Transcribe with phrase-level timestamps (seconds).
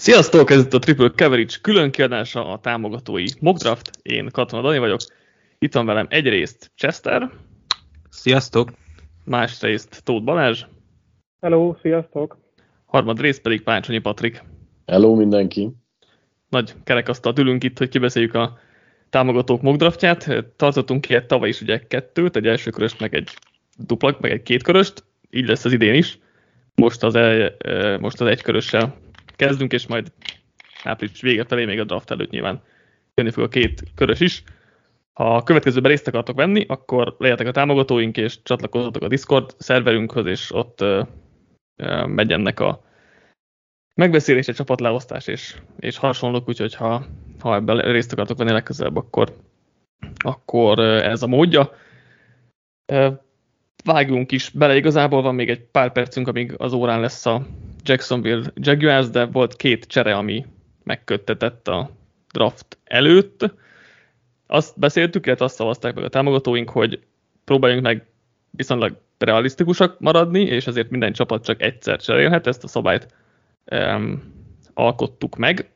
[0.00, 3.90] Sziasztok, ez itt a Triple Coverage külön kiadása a támogatói Mockdraft.
[4.02, 5.00] Én Katona Dani vagyok.
[5.58, 7.30] Itt van velem egyrészt Chester.
[8.10, 8.70] Sziasztok.
[9.24, 10.64] Másrészt Tóth Balázs.
[11.40, 12.38] Hello, sziasztok.
[12.86, 14.42] Harmad rész pedig Páncsonyi Patrik.
[14.86, 15.70] Hello mindenki.
[16.48, 18.58] Nagy kerekasztalt ülünk itt, hogy kibeszéljük a
[19.10, 20.44] támogatók mockdraftját.
[20.56, 23.30] Tartottunk ki egy tavaly is ugye kettőt, egy első köröst, meg egy
[23.78, 25.04] dupla, meg egy kétköröst.
[25.30, 26.18] Így lesz az idén is.
[26.74, 27.56] Most az, el,
[27.98, 29.08] most az egykörössel
[29.40, 30.12] kezdünk, és majd
[30.84, 32.62] április vége felé, még a draft előtt nyilván
[33.14, 34.42] jönni fog a két körös is.
[35.12, 40.26] Ha a következőben részt akartok venni, akkor legyetek a támogatóink, és csatlakozzatok a Discord szerverünkhöz,
[40.26, 41.06] és ott uh,
[42.06, 42.84] megy ennek a
[43.94, 47.04] megbeszélés, a csapatleosztás és, és hasonlók, úgyhogy ha,
[47.40, 49.36] ha ebben részt akartok venni legközelebb, akkor,
[50.16, 51.72] akkor ez a módja.
[53.84, 57.46] Vágjunk is bele, igazából van még egy pár percünk, amíg az órán lesz a
[57.82, 60.46] Jacksonville Jaguars, de volt két csere, ami
[60.84, 61.90] megköttetett a
[62.32, 63.54] draft előtt.
[64.46, 67.00] Azt beszéltük, illetve azt szavazták meg a támogatóink, hogy
[67.44, 68.06] próbáljunk meg
[68.50, 73.14] viszonylag realisztikusak maradni, és ezért minden csapat csak egyszer cserélhet, ezt a szabályt
[73.70, 74.22] um,
[74.74, 75.70] alkottuk meg,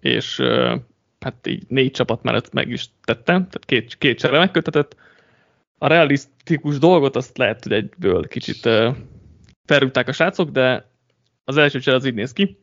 [0.00, 0.74] és uh,
[1.20, 4.96] hát így négy csapat mellett meg is tettem, tehát két, két csere megkötetett.
[5.78, 8.96] A realisztikus dolgot azt lehet, hogy egyből kicsit uh,
[9.64, 10.89] felrúgták a srácok, de
[11.50, 12.58] az első csere az így néz ki.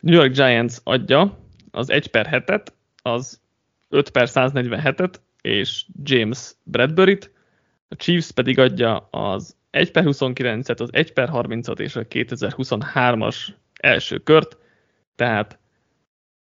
[0.00, 1.38] New York Giants adja
[1.70, 2.66] az 1 per 7-et,
[3.02, 3.40] az
[3.88, 7.30] 5 per 147-et, és James Bradbury-t,
[7.88, 13.36] a Chiefs pedig adja az 1 per 29-et, az 1 per 30-at és a 2023-as
[13.80, 14.56] első kört,
[15.16, 15.58] tehát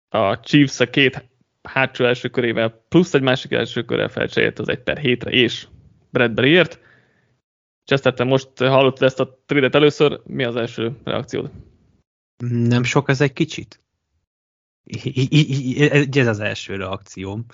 [0.09, 1.29] a Chiefs a két
[1.63, 5.67] hátsó első körével plusz egy másik első körrel felcserélt az 1 per 7-re és
[6.09, 6.79] Bradburyért.
[7.85, 11.49] Chester, te most hallottad ezt a tradet először, mi az első reakciód?
[12.37, 13.81] Nem sok ez egy kicsit?
[16.11, 17.45] Ez az első reakcióm.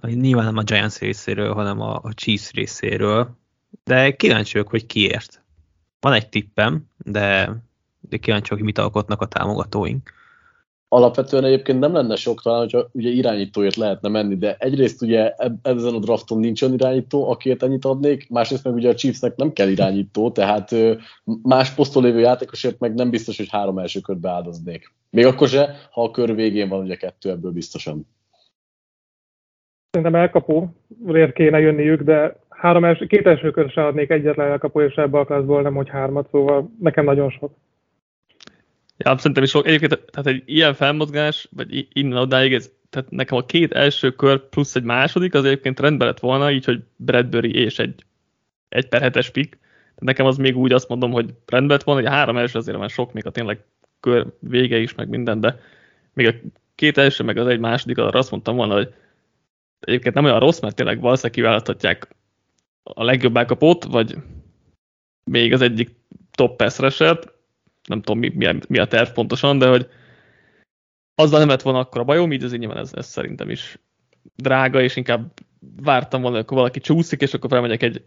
[0.00, 3.38] Nyilván nem a Giants részéről, hanem a, Chiefs részéről.
[3.84, 5.42] De kíváncsi vagyok, hogy kiért.
[6.00, 7.56] Van egy tippem, de,
[8.00, 10.12] de kíváncsi vagyok, hogy mit alkotnak a támogatóink
[10.88, 15.94] alapvetően egyébként nem lenne sok talán, hogyha ugye irányítóért lehetne menni, de egyrészt ugye ezen
[15.94, 20.30] a drafton nincsen irányító, akiért ennyit adnék, másrészt meg ugye a Chiefsnek nem kell irányító,
[20.30, 20.70] tehát
[21.42, 24.92] más poszton lévő játékosért meg nem biztos, hogy három első kört beáldoznék.
[25.10, 28.06] Még akkor se, ha a kör végén van ugye kettő ebből biztosan.
[29.90, 30.74] Szerintem elkapó,
[31.06, 35.20] ért kéne jönniük, de három első, két első kör se adnék egyetlen elkapó, és ebből
[35.20, 37.52] a klasszból nem, hogy hármat, szóval nekem nagyon sok.
[38.96, 39.66] Ja, szerintem is sok.
[39.66, 44.48] Egyébként tehát egy ilyen felmozgás, vagy innen odáig, ez, tehát nekem a két első kör
[44.48, 48.04] plusz egy második, az egyébként rendben lett volna, így, hogy Bradbury és egy,
[48.68, 49.50] egy per hetes pick.
[49.50, 52.58] Tehát nekem az még úgy azt mondom, hogy rendben lett volna, hogy a három első
[52.58, 53.64] azért már sok, még a tényleg
[54.00, 55.60] kör vége is, meg minden, de
[56.12, 56.34] még a
[56.74, 58.94] két első, meg az egy második, arra azt mondtam volna, hogy
[59.80, 62.08] egyébként nem olyan rossz, mert tényleg valószínűleg kiválaszthatják
[62.82, 64.16] a legjobb elkapót, vagy
[65.24, 65.90] még az egyik
[66.30, 66.78] top pass
[67.88, 69.88] nem tudom mi, mi, mi a terv pontosan, de hogy
[71.14, 73.78] azzal nem lett volna akkor a bajom, így azért nyilván ez, ez szerintem is
[74.36, 75.32] drága, és inkább
[75.82, 78.04] vártam volna, hogy valaki csúszik, és akkor felmegyek egy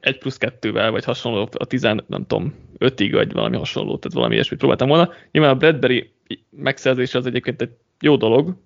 [0.00, 4.34] 1 plusz 2-vel, vagy hasonló a 10, nem tudom, 5-ig, vagy valami hasonló, tehát valami
[4.34, 5.10] ilyesmit próbáltam volna.
[5.30, 6.12] Nyilván a Bradbury
[6.50, 8.56] megszerzése az egyébként egy jó dolog,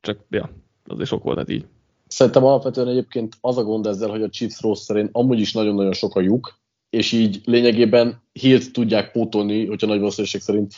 [0.00, 0.50] csak ja,
[0.86, 1.66] azért sok volt, tehát így.
[2.06, 5.92] Szerintem alapvetően egyébként az a gond ezzel, hogy a Chiefs rossz szerint amúgy is nagyon-nagyon
[5.92, 6.58] sok a lyuk,
[6.90, 10.74] és így lényegében hírt tudják pótolni, hogyha nagy valószínűség szerint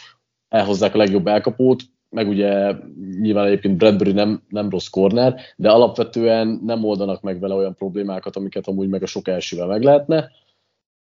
[0.48, 2.74] elhozzák a legjobb elkapót, meg ugye
[3.20, 8.36] nyilván egyébként Bradbury nem, nem rossz corner, de alapvetően nem oldanak meg vele olyan problémákat,
[8.36, 10.30] amiket amúgy meg a sok elsővel meg lehetne.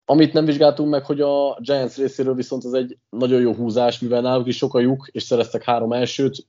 [0.05, 4.21] Amit nem vizsgáltunk meg, hogy a Giants részéről viszont az egy nagyon jó húzás, mivel
[4.21, 6.47] náluk is sok a lyuk, és szereztek három elsőt,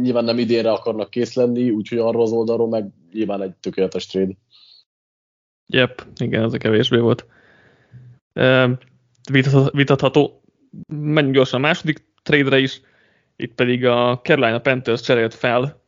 [0.00, 4.32] nyilván nem idénre akarnak kész lenni, úgyhogy arról az oldalról meg nyilván egy tökéletes trade.
[5.66, 7.26] Yep, igen, az a kevésbé volt
[9.72, 10.42] vitatható.
[10.86, 12.80] Menjünk gyorsan a második trade is,
[13.36, 15.82] itt pedig a Carolina Panthers cserélt fel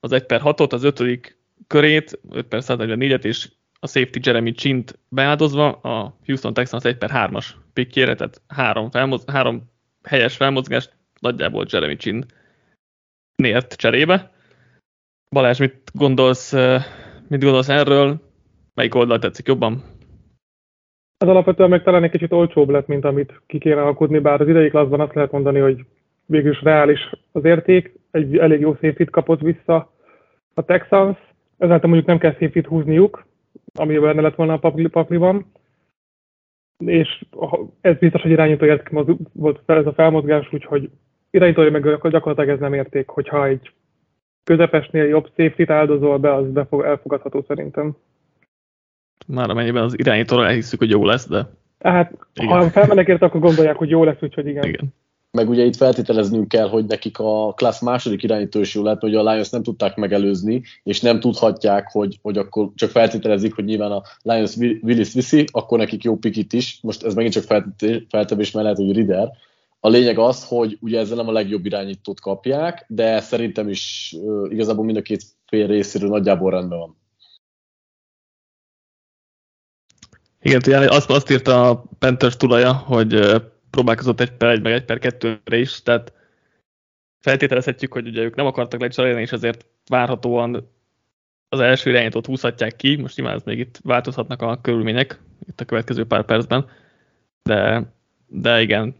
[0.00, 3.50] az 1 per 6-ot, az ötödik körét, 5 per 144-et, és
[3.80, 9.24] a safety Jeremy Chint beáldozva a Houston Texans 1 per 3-as pickjére, tehát három, felmoz,
[9.26, 9.70] három
[10.02, 12.24] helyes felmozgást nagyjából Jeremy Chin
[13.34, 14.32] nért cserébe.
[15.30, 16.52] Balázs, mit gondolsz,
[17.28, 18.30] mit gondolsz erről?
[18.74, 19.91] Melyik oldal tetszik jobban?
[21.22, 24.48] Ez alapvetően meg talán egy kicsit olcsóbb lett, mint amit ki kéne alkotni, bár az
[24.48, 25.84] idei klasszban azt lehet mondani, hogy
[26.26, 29.92] végülis reális az érték, egy elég jó széfit kapott vissza
[30.54, 31.16] a Texans,
[31.58, 33.26] ezáltal mondjuk nem kell széfit húzniuk,
[33.74, 35.46] ami benne lett volna a pakli, pakliban,
[36.78, 37.24] és
[37.80, 38.90] ez biztos, hogy irányítóért
[39.32, 40.90] volt ez a felmozgás, úgyhogy
[41.30, 43.72] irányítói meg gyakorlatilag ez nem érték, hogyha egy
[44.44, 47.96] közepesnél jobb safety áldozol be, az befog, elfogadható szerintem.
[49.26, 51.46] Már amennyiben az irányítóra elhiszük, hogy jó lesz, de...
[51.78, 52.56] Hát, igen.
[52.56, 54.64] ha felmennek érte, akkor gondolják, hogy jó lesz, úgyhogy igen.
[54.64, 54.94] igen.
[55.30, 59.14] Meg ugye itt feltételeznünk kell, hogy nekik a klassz második irányító is jó lehet, hogy
[59.14, 63.92] a Lions nem tudták megelőzni, és nem tudhatják, hogy, hogy akkor csak feltételezik, hogy nyilván
[63.92, 66.78] a Lions Willis viszi, akkor nekik jó pikit is.
[66.82, 67.64] Most ez megint csak
[68.08, 69.28] feltevés mellett, hogy Rider,
[69.84, 74.52] a lényeg az, hogy ugye ezzel nem a legjobb irányítót kapják, de szerintem is uh,
[74.52, 76.96] igazából mind a két fél részéről nagyjából rendben van.
[80.42, 84.98] Igen, azt, azt írta a Panthers tulaja, hogy próbálkozott egy per egy, meg egy per
[84.98, 86.12] kettőre is, tehát
[87.20, 90.70] feltételezhetjük, hogy ugye ők nem akartak lecserélni, és ezért várhatóan
[91.48, 95.64] az első irányítót húzhatják ki, most nyilván ez még itt változhatnak a körülmények itt a
[95.64, 96.68] következő pár percben,
[97.42, 97.82] de,
[98.26, 98.94] de igen,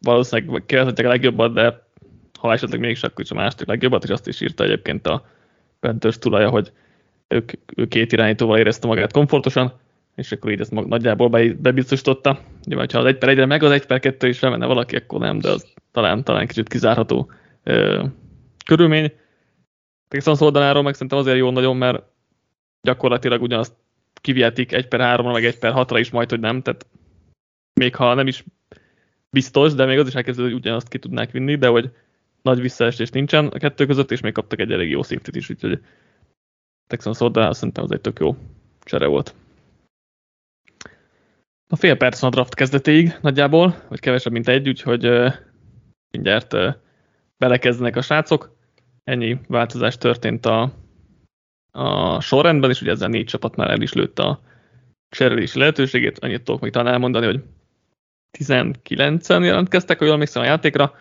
[0.00, 1.86] valószínűleg kérdezhetják a legjobbat, de
[2.38, 5.26] ha esetleg mégis akkor is a második legjobbat, és azt is írta egyébként a
[5.80, 6.72] Panthers tulaja, hogy
[7.28, 9.72] ők, ők két irányítóval érezte magát komfortosan,
[10.18, 12.40] és akkor így ezt mag, nagyjából be, bebiztosította.
[12.66, 15.20] Ugye, ha az egy per egyre meg az egy per kettő is felmenne valaki, akkor
[15.20, 17.30] nem, de az talán, talán kicsit kizárható
[17.62, 18.04] ö,
[18.64, 19.12] körülmény.
[20.08, 22.02] Texans oldaláról meg szerintem azért jó nagyon, mert
[22.82, 23.72] gyakorlatilag ugyanazt
[24.20, 26.86] kivihetik egy per háromra, meg egy per hatra is majd, hogy nem, tehát
[27.80, 28.44] még ha nem is
[29.30, 31.90] biztos, de még az is elkezdődő, hogy ugyanazt ki tudnák vinni, de hogy
[32.42, 35.80] nagy visszaesés nincsen a kettő között, és még kaptak egy elég jó safety is, úgyhogy
[36.86, 38.36] Texans oldalára szerintem az egy tök jó
[38.84, 39.34] csere volt.
[41.70, 45.32] A fél perc a draft kezdetéig nagyjából, vagy kevesebb, mint egy, úgyhogy uh,
[46.10, 46.74] mindjárt uh,
[47.36, 48.56] belekezdenek a srácok.
[49.04, 50.72] Ennyi változás történt a,
[51.70, 54.40] a sorrendben, és ugye ezzel négy csapat már el is lőtt a
[55.08, 56.18] cserélési lehetőségét.
[56.18, 57.42] Annyit tudok még talán elmondani, hogy
[58.38, 60.94] 19-en jelentkeztek, ha jól emlékszem a játékra,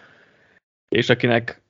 [0.90, 1.62] és akinek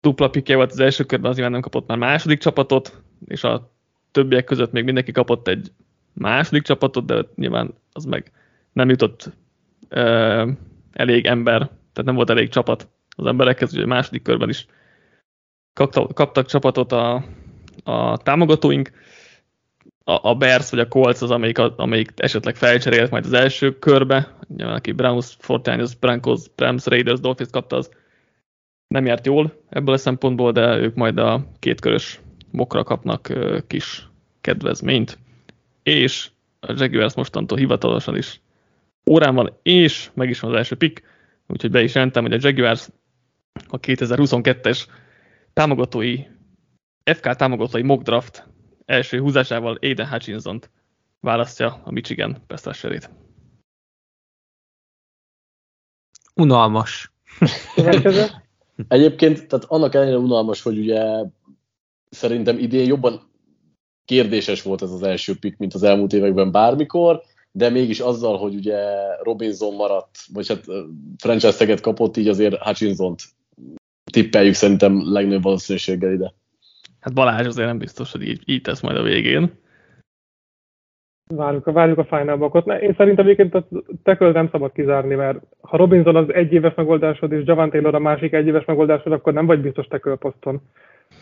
[0.00, 3.72] dupla pikje volt az első körben, az nyilván nem kapott már második csapatot, és a
[4.10, 5.72] többiek között még mindenki kapott egy
[6.12, 8.32] második csapatot, de nyilván az meg
[8.76, 9.32] nem jutott
[9.90, 10.48] uh,
[10.92, 14.66] elég ember, tehát nem volt elég csapat az emberekhez, a második körben is
[15.72, 17.24] kaptak, kaptak csapatot a,
[17.84, 18.90] a támogatóink.
[20.04, 24.36] A, a Bears vagy a Colts az, amelyik, amelyik esetleg felcserélt majd az első körbe.
[24.56, 27.90] Nyilván aki Browns, Fortnite, Broncos, Rams, Raiders, Dolphins kapta, az
[28.88, 32.20] nem járt jól ebből a szempontból, de ők majd a kétkörös
[32.50, 33.32] mokra kapnak
[33.66, 34.08] kis
[34.40, 35.18] kedvezményt.
[35.82, 36.30] És
[36.60, 38.40] a Jaguars mostantól hivatalosan is
[39.10, 41.02] órán van, és meg is van az első pick,
[41.46, 42.88] úgyhogy be is jelentem, hogy a Jaguars
[43.68, 44.86] a 2022-es
[45.52, 46.24] támogatói,
[47.04, 48.48] FK támogatói mock draft
[48.84, 50.70] első húzásával Aiden Hutchinson-t
[51.20, 53.10] választja a Michigan Pestrasserét.
[56.34, 57.12] Unalmas.
[58.88, 61.24] Egyébként, tehát annak ellenére unalmas, hogy ugye
[62.10, 63.30] szerintem idén jobban
[64.04, 67.22] kérdéses volt ez az első pick, mint az elmúlt években bármikor,
[67.56, 68.78] de mégis azzal, hogy ugye
[69.22, 70.64] Robinson maradt, vagy hát
[71.18, 73.22] franchise kapott, így azért Hutchinson-t
[74.12, 76.32] tippeljük szerintem legnagyobb valószínűséggel ide.
[77.00, 79.50] Hát Balázs azért nem biztos, hogy így, így tesz majd a végén.
[81.34, 82.66] Várjuk, várjuk a final blokkot.
[82.66, 83.66] Én szerintem egyébként a
[84.02, 87.98] tackle nem szabad kizárni, mert ha Robinson az egy éves megoldásod, és Javan Taylor a
[87.98, 90.60] másik egy éves megoldásod, akkor nem vagy biztos tackle poszton.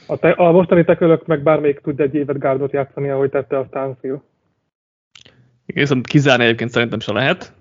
[0.06, 3.64] A, te, a mostani tekölök meg bármelyik tud egy évet gárdot játszani, ahogy tette a
[3.64, 4.20] Stanfield.
[5.66, 7.54] Viszont kizárni egyébként szerintem se lehet.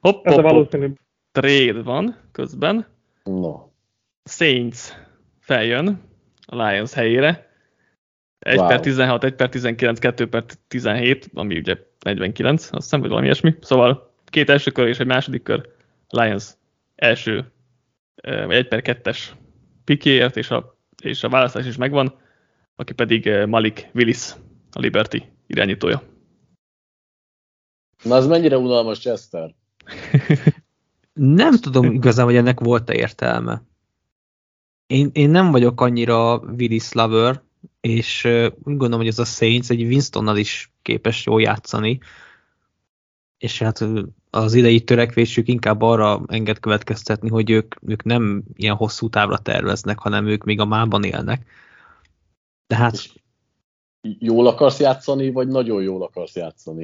[0.00, 0.92] Hopp, Ez hopp, a valószínű.
[1.32, 2.86] Trade van közben.
[3.24, 3.68] No.
[4.24, 4.78] Saints
[5.38, 6.00] feljön
[6.46, 7.48] a Lions helyére.
[8.38, 8.66] 1 wow.
[8.66, 13.26] per 16, 1 per 19, 2 per 17, ami ugye 49, azt hiszem, vagy valami
[13.26, 13.54] ilyesmi.
[13.60, 15.68] Szóval két első kör és egy második kör
[16.08, 16.56] Lions
[16.94, 17.52] első,
[18.22, 19.18] vagy 1 per 2-es
[19.84, 22.14] pikéért, és a, és a választás is megvan,
[22.76, 24.32] aki pedig Malik Willis,
[24.72, 26.02] a Liberty irányítója.
[28.02, 29.54] Na az mennyire unalmas Chester?
[31.12, 33.62] nem tudom igazán, hogy ennek volt-e értelme.
[34.86, 37.42] Én, én nem vagyok annyira Willis lover,
[37.80, 41.98] és úgy gondolom, hogy ez a Saints egy Winstonnal is képes jól játszani,
[43.38, 43.84] és hát
[44.30, 49.98] az idei törekvésük inkább arra enged következtetni, hogy ők, ők nem ilyen hosszú távra terveznek,
[49.98, 51.46] hanem ők még a mában élnek.
[52.66, 53.12] Tehát
[54.02, 56.82] jól akarsz játszani, vagy nagyon jól akarsz játszani?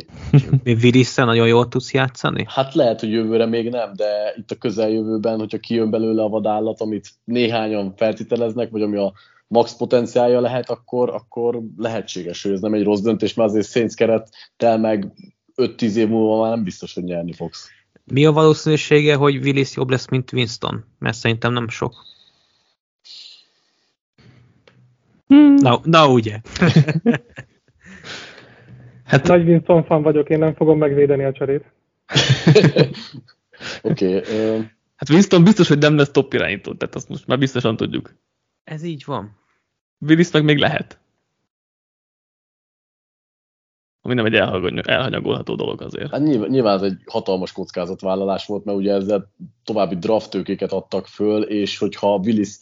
[0.62, 2.44] Virisse nagyon jól tudsz játszani?
[2.49, 6.80] Hát lehet, hogy jövőre még nem, de itt a közeljövőben, hogyha kijön belőle a vadállat,
[6.80, 9.12] amit néhányan feltételeznek, vagy ami a
[9.49, 13.94] max potenciálja lehet, akkor, akkor lehetséges, hogy ez nem egy rossz döntés, mert azért Saints
[13.94, 15.12] kerettel meg
[15.56, 17.68] 5-10 év múlva már nem biztos, hogy nyerni fogsz.
[18.04, 20.85] Mi a valószínűsége, hogy Willis jobb lesz, mint Winston?
[20.99, 21.94] Mert szerintem nem sok.
[25.26, 25.54] Hmm.
[25.54, 26.40] Na, na ugye.
[29.04, 31.64] Hát Nagy Winston fan vagyok, én nem fogom megvédeni a cserét.
[33.83, 37.76] Oké, okay, Hát Winston biztos, hogy nem lesz top irányító, tehát azt most már biztosan
[37.76, 38.14] tudjuk.
[38.64, 39.38] Ez így van.
[39.99, 40.99] Willis meg még lehet.
[44.00, 46.11] Ami nem egy elhanyagol- elhanyagolható dolog azért.
[46.11, 49.33] hát nyilván, nyilván ez egy hatalmas kockázatvállalás volt, mert ugye ezzel
[49.64, 52.56] további draft tőkéket adtak föl, és hogyha Willis,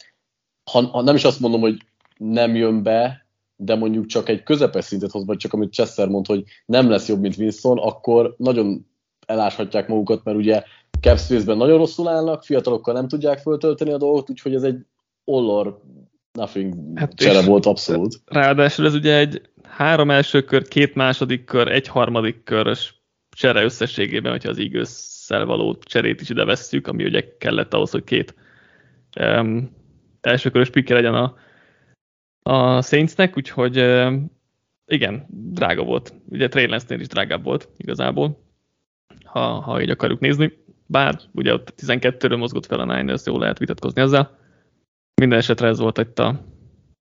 [0.71, 1.77] ha, ha nem is azt mondom, hogy
[2.17, 6.25] nem jön be, de mondjuk csak egy közepes szintet hoz, vagy csak amit Chester mond,
[6.25, 8.87] hogy nem lesz jobb, mint Winston, akkor nagyon
[9.25, 10.63] eláshatják magukat, mert ugye
[11.01, 14.85] cap space-ben nagyon rosszul állnak, fiatalokkal nem tudják föltölteni a dolgot, úgyhogy ez egy
[15.25, 15.81] all or
[16.31, 18.21] nothing Hát csere volt abszolút.
[18.25, 24.31] Ráadásul ez ugye egy három első kör, két második kör, egy harmadik körös csere összességében,
[24.31, 28.35] hogyha az eagles való cserét is ide vesszük, ami ugye kellett ahhoz, hogy két
[29.19, 29.71] um,
[30.21, 31.35] első körös pikke legyen a,
[32.47, 33.77] a Saintsnek, úgyhogy
[34.85, 36.13] igen, drága volt.
[36.29, 38.43] Ugye Trey is drágább volt igazából,
[39.23, 40.63] ha, ha így akarjuk nézni.
[40.85, 44.37] Bár ugye ott 12-ről mozgott fel a Niners, jól lehet vitatkozni ezzel.
[45.21, 46.45] Minden esetre ez volt itt a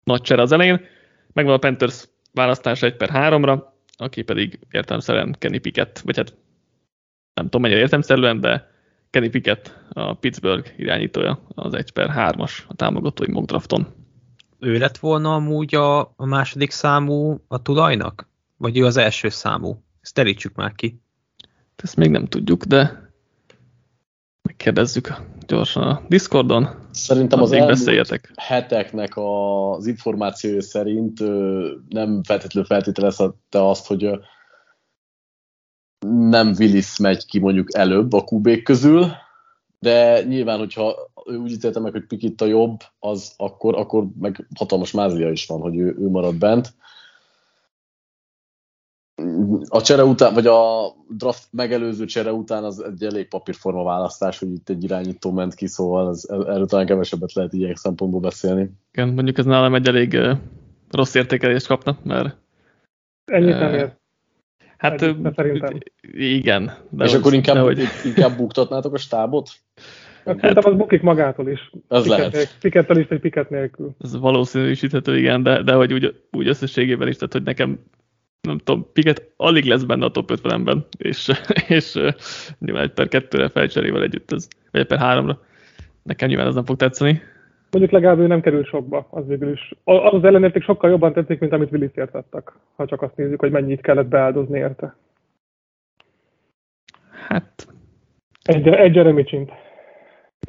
[0.04, 0.80] nagy csere az elején.
[1.32, 3.62] Megvan a Panthers választása 1 per 3-ra,
[3.96, 6.34] aki pedig értelmszerűen Kenny Pickett, vagy hát
[7.34, 8.70] nem tudom mennyire értelmszerűen, de
[9.10, 14.05] Kenny Pickett a Pittsburgh irányítója az 1 per 3-as a támogatói mock drafton.
[14.58, 18.28] Ő lett volna amúgy a, a második számú a tulajnak?
[18.56, 19.82] Vagy ő az első számú?
[20.00, 21.00] Ezt terítsük már ki.
[21.76, 23.10] Ezt még nem tudjuk, de
[24.42, 25.14] megkérdezzük
[25.46, 26.68] gyorsan a Discordon.
[26.90, 28.32] Szerintem az elmúlt beszéljetek.
[28.36, 31.20] heteknek az információja szerint
[31.88, 34.10] nem feltétlenül feltételezte azt, hogy
[36.08, 39.10] nem Willis megy ki mondjuk előbb a QB közül,
[39.78, 44.46] de nyilván, hogyha ő úgy ítélte meg, hogy Pikitt a jobb, az akkor, akkor meg
[44.58, 46.74] hatalmas mázlia is van, hogy ő, ő marad bent.
[49.68, 54.52] A csere után, vagy a draft megelőző csere után az egy elég papírforma választás, hogy
[54.52, 58.70] itt egy irányító ment ki, szóval ez, erről talán kevesebbet lehet ilyen szempontból beszélni.
[58.92, 60.38] Igen, mondjuk ez nálam egy elég uh,
[60.90, 62.36] rossz értékelést kapna, mert
[63.24, 63.96] Ennyit nem ér.
[64.76, 65.78] Hát ö, szerintem.
[66.12, 66.72] igen.
[66.90, 69.48] De és akkor inkább, hogy- inkább buktatnátok a stábot?
[70.24, 71.70] Hát szerintem az bukik magától is.
[71.88, 72.32] Az Piket lehet.
[72.32, 73.90] nélkül- Pikettel is, vagy piket nélkül.
[74.00, 77.78] ez valószínűsíthető, igen, de, de hogy úgy, úgy összességében is, tehát hogy nekem
[78.40, 81.30] nem tudom, Piket alig lesz benne a top 50-ben, és,
[81.68, 81.92] és
[82.58, 85.40] nyilván egy per kettőre felcserével együtt, ez, vagy egy per háromra.
[86.02, 87.20] Nekem nyilván ez nem fog tetszeni.
[87.70, 89.74] Mondjuk legalább ő nem kerül sokba, az végül is.
[89.84, 93.50] Az az ellenérték sokkal jobban tetszik, mint amit Willis adtak, ha csak azt nézzük, hogy
[93.50, 94.96] mennyit kellett beáldozni érte.
[97.28, 97.66] Hát
[98.42, 99.50] Egy, egy Jeremy Csint.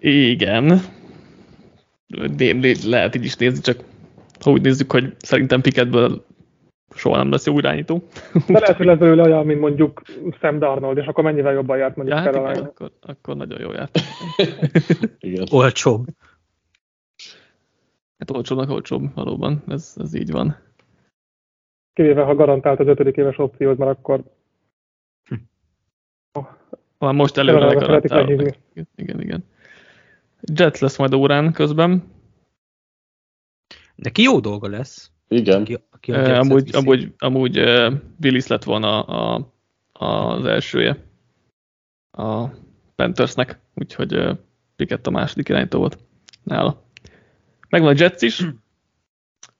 [0.01, 0.81] igen,
[2.07, 3.77] de, de lehet így is nézni, csak
[4.39, 6.25] ha úgy nézzük, hogy szerintem Piketből
[6.95, 8.03] soha nem lesz jó irányító.
[8.47, 10.01] De lehet, hogy lesz belőle olyan, mint mondjuk
[10.39, 13.71] Sam Darnold, és akkor mennyivel jobban járt mondjuk Ja, hát igen, akkor, akkor nagyon jó
[13.71, 13.99] járt.
[15.19, 15.45] Igen.
[15.51, 16.05] Olcsóbb.
[18.17, 20.57] Hát olcsónak olcsóbb, valóban, ez, ez így van.
[21.93, 24.23] Kivéve, ha garantált az ötödik éves opciót, mert akkor
[26.97, 28.05] Van most előre legalább.
[28.05, 28.53] lehívni.
[28.95, 29.43] Igen, igen.
[30.41, 32.03] Jets lesz majd órán közben.
[33.95, 35.11] Neki jó dolga lesz.
[35.27, 35.61] Igen.
[35.61, 39.51] Aki, aki a Jetset amúgy, amúgy, amúgy uh, Willis lett volna a,
[39.91, 41.03] az elsője
[42.11, 42.47] a
[42.95, 44.37] Panthersnek, úgyhogy uh,
[44.75, 45.97] Pickett a második irányító volt
[46.43, 46.85] nála.
[47.69, 48.43] Megvan a Jets is,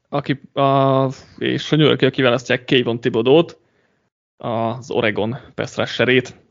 [0.09, 3.59] aki a, és a New York kiválasztják Kayvon Thibodeau-t,
[4.37, 6.45] az Oregon pass rusherét.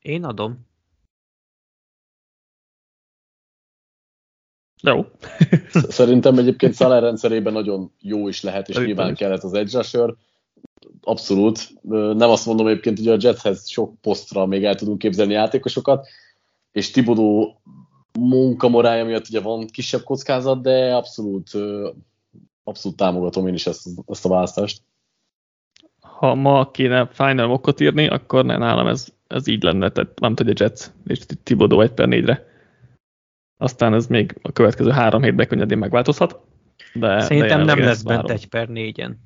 [0.00, 0.66] Én adom.
[4.82, 5.04] Jó.
[5.70, 9.18] Szerintem egyébként Szalár rendszerében nagyon jó is lehet, és Szerintem nyilván is.
[9.18, 10.14] kellett az edge rusher.
[11.00, 11.82] Abszolút.
[12.16, 16.08] Nem azt mondom egyébként, hogy a Jetshez sok posztra még el tudunk képzelni játékosokat,
[16.72, 17.60] és Tibodó
[18.18, 21.50] munkamorája miatt ugye van kisebb kockázat, de abszolút,
[22.64, 24.82] abszolút támogatom én is ezt, ezt a választást.
[26.00, 30.34] ha ma kéne final mockot írni, akkor ne, nálam ez, ez így lenne, tehát nem
[30.34, 32.46] tudja Jets és Thibodeau 1 per 4-re.
[33.56, 36.40] Aztán ez még a következő három hétben könnyedén megváltozhat.
[36.94, 38.36] De, Szerintem de nem lesz bent várom.
[38.36, 39.18] egy per négyen.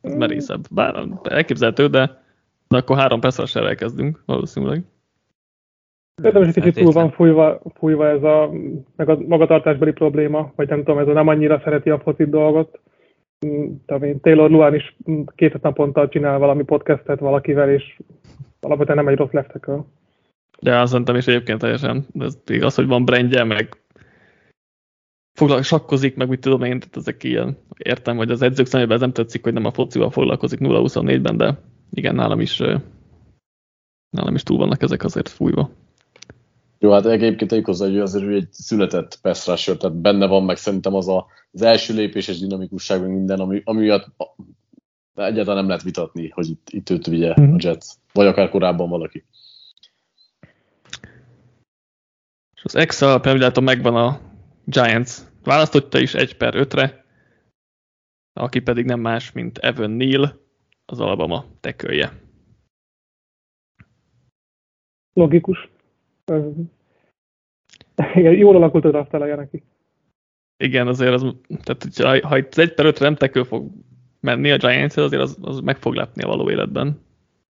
[0.00, 0.66] Ez merészebb.
[0.70, 2.22] Bár elképzelhető, de,
[2.68, 4.84] de akkor három percre elkezdünk valószínűleg.
[6.22, 8.50] Szerintem is egy kicsit túl van fújva, fújva ez a,
[8.96, 12.80] meg a magatartásbeli probléma, vagy nem tudom, ez a nem annyira szereti a focit dolgot.
[13.46, 13.72] Mm,
[14.20, 17.98] Taylor Luan is mm, két naponta csinál valami podcastet valakivel, és
[18.60, 19.60] alapvetően nem egy rossz left.
[20.60, 23.68] De azt szerintem is egyébként teljesen, ez igaz, hogy van brandje, meg
[25.38, 29.00] foglal, sakkozik, meg mit tudom én, tehát ezek ilyen, értem, hogy az edzők szemében ez
[29.00, 31.58] nem tetszik, hogy nem a focival foglalkozik 0-24-ben, de
[31.90, 32.58] igen, nálam is,
[34.10, 35.70] nálam is túl vannak ezek azért fújva.
[36.78, 40.44] Jó, hát egyébként tegyük hozzá, hogy azért ő egy született pass rusher, tehát benne van
[40.44, 44.06] meg szerintem az a, az első lépéses dinamikusság, meg minden, ami, ami miatt
[45.14, 47.54] egyáltalán nem lehet vitatni, hogy itt, itt őt vigye mm-hmm.
[47.54, 49.24] a Jets, vagy akár korábban valaki.
[52.54, 54.20] És az Excel alapján megvan a
[54.64, 55.10] Giants
[55.42, 57.04] választotta is 1 per 5-re,
[58.32, 60.40] aki pedig nem más, mint Evan Neal,
[60.86, 62.12] az Alabama tekölje.
[65.12, 65.68] Logikus.
[68.14, 69.62] Igen, jól alakult a draft neki.
[70.56, 73.70] Igen, azért az, tehát ha itt 1 per 5 nem tekő fog
[74.20, 77.00] menni a giants azért az, az meg fog lepni a való életben.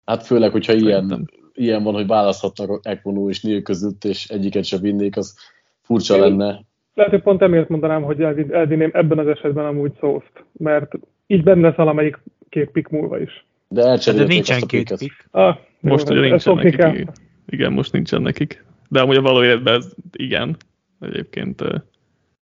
[0.05, 4.81] Hát főleg, hogyha ilyen, ilyen van, hogy választhatnak Ekvonó és Neil között, és egyiket sem
[4.81, 5.37] vinnék, az
[5.83, 6.65] furcsa Én lenne.
[6.95, 10.93] Lehet, hogy pont emiatt mondanám, hogy elvinném ebben az esetben amúgy szószt, mert
[11.27, 12.19] így benne lesz valamelyik
[12.49, 13.47] két pik múlva is.
[13.69, 15.29] De elcserélték De nincsen két pik.
[15.31, 17.07] Ah, most ugye nincsen nekik.
[17.47, 17.73] Igen.
[17.73, 18.65] most nincsen nekik.
[18.89, 20.57] De amúgy a való életben ez igen.
[21.01, 21.63] Egyébként.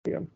[0.03, 0.29] Igen.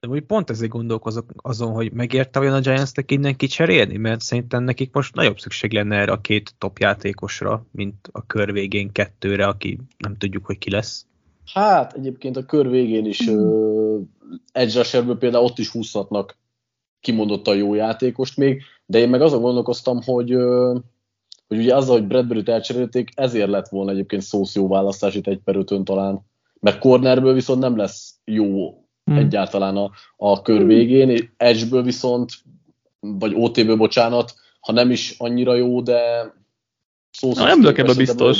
[0.00, 4.62] De úgy pont ezért gondolkozok azon, hogy megérte olyan a Giants-nek innen kicserélni, mert szerintem
[4.64, 9.46] nekik most nagyobb szükség lenne erre a két top játékosra, mint a kör végén kettőre,
[9.46, 11.06] aki nem tudjuk, hogy ki lesz.
[11.52, 14.00] Hát egyébként a kör végén is uh,
[14.52, 16.36] edge rusherből például ott is húzhatnak
[17.00, 20.80] kimondottan jó játékost még, de én meg azon gondolkoztam, hogy, uh,
[21.48, 25.40] hogy ugye azzal, hogy Bradbury-t elcserélték, ezért lett volna egyébként szósz jó választás itt egy
[25.44, 26.20] per ötön talán,
[26.60, 28.70] mert cornerből viszont nem lesz jó
[29.04, 29.16] hmm.
[29.16, 32.32] egyáltalán a, a kör végén, edge-ből viszont,
[33.00, 36.32] vagy OT-ből, bocsánat, ha nem is annyira jó, de
[37.14, 38.38] Szó Na, nem vagyok ebben biztos.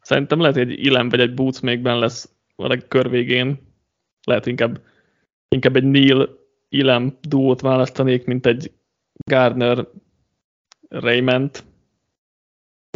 [0.00, 3.58] Szerintem lehet, hogy egy Ilem vagy egy Boots még benne lesz a kör végén.
[4.26, 4.80] Lehet inkább,
[5.48, 6.38] inkább egy Neil
[6.68, 8.72] Ilem duót választanék, mint egy
[9.26, 9.86] Gardner
[10.88, 11.64] Raymond.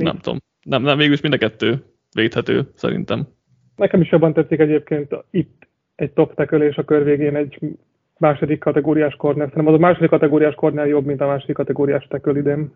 [0.05, 0.39] Nem tudom.
[0.63, 1.85] Nem, nem, végülis mind a kettő
[2.15, 3.29] védhető, szerintem.
[3.77, 7.59] Nekem is jobban tetszik egyébként itt egy top tackle és a kör végén egy
[8.19, 9.49] második kategóriás corner.
[9.49, 12.73] Szerintem az a második kategóriás corner jobb, mint a második kategóriás tackle idén.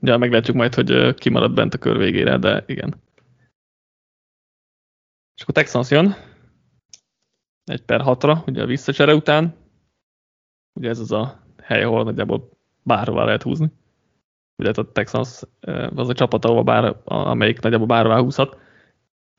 [0.00, 2.94] Ja, meglátjuk majd, hogy kimarad bent a kör végére, de igen.
[5.36, 6.14] És akkor Texans jön.
[7.64, 9.54] Egy per hatra, ugye a visszacsere után.
[10.72, 12.50] Ugye ez az a hely, ahol nagyjából
[12.82, 13.70] bárhová lehet húzni.
[14.56, 15.42] Ugye a Texans
[15.94, 18.58] az a csapat, ahol bár, amelyik nagyjából bárhová húzhat.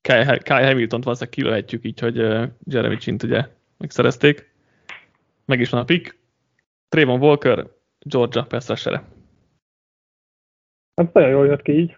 [0.01, 2.15] Kai Hamilton-t valószínűleg kilőhetjük így, hogy
[2.63, 3.47] Jeremy Chint ugye
[3.78, 4.54] megszerezték.
[5.45, 6.17] Meg is van a pick.
[6.89, 7.67] Trayvon Walker,
[7.99, 8.86] Georgia pass
[10.95, 11.97] Hát nagyon jól jött ki így.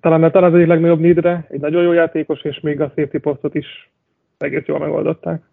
[0.00, 3.54] Talán, talán az egyik legnagyobb needre, egy nagyon jó játékos, és még a safety posztot
[3.54, 3.90] is
[4.36, 5.44] egész jól megoldották.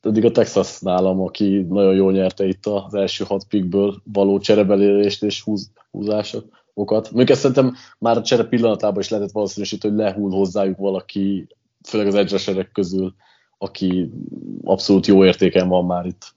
[0.00, 5.22] Eddig a Texas nálam, aki nagyon jól nyerte itt az első hat pickből való cserebelérést
[5.22, 7.10] és húz, húzásokat.
[7.10, 11.46] Még ezt szerintem már a csere pillanatában is lehetett valószínűsíteni, hogy lehúl hozzájuk valaki,
[11.88, 13.14] főleg az edge közül,
[13.58, 14.10] aki
[14.64, 16.36] abszolút jó értéken van már itt.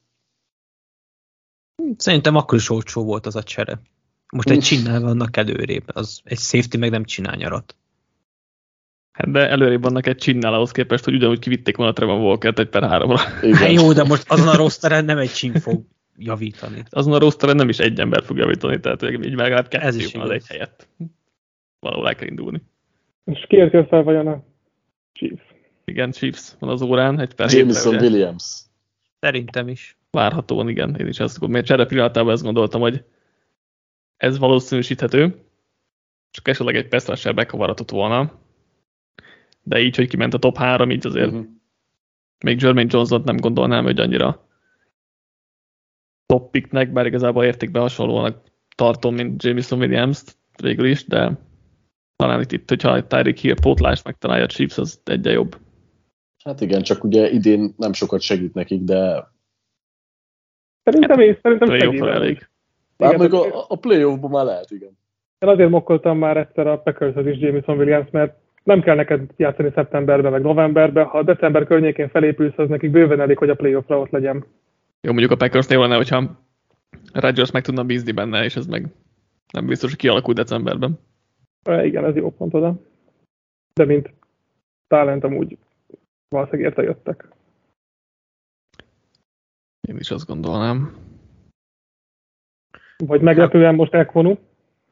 [1.97, 3.81] Szerintem akkor is olcsó volt az a csere.
[4.31, 7.75] Most egy csinál vannak előrébb, az egy safety meg nem csinál nyarat.
[9.11, 12.69] Hát de előrébb vannak egy csinnál ahhoz képest, hogy ugyanúgy kivitték volna Trevor Walker-t egy
[12.69, 13.17] per háromra.
[13.59, 15.83] Hát jó, de most azon a rosteren nem egy csin fog
[16.17, 16.83] javítani.
[16.89, 20.13] Azon a rosteren nem is egy ember fog javítani, tehát így legalább kettő Ez is
[20.13, 20.87] van az egy helyett.
[21.79, 22.61] Valahol el kell indulni.
[23.25, 24.43] És kiért jött fel vajon a
[25.13, 25.43] Chiefs?
[25.85, 28.61] Igen, Chiefs van az órán, egy per Jameson Williams.
[29.19, 29.97] Szerintem is.
[30.11, 31.51] Várhatóan igen, én is azt gondolom.
[31.51, 33.03] Mert csere pillanatában ezt gondoltam, hogy
[34.17, 35.35] ez valószínűsíthető,
[36.31, 38.40] csak esetleg egy Pestrasser bekavaratott volna.
[39.63, 41.45] De így, hogy kiment a top 3, így azért uh-huh.
[42.45, 44.47] még Jermaine Johnson nem gondolnám, hogy annyira
[46.25, 48.41] top picknek, bár igazából értékben hasonlóan
[48.75, 51.37] tartom, mint Jameson Williams-t végül is, de
[52.15, 55.57] talán itt, hogyha Tyreek Hill pótlást megtalálja a Chiefs, az egyen jobb.
[56.43, 59.31] Hát igen, csak ugye idén nem sokat segít nekik, de...
[60.83, 62.01] Szerintem is, szerintem segít.
[62.01, 62.49] elég.
[62.97, 64.97] Már meg a, a playoffban már lehet, igen.
[65.39, 69.71] Én azért mokkoltam már egyszer a packers is Jameson Williams, mert nem kell neked játszani
[69.75, 74.09] szeptemberben, meg novemberben, ha december környékén felépülsz, az nekik bőven elég, hogy a playoffra ott
[74.09, 74.45] legyen.
[75.01, 76.39] Jó, mondjuk a Packersnél lenne, hogyha
[77.13, 78.87] Rodgers meg tudna bízni benne, és ez meg
[79.53, 80.99] nem biztos, hogy kialakul decemberben.
[81.63, 82.75] E, igen, ez jó pont oda.
[83.73, 84.13] De mint
[84.87, 85.57] talent amúgy
[86.31, 87.27] valószínűleg érte jöttek.
[89.87, 90.95] Én is azt gondolnám.
[92.97, 94.35] Vagy meglepően most Ekvonu.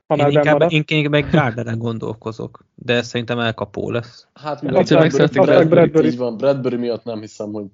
[0.09, 0.71] Ha Én inkább, marad.
[0.71, 4.27] én inkább meg Gardneren gondolkozok, de szerintem elkapó lesz.
[4.33, 6.07] Hát, Hát, mivel Bradbury, szeretik Bradbury, Bradbury.
[6.07, 7.65] így van, Bradbury miatt nem hiszem, hogy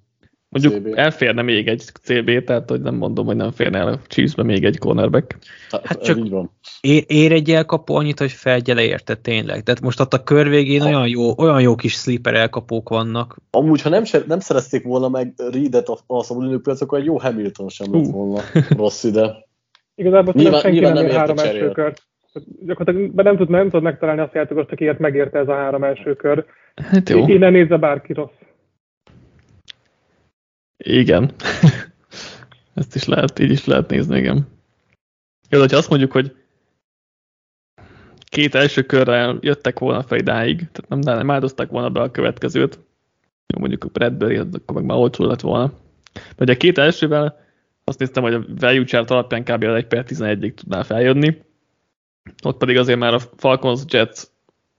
[0.50, 0.98] Mondjuk CB.
[0.98, 4.64] elférne még egy CB, tehát hogy nem mondom, hogy nem férne el a Chiefsbe még
[4.64, 5.38] egy cornerback.
[5.70, 6.52] hát, Hát csak- így van.
[6.82, 9.64] Ér, ér egy elkapó annyit, hogy felgyele érte tényleg.
[9.64, 13.38] Tehát most ott a kör végén olyan jó, olyan jó kis sleeper elkapók vannak.
[13.52, 17.70] Amúgy, ha nem, nem szerezték volna meg Reedet a, a szabadulő piacokon, egy jó Hamilton
[17.70, 18.42] sem lett volna
[18.78, 19.46] rossz ide.
[19.96, 21.74] Igazából Nyilván- nyilván, senki nyilván nem nem három első cserélt.
[21.74, 22.02] kört.
[22.66, 26.16] Gyakorlatilag nem tud, nem tud megtalálni azt a játékost, akiért megérte ez a három első
[26.16, 26.46] kör.
[26.76, 28.32] Hát jó, Innen nézze bárki rossz.
[30.78, 31.32] igen.
[32.74, 34.48] Ezt is lehet, így is lehet nézni, igen.
[35.50, 36.36] Jó, hogyha azt mondjuk, hogy
[38.26, 42.80] két első körrel jöttek volna fel idáig, tehát nem, nem áldozták volna be a következőt,
[43.54, 45.74] jó, mondjuk a Bradbury, akkor meg már olcsó lett volna.
[46.14, 47.40] De ugye a két elsővel
[47.84, 49.64] azt néztem, hogy a value chart alapján kb.
[49.64, 51.38] az 1 per 11-ig tudnál feljönni,
[52.44, 54.22] ott pedig azért már a Falcons, Jets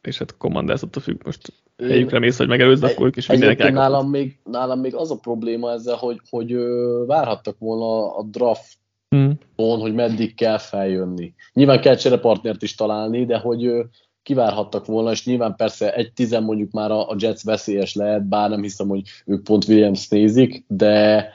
[0.02, 4.10] és hát Commanders attól függ, most helyükre mész, hogy megelőzd, akkor ők is mindenek nálam
[4.10, 8.78] még, nálam még az a probléma ezzel, hogy, hogy ö, várhattak volna a draft
[9.08, 9.38] Hmm.
[9.56, 11.34] hogy meddig kell feljönni.
[11.52, 13.82] Nyilván kell cserepartnert is találni, de hogy ö,
[14.22, 18.50] kivárhattak volna, és nyilván persze egy tizen mondjuk már a, a Jets veszélyes lehet, bár
[18.50, 21.28] nem hiszem, hogy ők pont Williams nézik, de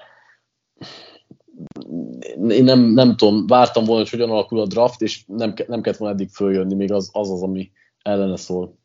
[2.49, 5.99] én nem, nem tudom, vártam volna, hogy hogyan alakul a draft, és nem, nem kellett
[5.99, 7.71] volna eddig följönni, még az az, az ami
[8.01, 8.79] ellene szól.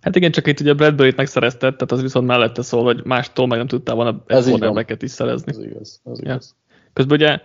[0.00, 3.58] Hát igen, csak itt ugye Bradbury-t megszerezted, tehát az viszont mellette szól, hogy mástól meg
[3.58, 5.52] nem tudtál volna Ez cornerbacket is szerezni.
[5.52, 6.00] Ez igaz.
[6.04, 6.24] Ez Ja.
[6.24, 6.56] igaz.
[6.92, 7.40] Közben ugye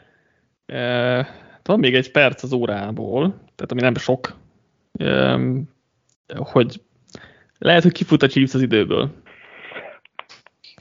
[0.65, 1.27] e,
[1.63, 4.35] van még egy perc az órából, tehát ami nem sok,
[4.93, 5.39] e,
[6.27, 6.81] hogy
[7.57, 9.11] lehet, hogy kifut a Chiefs az időből.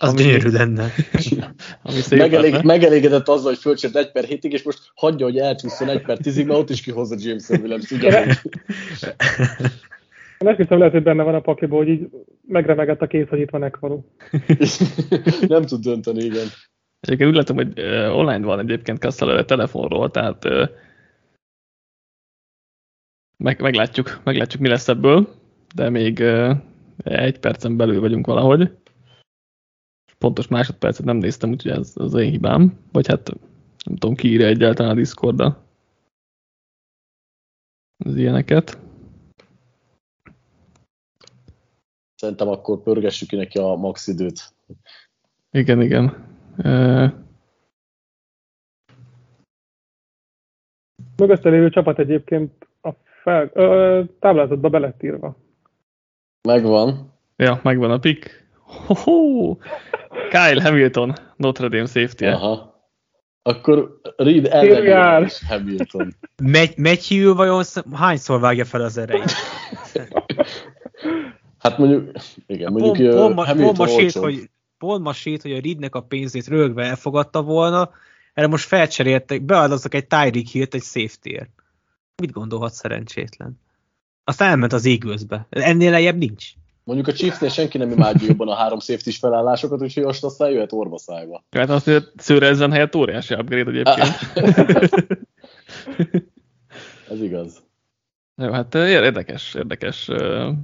[0.02, 0.82] Az Ami- gyönyörű lenne.
[1.82, 2.64] Ami szép Megelég, lenne.
[2.64, 6.46] megelégedett azzal, hogy fölcsért 1 per 7-ig, és most hagyja, hogy elcsúszson 1 per 10-ig,
[6.46, 8.40] mert ott is kihozza James Williams, ugyanúgy.
[10.38, 12.08] Én azt hiszem, lehet, hogy benne van a pakliból, hogy így
[12.46, 14.00] megremegett a kéz, hogy itt van Ekvaru.
[15.48, 16.46] nem tud dönteni, igen.
[17.00, 20.68] Egyébként úgy látom, hogy uh, online van egyébként Kassel telefonról, tehát uh,
[23.36, 25.28] meg, meglátjuk, meglátjuk, mi lesz ebből,
[25.74, 26.56] de még uh,
[27.04, 28.70] egy percen belül vagyunk valahogy.
[30.24, 32.78] Pontos másodpercet nem néztem, úgyhogy ez az én hibám.
[32.92, 33.30] Vagy hát
[33.84, 35.64] nem tudom, ki írja egyáltalán a Discordra
[38.04, 38.78] az ilyeneket.
[42.14, 44.54] Szerintem akkor pörgessük ki neki a max időt.
[45.50, 46.26] Igen, igen.
[46.56, 47.12] Uh,
[51.16, 52.90] Mögötte lévő csapat egyébként a
[53.22, 55.36] fel, ö, táblázatba be lett írva.
[56.48, 57.12] Megvan.
[57.36, 58.48] ja, megvan a pick.
[58.70, 59.56] Ho-ho!
[60.30, 62.32] Kyle Hamilton, Notre Dame safety -e.
[62.34, 62.68] Aha.
[63.42, 65.12] Akkor Reed Térjál!
[65.14, 66.14] ellen is Hamilton.
[66.42, 69.32] Megy, Matthew vajon sz- hányszor vágja fel az erejét?
[71.58, 72.10] Hát mondjuk,
[72.46, 74.20] igen, mondjuk Pont, pont, ma- pont, Hamilton ma sét, olcsó.
[74.22, 77.90] hogy, pont ma sét, hogy a Reednek a pénzét rögve elfogadta volna,
[78.34, 81.50] erre most felcseréltek, beadoztak egy Tyreek Hill-t egy safety-ért.
[82.22, 83.60] Mit gondolhat szerencsétlen?
[84.24, 85.46] Aztán elment az Eaglesbe.
[85.50, 86.50] Ennél lejjebb nincs.
[86.94, 90.72] Mondjuk a Chiefsnél senki nem imádja jobban a három safety felállásokat, úgyhogy most aztán jöhet
[90.72, 91.44] orva szájba.
[91.50, 94.16] Hát azt mondja, Szőrezzen helyett óriási upgrade egyébként.
[97.10, 97.62] Ez igaz.
[98.36, 100.08] Jó, hát eh, érdekes, érdekes.
[100.08, 100.54] eh,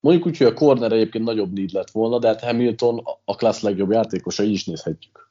[0.00, 3.34] Mondjuk úgy, hogy a corner egyébként nagyobb need lett volna, de hát Hamilton a- a
[3.36, 5.30] klassz legjobb játékosa, így is nézhetjük.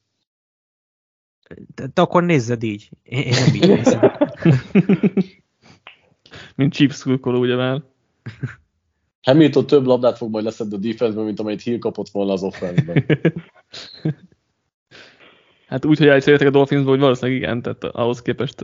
[1.75, 2.89] De, de akkor nézzed így.
[3.03, 4.11] Én, én nem így nézem.
[6.55, 7.81] Mint Chiefs ugye már.
[9.23, 13.05] Hamilton több labdát fog majd leszedni a defense mint amelyet Hill kapott volna az offense-ben.
[15.67, 18.61] Hát úgy, hogy elcseréltek a Dolphinsba, hogy valószínűleg igen, tehát ahhoz képest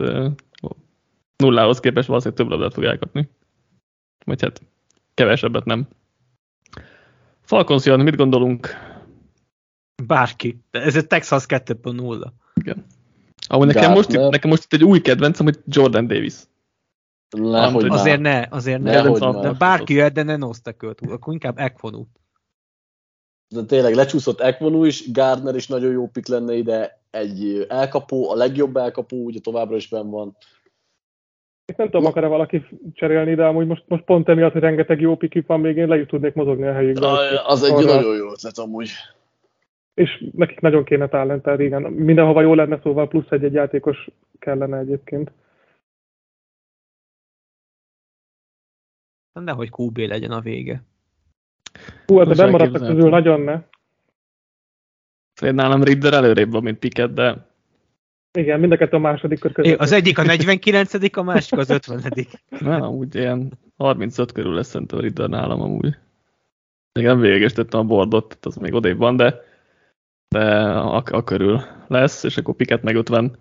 [1.36, 3.30] nullához képest valószínűleg több labdát fog elkapni.
[4.24, 4.62] Vagy hát
[5.14, 5.88] kevesebbet nem.
[7.40, 8.68] Falcons jön, mit gondolunk?
[10.06, 10.60] Bárki.
[10.70, 12.30] De ez egy Texas 2.0.
[13.46, 16.34] Ahol nekem most, itt, nekem most itt egy új kedvencem, hogy Jordan Davis.
[17.30, 17.90] Az- már.
[17.90, 18.90] Azért ne, azért ne.
[18.90, 19.18] Nehogy.
[19.18, 19.58] De alkalmazás.
[19.58, 21.00] bárki jöhet, de ne nosztakölt.
[21.00, 22.08] Akkor inkább Ekfonút.
[23.48, 28.34] De tényleg lecsúszott Ekvonu is, Gardner is nagyon jó pick lenne ide, egy elkapó, a
[28.34, 30.36] legjobb elkapó, ugye továbbra is benn van.
[31.66, 35.16] Itt nem tudom, akar-e valaki cserélni, de amúgy most, most pont emiatt, hogy rengeteg jó
[35.16, 37.06] pikük van, még én le is tudnék mozogni a helyükbe.
[37.46, 38.90] Az egy Arra- nagyon jó ötlet amúgy.
[39.94, 41.82] És nekik nagyon kéne talent, tehát igen.
[41.82, 45.30] Mindenhova jó lenne, szóval plusz egy-egy játékos kellene egyébként.
[49.32, 50.82] Nehogy QB legyen a vége.
[52.06, 52.94] Hú, hát bemaradtak elképzelhető.
[52.94, 53.62] közül nagyon ne.
[55.32, 57.48] Szóval nálam Ridder előrébb van, mint Pickett, de
[58.38, 59.78] Igen, mind a kettő a második kör között.
[59.78, 62.02] Az egyik a 49 a másik az 50
[62.60, 65.96] Nem, amúgy ilyen 35 körül lesz szerintem a Ritter nálam amúgy.
[66.92, 69.40] Még nem végégesítettem a bordot, tehát az még odébb van, de,
[70.28, 73.38] de a, a körül lesz, és akkor Piket meg 50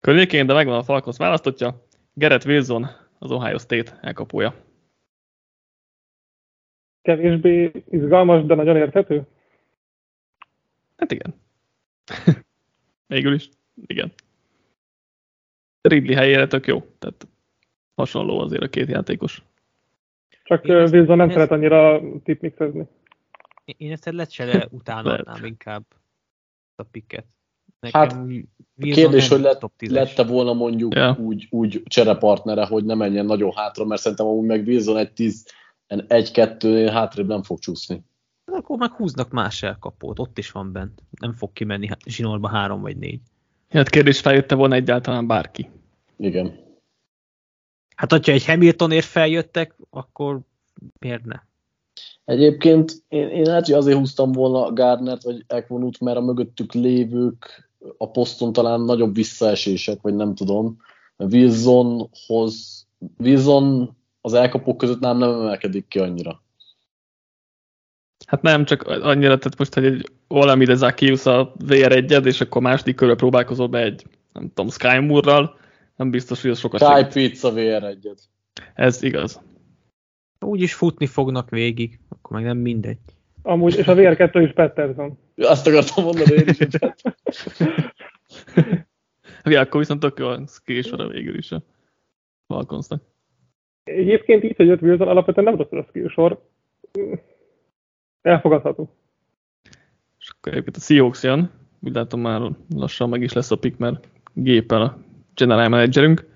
[0.00, 1.86] környékén, de megvan a Falcons választotja.
[2.12, 2.86] Gerett Wilson,
[3.18, 4.65] az Ohio State elkapója.
[7.06, 9.26] Kevésbé izgalmas, de nagyon érthető?
[10.96, 11.34] Hát igen.
[13.06, 13.48] Végül is,
[13.86, 14.12] igen.
[15.80, 17.26] Ridley helyére tök jó, tehát
[17.94, 19.42] hasonló azért a két játékos.
[20.42, 22.86] Csak Wilson nem szeret annyira tipmixezni.
[23.64, 25.84] Én ezt egy lecsele utánadnám inkább
[26.74, 27.26] a piket.
[27.80, 28.16] Nekem hát,
[28.80, 31.18] kérdés, hogy lett, lette volna mondjuk yeah.
[31.18, 35.46] úgy, úgy cserepartnere, hogy ne menjen nagyon hátra, mert szerintem amúgy meg Wilson egy 10
[35.86, 38.04] egy-kettő hátrébb nem fog csúszni.
[38.44, 41.02] Akkor meg húznak más elkapót, ott is van bent.
[41.20, 43.20] Nem fog kimenni zsinórba három vagy négy.
[43.68, 45.70] Hát kérdés feljötte volna egyáltalán bárki.
[46.16, 46.64] Igen.
[47.96, 50.40] Hát, hogyha egy Hamiltonért feljöttek, akkor
[51.00, 51.40] miért ne?
[52.24, 57.70] Egyébként én, én lehet, hogy azért húztam volna Gardnert vagy Ekvonut, mert a mögöttük lévők
[57.96, 60.76] a poszton talán nagyobb visszaesések, vagy nem tudom.
[61.16, 62.86] Wilsonhoz,
[63.18, 63.95] Wilson
[64.26, 66.42] az elkapók között nem, nem emelkedik ki annyira.
[68.26, 72.62] Hát nem, csak annyira, tehát most, hogy egy valami de Zakius a VR1 és akkor
[72.62, 75.58] második körbe próbálkozol be egy, nem tudom, Sky Moore-ral,
[75.96, 78.16] nem biztos, hogy az sokat Sky Pizza VR1
[78.74, 79.40] Ez igaz.
[80.40, 82.98] Úgy is futni fognak végig, akkor meg nem mindegy.
[83.42, 85.18] Amúgy, és a VR2 is Patterson.
[85.36, 86.78] Azt akartam mondani én is, hogy
[89.52, 91.62] Ja, akkor viszont tök jó a végül is a
[92.46, 93.02] Falconsnak.
[93.86, 96.42] Egyébként így, hogy jött Wilson, alapvetően nem rossz a skillsor.
[98.22, 98.90] Elfogadható.
[100.18, 103.78] És akkor egyébként a Seahawks jön, úgy látom már lassan meg is lesz a pick,
[103.78, 104.98] mert géppel a
[105.34, 106.26] general managerünk.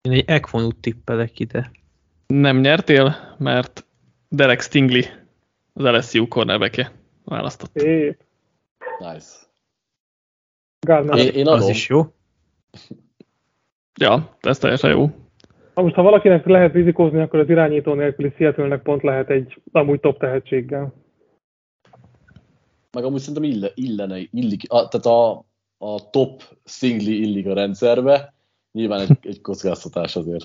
[0.00, 1.70] Én egy Ekfonut tippelek ide.
[2.26, 3.86] Nem nyertél, mert
[4.28, 5.02] Derek Stingley
[5.72, 6.92] az LSU cornerback
[7.24, 7.70] választott.
[7.78, 8.22] Szép.
[8.98, 9.36] Nice.
[10.86, 11.18] Gardner.
[11.18, 11.60] Én, én adom.
[11.60, 12.14] Az is jó.
[14.00, 15.10] Ja, ez teljesen jó.
[15.74, 20.00] Ha most, ha valakinek lehet rizikózni, akkor az irányító nélküli seattle pont lehet egy amúgy
[20.00, 20.92] top tehetséggel.
[22.92, 25.44] Meg amúgy szerintem ille, illene, illik, a, tehát a,
[25.78, 28.34] a top singli illik a rendszerbe,
[28.72, 30.44] nyilván egy, egy kockáztatás azért.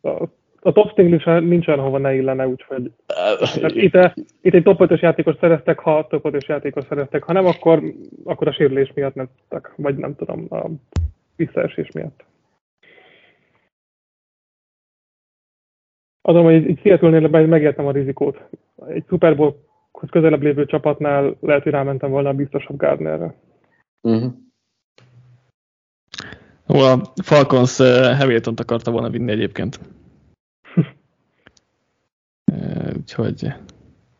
[0.00, 0.28] A,
[0.60, 2.92] a top singli sem nincsen hova ne illene, úgyhogy
[3.66, 3.98] itt,
[4.40, 7.82] itt egy top 5-ös játékos szereztek, ha top 5-ös játékos szereztek, ha nem, akkor,
[8.24, 9.28] akkor a sérülés miatt nem
[9.76, 10.66] vagy nem tudom, a
[11.36, 12.24] visszaesés miatt.
[16.28, 18.48] Azon, hogy egy Seattle-nél megértem a rizikót.
[18.88, 23.34] Egy Super Bowl-hoz közelebb lévő csapatnál lehet, hogy rámentem volna a biztosabb Gardnerre.
[24.00, 24.32] Uh-huh.
[26.68, 29.80] Ó, a Falcons uh, Hamilton-t akarta volna vinni egyébként.
[32.52, 33.42] uh, úgyhogy...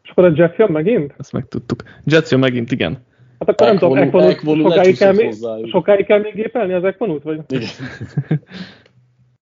[0.03, 1.15] És akkor a Jets jön megint?
[1.19, 1.83] Ezt megtudtuk.
[2.05, 2.99] Jets jön megint, igen.
[3.39, 5.35] Hát akkor nem tudom, Ekvonut sokáig kell, még,
[5.71, 7.23] sokáig kell még gépelni az Ekvonut?
[7.23, 7.41] Vagy?
[7.49, 7.69] Igen.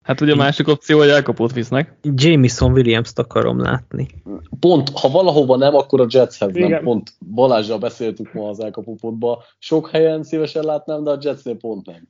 [0.02, 1.96] Hát ugye a másik opció, hogy elkapót visznek.
[2.02, 4.08] Jameson Williams-t akarom látni.
[4.60, 6.82] Pont, ha valahova nem, akkor a Jetshez nem.
[6.82, 9.38] Pont Balázsral beszéltük ma az elkapópotban.
[9.58, 12.08] Sok helyen szívesen látnám, de a Jetsnél pont nem.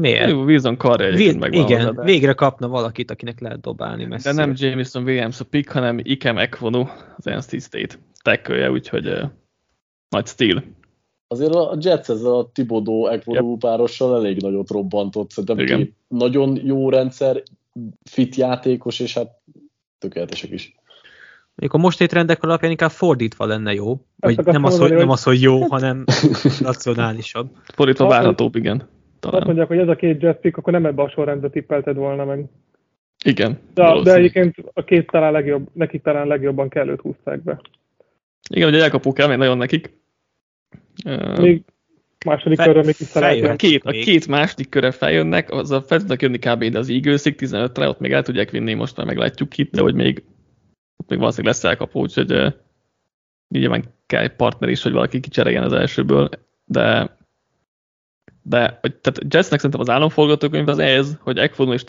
[0.00, 0.30] Miért?
[0.30, 2.02] Jó, Wilson karja egyébként megvan Igen, hozzá, de...
[2.02, 4.34] végre kapna valakit, akinek lehet dobálni messzire.
[4.34, 9.22] De nem Jameson Williams a pick, hanem Ikem Ekvonu, az NC State tackle úgyhogy uh,
[10.08, 10.62] nagy stíl
[11.30, 13.58] azért a Jets ezzel a Tibodó Ekvodó yep.
[13.58, 15.30] párossal elég nagyot robbantott.
[15.30, 15.78] Szerintem Igen.
[15.78, 17.42] két nagyon jó rendszer,
[18.10, 19.30] fit játékos, és hát
[19.98, 20.74] tökéletesek is.
[21.54, 24.00] Mondjuk a most rendek alapján inkább fordítva lenne jó.
[24.16, 26.04] Vagy nem az, hogy, nem az, hogy jó, hanem
[26.60, 27.50] racionálisabb.
[27.74, 28.88] Fordítva várhatóbb, igen.
[29.20, 29.36] Talán.
[29.36, 32.44] Azt mondják, hogy ez a két pick, akkor nem ebbe a sorrendbe tippelted volna meg.
[33.24, 33.58] Igen.
[33.74, 37.60] De, de egyébként a két talán legjobb, nekik talán legjobban kellőt húzták be.
[38.50, 39.98] Igen, ugye elkapuk el, még nagyon nekik.
[41.36, 41.62] Még
[42.24, 45.98] második Fe, körre még is a két, a két második körre feljönnek, az a fel
[45.98, 46.64] tudnak jönni kb.
[46.64, 49.94] de az eagles 15-re, ott még el tudják vinni, most már meglátjuk itt, de hogy
[49.94, 50.22] még,
[50.96, 52.52] ott még valószínűleg lesz elkapó, úgyhogy uh,
[53.48, 56.28] nyilván kell egy partner is, hogy valaki kicseréljen az elsőből,
[56.64, 57.18] de
[58.42, 61.84] de tehát Jetsnek szerintem az államforgatókönyv az ez, hogy Ekfono és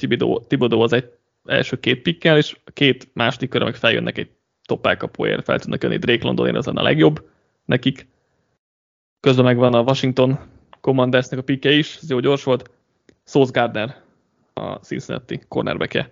[0.48, 1.12] Tibodó az egy
[1.46, 4.30] első két pikkel, és a két második körre meg feljönnek egy
[4.66, 7.30] top elkapóért, fel tudnak jönni Drake Londonért, az a legjobb
[7.66, 8.08] nekik,
[9.22, 10.40] Közben megvan a Washington
[10.80, 12.70] Commandersnek a pike is, ez jó gyors volt.
[13.24, 14.02] Sauce Gardner,
[14.54, 16.12] a Cincinnati cornerback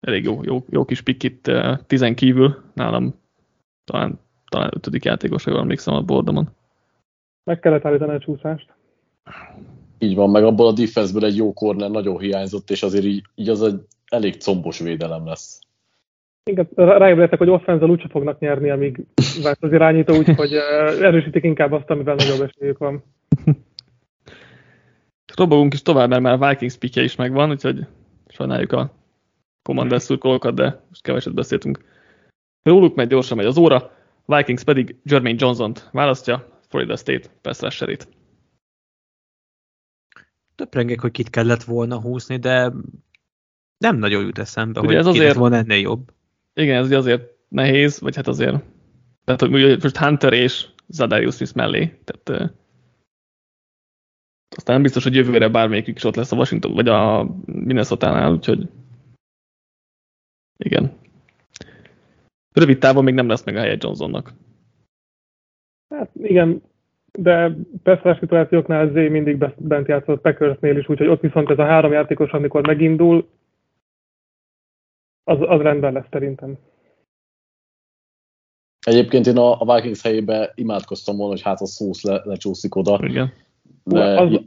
[0.00, 1.50] Elég jó, jó, jó kis pick itt
[1.86, 3.14] tizen kívül, nálam
[3.84, 6.48] talán, talán ötödik játékos, ha jól emlékszem a bordomon.
[7.44, 8.74] Meg kellett állítani a csúszást.
[9.98, 13.48] Így van, meg abból a defenseből egy jó corner nagyon hiányzott, és azért így, így
[13.48, 15.65] az egy elég combos védelem lesz.
[16.50, 19.04] Inkább ráébredtek, hogy offenzal úgyse fognak nyerni, amíg
[19.42, 20.52] vált az irányító, úgyhogy
[21.00, 23.04] erősítik inkább azt, amivel nagyobb esélyük van.
[25.36, 27.86] Robogunk is tovább, mert már a Vikings pikje is megvan, úgyhogy
[28.28, 28.92] sajnáljuk a
[29.62, 31.84] Commander szurkolókat, de most keveset beszéltünk
[32.62, 33.90] róluk, mert gyorsan megy az óra.
[34.26, 38.08] Vikings pedig Jermaine Johnson-t választja, Florida State pass rusherét.
[40.54, 42.72] Töprengek, hogy kit kellett volna húzni, de
[43.78, 45.34] nem nagyon jut eszembe, Ugye hogy ez azért...
[45.34, 46.14] volna ennél jobb.
[46.60, 48.56] Igen, ez ugye azért nehéz, vagy hát azért,
[49.24, 49.50] tehát hogy
[49.82, 52.50] most Hunter és Zadarius Smith mellé, tehát uh,
[54.56, 58.68] aztán nem biztos, hogy jövőre bármelyikük is ott lesz a Washington, vagy a Minnesota-nál, úgyhogy
[60.56, 60.92] igen.
[62.54, 64.32] Rövid távon még nem lesz meg a helye Johnsonnak.
[65.88, 66.62] Hát igen,
[67.12, 71.92] de persze szituációknál Zé mindig bent játszott Packersnél is, úgyhogy ott viszont ez a három
[71.92, 73.28] játékos, amikor megindul,
[75.28, 76.58] az, az rendben lesz szerintem.
[78.86, 82.98] Egyébként én a, a Vikings helyébe imádkoztam volna, hogy hát a szósz le, lecsúszik oda.
[83.02, 83.32] Igen.
[83.84, 84.40] De Az-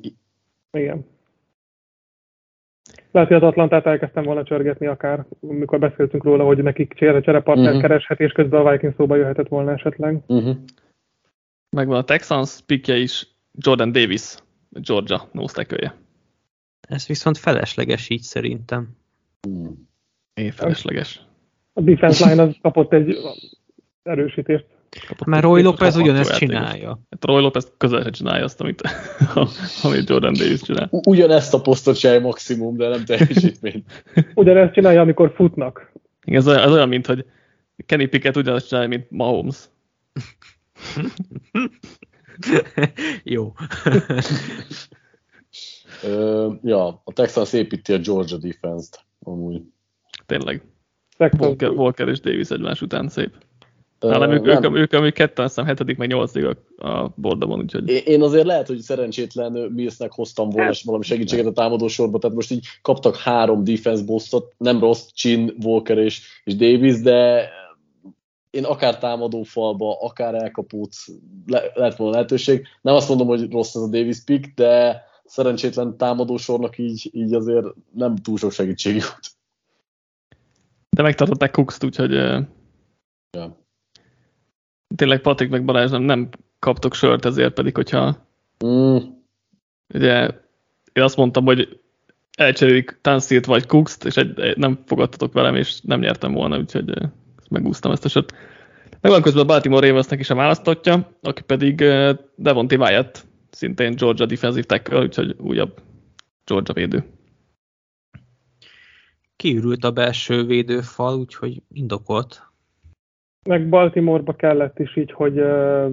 [0.72, 1.06] Igen.
[3.12, 7.66] Lehet, hogy az Atlantát elkezdtem volna csörgetni akár, amikor beszéltünk róla, hogy nekik csere cserepartner
[7.68, 7.76] Mhm.
[7.76, 7.90] uh-huh.
[7.90, 10.24] kereshet, és közben a Vikings szóba jöhetett volna esetleg.
[10.28, 10.58] uh-huh.
[11.70, 14.36] Megvan a Texans pikje is, Jordan Davis,
[14.70, 15.94] Georgia nose.
[16.82, 18.90] Ez viszont felesleges így szerintem.
[19.42, 19.89] Hmm.
[20.40, 21.22] Én felesleges.
[21.74, 23.18] A defense line az kapott egy
[24.04, 24.66] erősítést.
[25.08, 27.00] Kapott Mert Roy Lopez ugyanezt csinálja.
[27.10, 28.82] Hát Roy Lopez közel se csinálja azt, amit,
[29.84, 30.90] amit Jordan Davis csinál.
[30.92, 34.04] Ugyanezt a posztot csinálja maximum, de nem teljesítményt.
[34.36, 35.92] Ugyanezt csinálja, amikor futnak.
[36.26, 37.26] Igen, ez olyan, ez olyan mint hogy
[37.86, 39.58] Kenny Pickett ugyanazt csinálja, mint Mahomes.
[43.24, 43.54] Jó.
[46.04, 49.62] Ö, ja, a Texans építi a Georgia defense-t, amúgy.
[50.30, 50.64] Tényleg.
[51.40, 53.32] Walker, Walker és Davis egymás után szép.
[54.00, 54.76] Nálam ők, nem.
[54.76, 56.46] ők, ők, ők ketten, azt hiszem, hetedik, meg nyolcadik
[56.78, 61.52] a, a bordamon, úgyhogy Én- azért lehet, hogy szerencsétlen Millsnek hoztam volna valami segítséget a
[61.52, 66.56] támadó sorba, tehát most így kaptak három defense bosstot, nem rossz, Chin, Walker és, és
[66.56, 67.50] Davis, de
[68.50, 70.94] én akár támadó falba, akár elkapót
[71.46, 72.68] le, lehet volna lehetőség.
[72.82, 77.34] Nem azt mondom, hogy rossz ez a Davis pick, de szerencsétlen támadó sornak így, így
[77.34, 79.39] azért nem túl sok segítség jut.
[80.90, 82.12] De megtartották Cooks-t, úgyhogy
[83.32, 83.66] Ja.
[84.96, 88.28] tényleg Patrik meg Balázs nem, nem kaptok sört ezért, pedig hogyha
[88.66, 88.98] Mm,
[89.94, 90.28] ugye
[90.94, 91.80] én azt mondtam, hogy
[92.38, 96.90] elcserélik Tansilt vagy Cooks-t, és egy, egy, nem fogadtatok velem, és nem nyertem volna, úgyhogy
[96.90, 97.10] uh,
[97.50, 98.34] megúsztam ezt a sört.
[99.02, 101.84] Megvan közben a Baltimore Ravensnek is a választottja, aki pedig
[102.36, 105.82] Devontae Wyatt, szintén Georgia defensive tackle, úgyhogy újabb
[106.46, 107.19] Georgia védő.
[109.40, 112.44] Kiürült a belső védőfal, úgyhogy indokolt.
[113.48, 115.92] meg Baltimoreba kellett is így, hogy uh,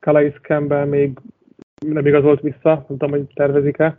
[0.00, 1.18] Calais Campbell még
[1.86, 3.98] nem igazolt vissza, nem tudom, hogy tervezik-e.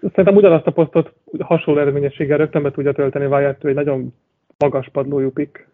[0.00, 4.14] Szerintem ugyanazt a posztot hasonló eredményességgel rögtön be tudja tölteni Wyatt, egy nagyon
[4.58, 5.68] magas padlójú pick.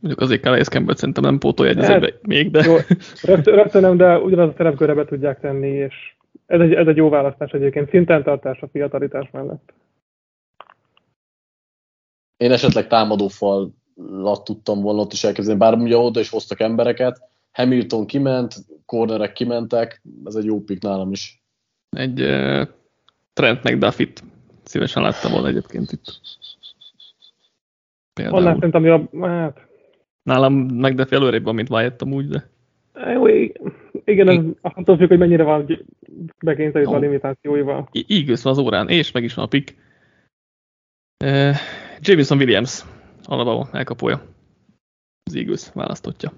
[0.00, 2.76] Mondjuk azért Calais Campbell szerintem nem pótolja egy hát, még, de Jó,
[3.22, 5.94] rögtön, rögtön nem, de ugyanaz a szerepkörre be tudják tenni, és
[6.46, 9.72] ez egy, ez egy jó választás egyébként, szinten tartás a fiatalitás mellett.
[12.42, 17.20] Én esetleg támadó falat tudtam volna ott is elképzelni, bár ugye oda is hoztak embereket,
[17.52, 18.54] Hamilton kiment,
[18.86, 21.42] cornerek kimentek, ez egy jó pick nálam is.
[21.90, 22.66] egy uh,
[23.32, 24.22] Trent McDuffit
[24.62, 26.20] szívesen láttam volna egyébként itt.
[28.14, 28.54] Annál Például.
[28.54, 29.66] szerintem jobb, hát
[30.22, 32.50] Nálam McDuffie előrébb van, mint Wyatt amúgy, de
[33.12, 33.26] jó,
[34.04, 35.86] igen, ez attól függ, hogy mennyire van
[36.44, 37.88] bekényszerítve a limitációival.
[37.92, 39.76] I- Eagles van az órán, és meg is van a pick.
[42.04, 42.84] Jameson Williams,
[43.24, 44.22] Alabama elkapója.
[45.24, 46.32] Az Eagles választottja.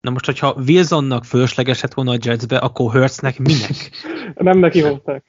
[0.00, 3.90] Na most, hogyha Wilsonnak fölösleges lett volna a Jetsbe, akkor Hurtsnek minek?
[4.48, 5.24] Nem neki hozták.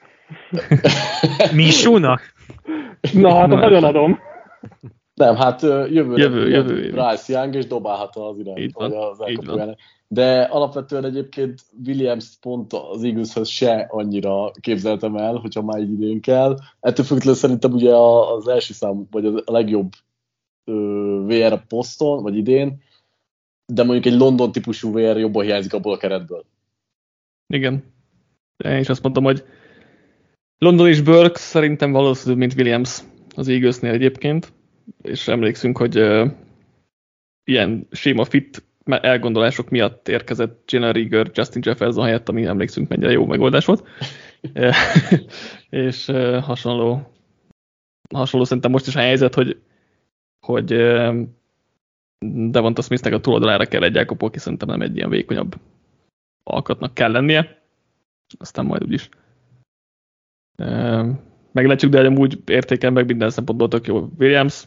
[1.53, 2.21] Misúnak?
[3.13, 4.19] Na, hát Na, nagyon adom.
[5.15, 6.91] Nem, hát jövőre Jövő- jövő.
[6.91, 9.79] Bryce Young, és dobálhatna az irány, Így van, vagy az elkapójának.
[10.07, 16.21] De alapvetően egyébként Williams pont az Eagleshöz se annyira képzeltem el, hogyha már így idén
[16.21, 16.57] kell.
[16.79, 19.91] Ettől függetlenül szerintem ugye az első szám, vagy a legjobb
[20.63, 20.73] ö,
[21.25, 22.81] VR a poszton, vagy idén,
[23.73, 26.45] de mondjuk egy London típusú VR jobban hiányzik abból a keretből.
[27.47, 27.83] Igen.
[28.63, 29.43] Én is azt mondtam, hogy
[30.57, 33.03] London és Burke szerintem valószínűbb, mint Williams
[33.35, 34.53] az Eaglesnél egyébként,
[35.01, 36.31] és emlékszünk, hogy uh,
[37.43, 43.25] ilyen séma fit elgondolások miatt érkezett Jalen Rieger Justin Jefferson helyett, ami emlékszünk mennyire jó
[43.25, 43.87] megoldás volt.
[45.69, 46.05] és
[46.41, 47.11] hasonló,
[48.13, 49.61] hasonló szerintem most is a helyzet, hogy,
[50.45, 50.65] hogy
[52.49, 55.55] Devonta Smithnek a túloldalára kell egy Jakob, aki szerintem nem egy ilyen vékonyabb
[56.43, 57.63] alkatnak kell lennie.
[58.37, 59.09] Aztán majd úgyis
[61.55, 64.65] meglátjuk, de úgy értékel meg minden szempontból tök jó Williams.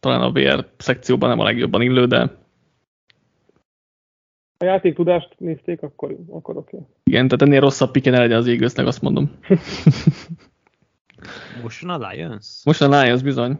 [0.00, 2.42] Talán a VR szekcióban nem a legjobban illő, de
[4.58, 6.76] a játék tudást nézték, akkor, akkor oké.
[6.76, 6.88] Okay.
[7.04, 9.30] Igen, tehát ennél rosszabb pike ne legyen az égősznek, azt mondom.
[11.62, 12.60] Most a Lions?
[12.64, 13.58] Most a Lions bizony.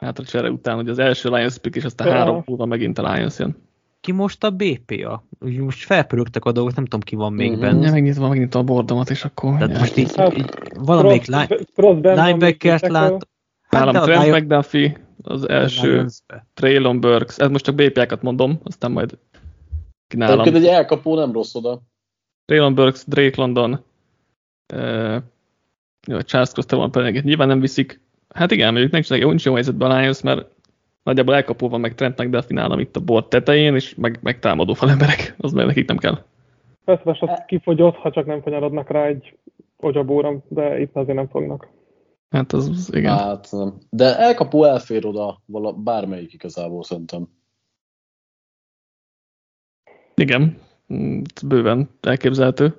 [0.00, 2.14] Hát a csere után, hogy az első Lions pick, és aztán ja.
[2.14, 3.67] három múlva megint a Lions jön.
[4.00, 5.24] Ki most a BPA?
[5.38, 7.60] Most felpörögtek a dolgok, nem tudom ki van még mm-hmm.
[7.60, 7.86] benne.
[7.86, 9.58] Ja, megnyitva megint a bordomat, és akkor...
[9.58, 11.26] Tehát most így, hát, így valamelyik
[12.02, 13.28] linebackert lát...
[13.70, 16.06] Nálam Trent McDuffie, az első
[16.54, 19.18] Traylon Burks, ez most csak BPA-kat mondom, aztán majd
[20.14, 20.44] nálam.
[20.44, 21.80] Tehát egy elkapó nem rossz oda.
[22.44, 23.84] Traylon Burks, Drake London,
[24.74, 25.22] uh,
[26.06, 28.00] Charles Cross van pedig nyilván nem viszik.
[28.28, 30.46] Hát igen, mondjuk nem csak jó, nincs jó helyzetben a Lions, mert
[31.08, 34.74] nagyjából elkapó van meg Trentnek, de finálom itt a bort tetején, és meg, meg támadó
[34.74, 36.18] falemberek, az meg nekik nem kell.
[36.84, 39.36] Persze, az kifogyott, ha csak nem kanyarodnak rá egy
[39.76, 41.68] ogyabóra, de itt azért nem fognak.
[42.30, 43.16] Hát az, az igen.
[43.16, 43.48] Hát.
[43.90, 47.28] De elkapó elfér oda vala, bármelyik igazából szerintem.
[50.14, 50.58] Igen,
[50.92, 52.74] mm, bőven elképzelhető.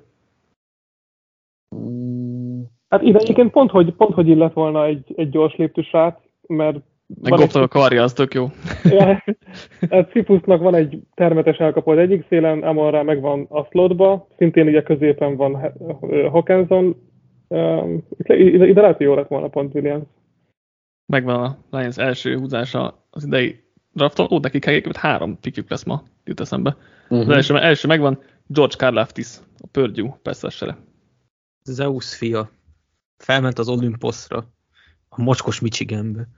[2.88, 6.78] Hát ide egyébként pont, hogy, pont, hogy illet volna egy, egy gyors léptű srác, mert
[7.22, 7.56] meg egy...
[7.56, 8.50] a karja, az tök jó.
[8.84, 9.04] Ja,
[9.90, 14.66] hát Cipusnak van egy termetes elkapó az egyik szélen, Amonra meg van a slotba, szintén
[14.66, 15.72] ugye középen van
[16.30, 16.96] Hawkinson.
[18.18, 20.04] Ide, ide lehet, hogy jó lett volna pont Williams.
[21.06, 24.26] Megvan a Lions első húzása az idei drafton.
[24.30, 26.76] Ó, nekik egyébként három pikjük lesz ma, jut eszembe.
[27.08, 27.28] Uh-huh.
[27.28, 30.76] Az első, első megvan, George Karlaftis, a Purdue passzessere.
[31.64, 32.50] Zeus fia.
[33.16, 34.44] Felment az Olymposzra,
[35.08, 36.28] a mocskos Michiganbe.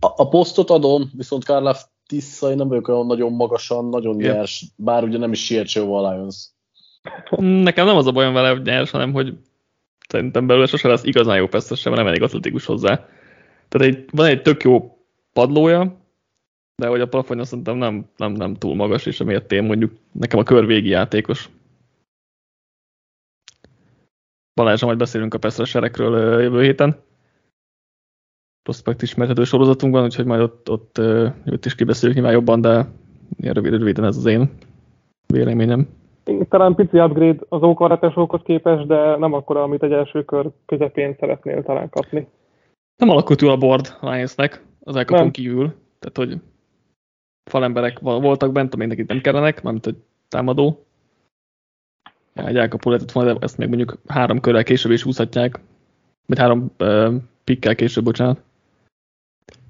[0.00, 4.36] A, a posztot adom, viszont Karlaftis nem vagyok olyan nagyon magasan, nagyon yeah.
[4.36, 6.48] nyers, bár ugye nem is siet a Lions.
[7.36, 9.34] Nekem nem az a bajom vele, hogy nyers, hanem hogy
[10.08, 13.08] szerintem belőle sose lesz igazán jó passzesse, mert nem elég atletikus hozzá.
[13.68, 14.98] Tehát egy, van egy tök jó
[15.32, 15.98] padlója,
[16.76, 20.38] de hogy a plafonja szerintem nem, nem, nem túl magas, és emiatt én mondjuk nekem
[20.38, 21.50] a körvégi játékos.
[24.54, 27.02] Balázsa, majd beszélünk a Peszreserekről jövő héten.
[28.62, 30.98] Prospekt ismerhető sorozatunkban, úgyhogy majd ott, ott
[31.44, 32.86] őt is kibeszéljük nyilván jobban, de
[33.36, 34.50] ilyen rövid, röviden ez az én
[35.26, 35.88] véleményem.
[36.48, 41.62] Talán pici upgrade az ókaratesókhoz képest, de nem akkora, amit egy első kör közepén szeretnél
[41.62, 42.28] talán kapni.
[42.96, 45.74] Nem alakult jól a board Lionsnek, az elkapon kívül.
[45.98, 46.40] Tehát, hogy
[47.50, 49.96] falemberek voltak bent, amelynek itt nem kellenek, mármint egy
[50.28, 50.84] támadó.
[52.34, 55.60] Ja, egy elkapó lehetett volna, de ezt még mondjuk három körrel később is húzhatják.
[56.26, 58.42] Vagy három uh, pikkel később, bocsánat.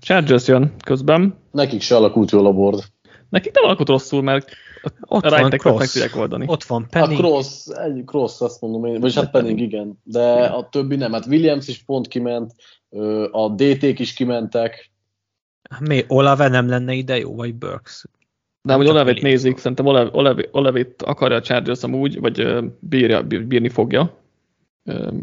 [0.01, 1.34] Chargers jön közben.
[1.51, 2.82] Nekik se alakult jól a board.
[3.28, 4.51] Nekik nem alakult rosszul, mert
[5.01, 5.78] ott a van cross.
[5.78, 6.44] meg tudják oldani.
[6.48, 7.18] Ott van Penning.
[7.18, 9.98] A cross, egy cross azt mondom én, vagy hát Penning, igen.
[10.03, 11.12] De a többi nem.
[11.12, 12.55] Hát Williams is pont kiment,
[13.30, 14.90] a DT-k is kimentek,
[15.80, 18.05] mi, Olave nem lenne ide jó, vagy Burks?
[18.62, 19.86] De hogy Olevét nézik, szerintem
[20.51, 24.18] Olevét akarja a Chargers amúgy, vagy bírja, bírni fogja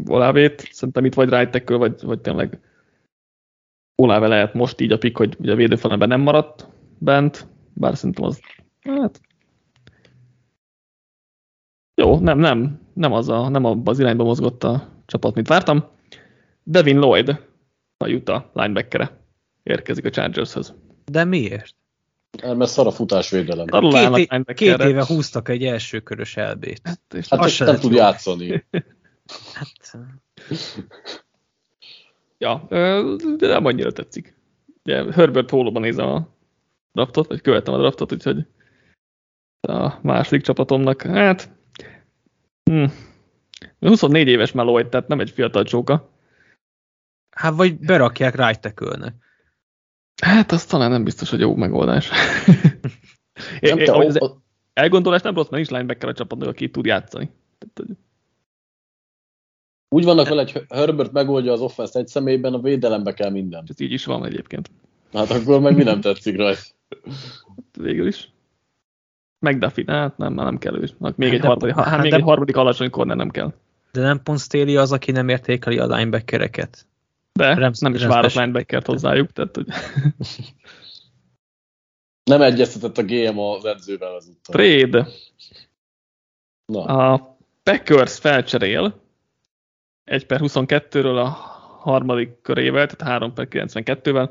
[0.06, 0.68] Olavét.
[0.72, 2.60] Szerintem itt vagy right vagy, vagy tényleg
[4.02, 6.68] Olave lehet most így a pik, hogy ugye a védőfalemben nem maradt
[6.98, 8.40] bent, bár szerintem az,
[8.80, 9.20] hát,
[11.94, 15.84] jó, nem, nem, nem az, a, nem abban az irányba mozgott a csapat, mint vártam.
[16.62, 17.28] Devin Lloyd,
[17.96, 19.20] a Utah linebackere
[19.62, 20.74] érkezik a Chargershez.
[21.04, 21.74] De miért?
[22.42, 23.66] Mert szar a futásvédelem.
[23.66, 26.80] Két, é- két éve húztak egy első körös elbét.
[26.84, 28.64] Hát, és hát csak nem tud játszani.
[29.54, 29.96] hát...
[32.38, 32.66] ja,
[33.36, 34.36] de nem annyira tetszik.
[34.84, 36.28] Ugye Herbert Hólóban nézem a
[36.92, 38.46] draftot, vagy követem a draftot, úgyhogy
[39.60, 41.50] a második csapatomnak, hát
[42.70, 42.84] hm,
[43.78, 46.10] 24 éves már Lloyd, tehát nem egy fiatal csóka.
[47.30, 48.74] Hát vagy berakják right
[50.22, 52.10] Hát az talán nem biztos, hogy jó megoldás.
[53.60, 54.18] nem te, az
[54.72, 57.30] elgondolás nem rossz, mert nincs linebacker a csapatnak, aki tud játszani.
[59.88, 63.64] Úgy vannak vele, hogy Herbert megoldja az offense egy személyben, a védelembe kell minden.
[63.68, 64.70] Ez így is van egyébként.
[65.12, 66.60] Hát akkor meg mi nem tetszik rajta?
[67.78, 68.30] Végül is.
[69.38, 70.88] McDuffie, hát nem, már nem kell ő.
[71.00, 73.52] Hát még, egy, harmadik, hát még de, egy harmadik alacsony corner nem kell.
[73.92, 76.86] De nem pont Staley az, aki nem értékeli a linebackereket?
[77.32, 79.66] De Rams, nem is várok linebackert hozzájuk, tehát hogy...
[82.24, 84.54] Nem egyeztetett a GM az edzővel ezúttal.
[84.54, 85.08] Trade.
[86.66, 89.00] Na, A Packers felcserél
[90.08, 91.28] 1 per 22-ről a
[91.80, 94.30] harmadik körével, tehát 3 per 92-vel,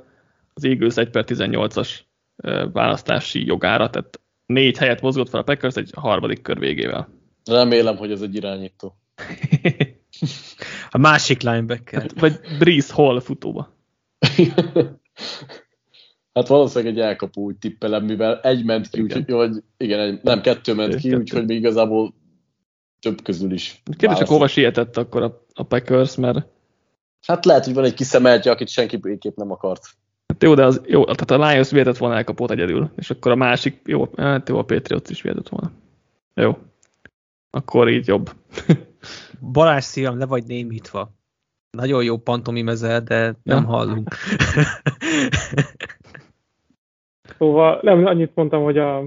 [0.54, 1.90] az Eagles 1 per 18-as
[2.36, 7.10] ö, választási jogára, tehát négy helyet mozgott fel a Packers egy harmadik kör végével.
[7.46, 8.96] remélem, hogy ez egy irányító.
[10.90, 12.02] A másik linebacker.
[12.02, 13.76] Hát, vagy Breeze Hall futóba.
[16.34, 19.18] hát valószínűleg egy elkapó úgy tippelem, mivel egy ment ki, Igen.
[19.18, 21.18] úgyhogy, vagy igen, egy, nem, kettő ment ki, Kettő.
[21.18, 22.14] úgyhogy még igazából
[23.00, 23.82] több közül is.
[23.98, 26.45] Kérdés, csak hova sietett akkor a, a Packers, mert
[27.28, 29.84] Hát lehet, hogy van egy kiszemeltje, akit senki végképp nem akart.
[30.28, 33.36] hát jó, de az, jó, tehát a Lions vihetett volna elkapót egyedül, és akkor a
[33.36, 35.72] másik, jó, hát jó, a Patriots is vihetett volna.
[36.34, 36.58] Jó.
[37.50, 38.30] Akkor így jobb.
[39.52, 41.16] Balázs szívem, le vagy némítva.
[41.72, 43.68] Nagyon jó pantomimezel, de nem Ja.
[43.68, 44.10] hallunk.
[47.38, 49.04] Szóval nem, annyit mondtam, hogy a,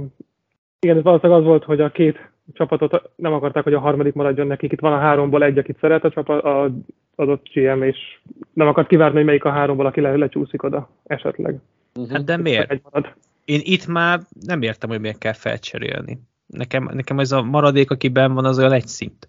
[0.81, 4.47] igen, ez valószínűleg az volt, hogy a két csapatot nem akarták, hogy a harmadik maradjon
[4.47, 4.73] nekik.
[4.73, 6.71] Itt van a háromból egy, akit szeret a csapat, a
[7.15, 8.21] adott GM, és
[8.53, 11.59] nem akart kivárni, hogy melyik a háromból, aki le, lecsúszik oda esetleg.
[11.95, 12.13] Uh-huh.
[12.13, 12.71] Hát de miért?
[12.71, 13.15] Egy marad.
[13.45, 16.21] Én itt már nem értem, hogy miért kell felcserélni.
[16.47, 19.29] Nekem, nekem ez a maradék, aki benn van, az olyan egy szint.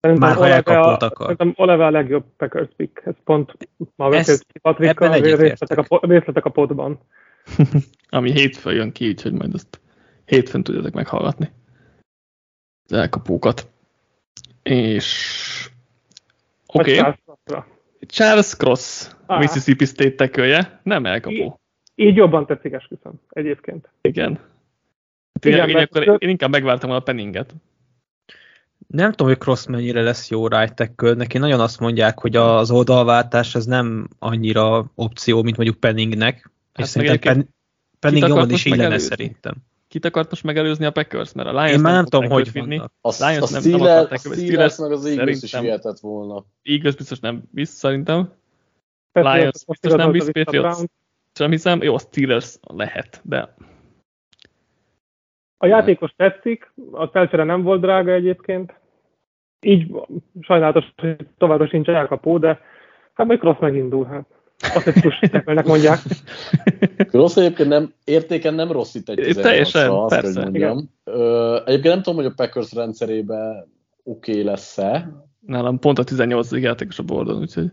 [0.00, 1.26] Szerintem Már ha elkapót a, akar.
[1.26, 3.02] Szerintem Olave a legjobb Packers pick.
[3.04, 3.56] Ez pont
[3.96, 6.98] ma beszélt Patrickkal, részletek a, részletek a potban.
[8.08, 9.80] Ami hétfőn jön ki, úgyhogy majd azt
[10.24, 11.50] hétfőn tudjátok meghallgatni.
[12.88, 13.68] Elkapókat.
[14.62, 15.68] És...
[16.66, 17.12] Oké, okay.
[18.06, 19.38] Charles Cross, Ah.
[19.38, 21.60] Mississippi State tekölje, nem elkapó.
[21.94, 23.88] Így jobban tetszik, esküszöm, egyébként.
[24.00, 24.32] Igen.
[25.34, 27.54] Hát Igen, én, mert- akkor én inkább megvártam a Penninget.
[28.86, 31.14] Nem tudom, hogy Cross mennyire lesz jó right tackle.
[31.14, 36.36] Neki nagyon azt mondják, hogy az oldalváltás az nem annyira opció, mint mondjuk Penningnek.
[36.36, 37.48] És meg szerintem Pen,
[37.98, 39.54] Penning jobban is illene szerintem.
[39.92, 41.32] Kit akart most megelőzni a Packers?
[41.32, 42.78] Mert a Lions Én már nem tudom, hogy vinni.
[42.78, 44.44] A, Lions a nem- nem Steelers, akarták a őt.
[44.44, 46.44] Steelers meg az Eagles is vihetett volna.
[46.62, 48.32] Eagles biztos nem visz, szerintem.
[49.12, 50.78] Patriots- Lions biztos nem visz, Patriots.
[51.34, 51.82] Sem hiszem.
[51.82, 53.54] Jó, a Steelers lehet, de
[55.56, 58.74] A játékos tetszik, a felcsere nem volt drága egyébként.
[59.60, 59.94] Így
[60.40, 62.60] sajnálatos, hogy továbbra sincs elkapó, de
[63.14, 64.04] hát majd Cross megindul.
[64.04, 64.24] Hát.
[64.74, 65.98] Azt egy plusz tekmelnek mondják.
[67.10, 70.90] Rossz egyébként nem, értéken nem rossz itt egy É, 16 teljesen, azt persze, hogy mondjam.
[71.04, 73.66] Ö, egyébként nem tudom, hogy a Packers rendszerében
[74.02, 75.12] oké okay lesz-e.
[75.46, 76.52] nálam pont a 18.
[76.52, 77.70] játékos a bordon, úgyhogy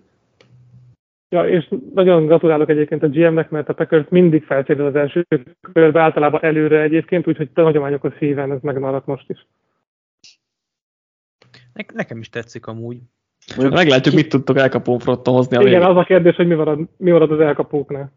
[1.32, 5.26] Ja, és nagyon gratulálok egyébként a GM-nek, mert a Packers mindig felcsérél az első
[5.74, 9.48] körbe, általában előre egyébként, úgyhogy a hagyományokhoz híven ez megmaradt most is.
[11.74, 12.98] Ne, nekem is tetszik amúgy.
[13.56, 15.88] Mondjuk meglátjuk, ki- mit tudtok elkapón fronton hozni a Igen, végén.
[15.88, 18.12] az a kérdés, hogy mi marad, mi marad az elkapóknál.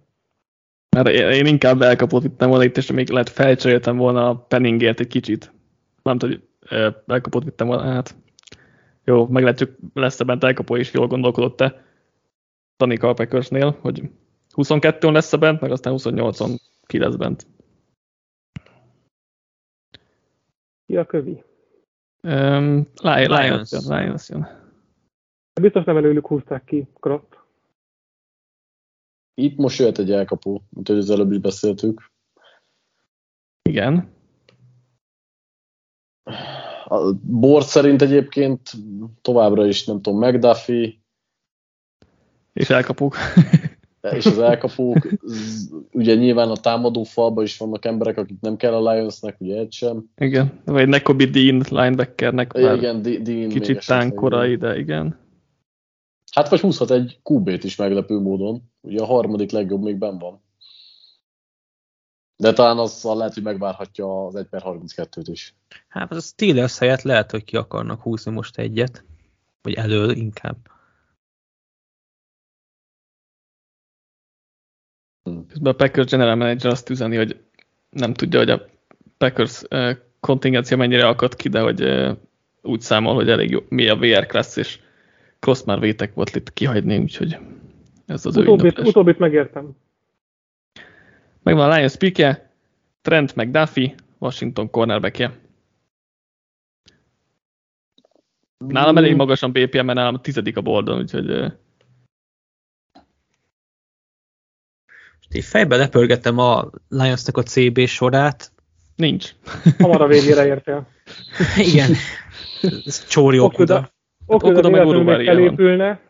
[0.96, 5.00] Mert én én inkább elkapót vittem volna itt, és még lehet felcseréltem volna a Penningért
[5.00, 5.52] egy kicsit.
[6.02, 6.36] Nem tudom,
[6.68, 8.14] hogy elkapót vittem volna, hát
[9.04, 11.84] jó, meglátjuk, lesz-e bent elkapó, és jól gondolkodott-e
[12.76, 14.02] Tanika a Packersnél, hogy
[14.56, 17.46] 22-on lesz-e bent, meg aztán 28-on ki lesz bent.
[20.86, 21.42] Ki a kövi?
[22.22, 23.28] Um, Lions.
[23.28, 24.48] Lions jön, Lions jön.
[25.60, 27.40] Biztos nem előlük húzták ki Crosst.
[29.34, 32.10] Itt most jöhet egy elkapó, mint hogy az előbb is beszéltük.
[33.62, 34.10] Igen.
[36.84, 38.70] A board szerint egyébként
[39.22, 40.92] továbbra is, nem tudom, McDuffie,
[42.52, 43.16] És elkapók.
[44.16, 45.08] és az elkapók,
[45.92, 49.72] ugye nyilván a támadó falban is vannak emberek, akik nem kell a Lionsnek, ugye egy
[49.72, 50.04] sem.
[50.16, 50.60] igen.
[50.64, 54.58] Vagy Nekobi Dean linebackernek, Igen, már igen Dean kicsit tánkorai, igen.
[54.58, 55.18] de igen.
[56.32, 58.62] Hát vagy húzhat egy QB-t is meglepő módon.
[58.80, 60.42] Ugye a harmadik legjobb még benn van.
[62.36, 65.54] De talán azzal lehet, hogy megvárhatja az 1 per 32-t is.
[65.88, 69.04] Hát az a Steelers helyett lehet, hogy ki akarnak húzni most egyet.
[69.62, 70.56] Vagy elől inkább.
[75.22, 77.44] Közben a Packers general manager azt üzeni, hogy
[77.90, 78.66] nem tudja, hogy a
[79.18, 82.16] Packers eh, kontingencia mennyire akadt ki, de hogy eh,
[82.62, 84.78] úgy számol, hogy elég jó, mi a VR class, és
[85.42, 87.38] Cross már vétek volt itt kihagyni, úgyhogy
[88.06, 88.88] ez az ő Utóbbit, indoklás.
[88.88, 89.70] utóbbit megértem.
[91.42, 92.50] Megvan a Lions pickje,
[93.00, 95.38] Trent McDuffie, Washington cornerbackje.
[98.58, 101.26] Nálam elég magasan BPM, mert nálam a tizedik a boldon, úgyhogy
[105.16, 108.52] Most így fejbe lepörgetem a Lionsnak a CB sorát.
[108.96, 109.30] nincs.
[109.78, 110.88] Hamar a végére értél.
[111.56, 111.90] Igen.
[112.86, 113.91] Ez Csóri Okuda,
[114.32, 115.34] Okuda Okuda meg Uruguay van.
[115.34, 116.00] felépülne,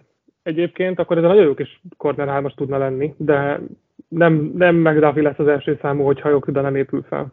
[0.43, 3.61] egyébként, akkor ez a nagyon jó kis corner 3 tudna lenni, de
[4.09, 7.33] nem, nem McDuffie lesz az első számú, hogyha Jokida nem épül fel.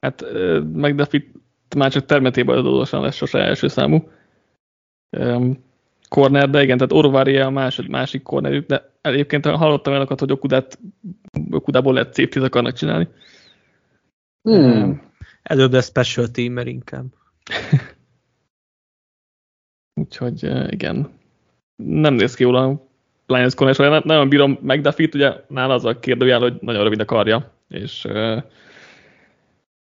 [0.00, 1.24] Hát ö, McDuffie
[1.76, 4.08] már csak termetében adódósan lesz sose első számú.
[5.18, 5.64] Um,
[6.08, 10.78] corner, de igen, tehát Orvaria a másod, másik cornerük, de egyébként hallottam olyanokat, hogy Okudát,
[11.50, 13.08] Okudából lehet szép tíz akarnak csinálni.
[14.42, 15.02] Hmm.
[15.42, 17.04] Előbb lesz special teamer inkább.
[19.94, 21.08] Úgyhogy igen,
[21.76, 22.88] nem néz ki jól a
[23.26, 27.04] Lions corner, nem, nagyon bírom McDuffie-t, ugye nála az a kérdőjel, hogy nagyon rövid a
[27.04, 28.08] karja, és,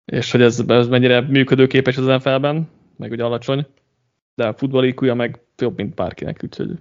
[0.06, 3.68] és hogy ez, ez mennyire működőképes az NFL-ben, meg ugye alacsony,
[4.36, 6.72] de a futballikúja meg jobb, mint bárkinek, úgyhogy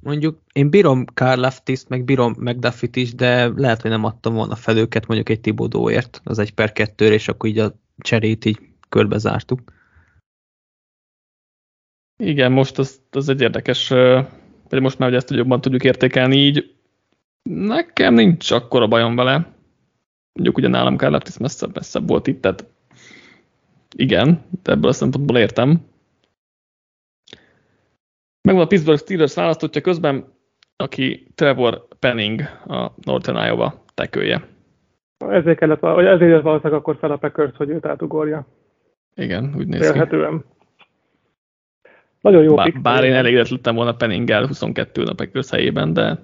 [0.00, 4.54] Mondjuk én bírom Carl Leftiszt, meg bírom McDuffie-t is, de lehet, hogy nem adtam volna
[4.54, 8.58] fel őket mondjuk egy Tibodóért, az egy per kettőre, és akkor így a cserét így
[8.88, 9.60] körbe zártuk.
[12.22, 13.88] Igen, most az, az egy érdekes,
[14.68, 16.74] vagy most már hogy ezt jobban tudjuk értékelni így.
[17.42, 19.52] Nekem nincs akkora bajom vele.
[20.32, 22.66] Mondjuk ugye nálam Carl Leftis messzebb, messzebb volt itt, tehát
[23.96, 25.84] igen, de ebből a szempontból értem.
[28.42, 30.24] Megvan a Pittsburgh Steelers választottja közben,
[30.76, 34.48] aki Trevor Penning, a Northern Iowa tekője.
[35.18, 38.46] Ezért kellett, vagy ezért jött valószínűleg akkor fel a Packers, hogy őt átugorja.
[39.14, 40.38] Igen, úgy néz Félhetően.
[40.38, 40.51] ki.
[42.22, 46.18] Nagyon jó bár, bár én elégedett lettem volna Penninggel 22 a Packers helyében, de...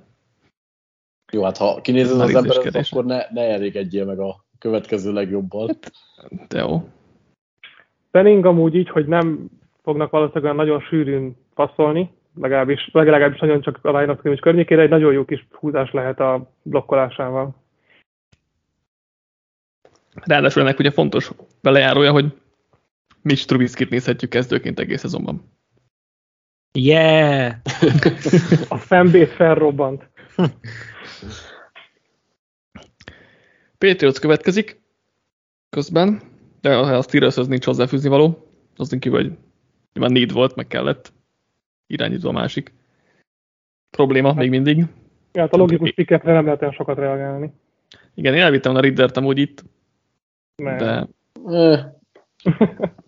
[1.32, 5.66] Jó, hát ha kinézed az emberet, akkor ne, ne elégedjél meg a következő legjobbal.
[5.66, 5.92] Hát,
[6.48, 6.88] de jó.
[8.10, 9.50] Penning amúgy így, hogy nem
[9.82, 15.12] fognak valószínűleg nagyon sűrűn passzolni, legalábbis, legalábbis nagyon csak a line of környékére, egy nagyon
[15.12, 17.54] jó kis húzás lehet a blokkolásával.
[20.24, 21.30] Ráadásul ennek ugye fontos
[21.60, 22.32] belejárója, hogy
[23.22, 25.56] Mitch Trubisky-t nézhetjük kezdőként egész szezonban.
[26.72, 27.54] Yeah!
[28.68, 30.10] a fanbase felrobbant.
[33.78, 34.80] Patriots következik
[35.70, 36.20] közben,
[36.60, 38.48] de a Steelers az nincs hozzáfűzni való.
[38.76, 39.32] Az kívül, hogy
[39.92, 41.12] nyilván need volt, meg kellett
[41.86, 42.72] irányítva a másik
[43.90, 44.76] probléma még mindig.
[45.32, 47.52] Ja, hát a logikus pikekre nem lehet olyan sokat reagálni.
[48.14, 49.64] Igen, én elvittem a Riddert amúgy itt,
[50.56, 50.76] nem.
[50.76, 51.08] de...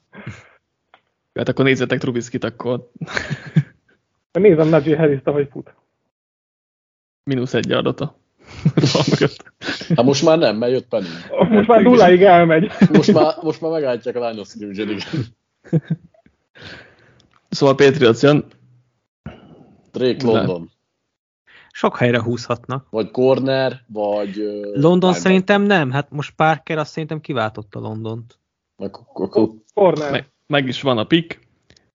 [1.34, 2.90] hát akkor nézzetek Trubiskit, akkor...
[4.32, 5.74] Nézem Najee harris hogy fut.
[7.22, 8.18] Mínusz egy adata.
[9.96, 11.06] hát most már nem, mert jött Penny.
[11.48, 12.70] Most már nulláig elmegy.
[12.92, 14.54] Most már, most már megállítják a line of
[17.48, 18.44] Szóval Patriots jön.
[19.90, 20.70] Drake London.
[21.72, 22.86] Sok helyre húzhatnak.
[22.90, 24.36] Vagy corner, vagy...
[24.72, 28.38] London szerintem nem, hát most Parker azt szerintem kiváltotta Londont.
[29.74, 30.10] Corner.
[30.10, 31.38] Meg, meg is van a pick.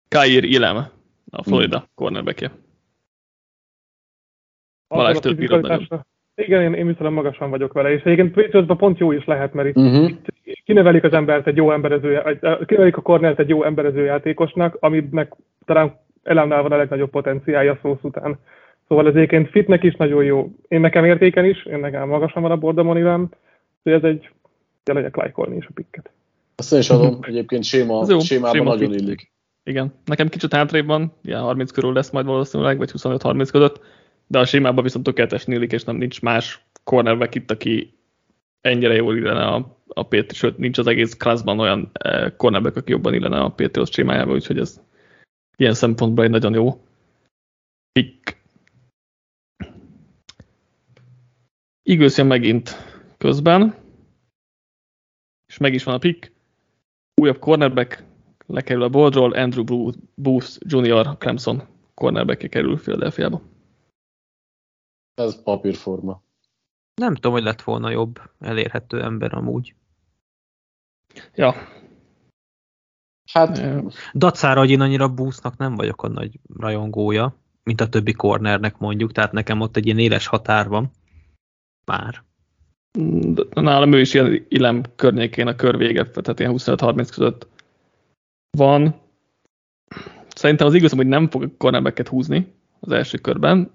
[0.08, 0.76] Kair Ilem,
[1.30, 1.88] a Florida hmm.
[1.94, 2.50] cornerbackje.
[4.88, 5.40] Balázs több
[6.34, 9.68] Igen, én, én viszont magasan vagyok vele, és egyébként Patriotsban pont jó is lehet, mert
[9.68, 10.10] itt, uh-huh.
[10.44, 15.32] itt kinevelik az embert egy jó emberező, kinevelik a cornert egy jó emberező játékosnak, aminek
[15.64, 18.38] talán elemnál van a legnagyobb potenciálja szó után.
[18.88, 20.52] Szóval ez egyébként fitnek is nagyon jó.
[20.68, 23.28] Én nekem értéken is, én nekem magasan van a bordamon Iván,
[23.82, 24.30] hogy ez egy,
[24.84, 26.10] jelenleg lájkolni is a pikket.
[26.56, 29.00] Azt én is adom, egyébként séma, jó, sémában séma nagyon fit.
[29.00, 29.32] illik.
[29.62, 33.80] Igen, nekem kicsit hátrébb van, ilyen 30 körül lesz majd valószínűleg, vagy 25-30 között,
[34.26, 37.98] de a sémában viszont tökéletes illik, és nem nincs más cornerback itt, aki
[38.60, 42.90] ennyire jól illene a, a Patriots, sőt nincs az egész classban olyan eh, cornerback, aki
[42.90, 44.80] jobban illene a Patriots sémájába, úgyhogy ez
[45.56, 46.84] ilyen szempontból egy nagyon jó
[47.92, 48.42] pick.
[51.82, 52.70] Eagles megint
[53.18, 53.74] közben,
[55.46, 56.32] és meg is van a pick.
[57.14, 58.04] Újabb cornerback,
[58.46, 61.18] lekerül a boldról, Andrew Booth Jr.
[61.18, 61.62] Clemson
[61.94, 63.42] cornerback kerül Philadelphia-ba.
[65.14, 66.22] Ez papírforma.
[66.94, 69.74] Nem tudom, hogy lett volna jobb elérhető ember amúgy.
[71.34, 71.54] Ja.
[73.32, 73.60] Hát...
[74.14, 79.12] Dacára, hogy én annyira búsznak nem vagyok a nagy rajongója, mint a többi cornernek mondjuk,
[79.12, 80.90] tehát nekem ott egy ilyen éles határ van.
[81.84, 82.24] Már.
[83.54, 87.46] Nálam ő is ilyen ilem környékén a kör vége, tehát ilyen 25-30 között
[88.50, 88.94] van.
[90.34, 93.70] Szerintem az igazam, hogy nem fog a cornerbacket húzni az első körben,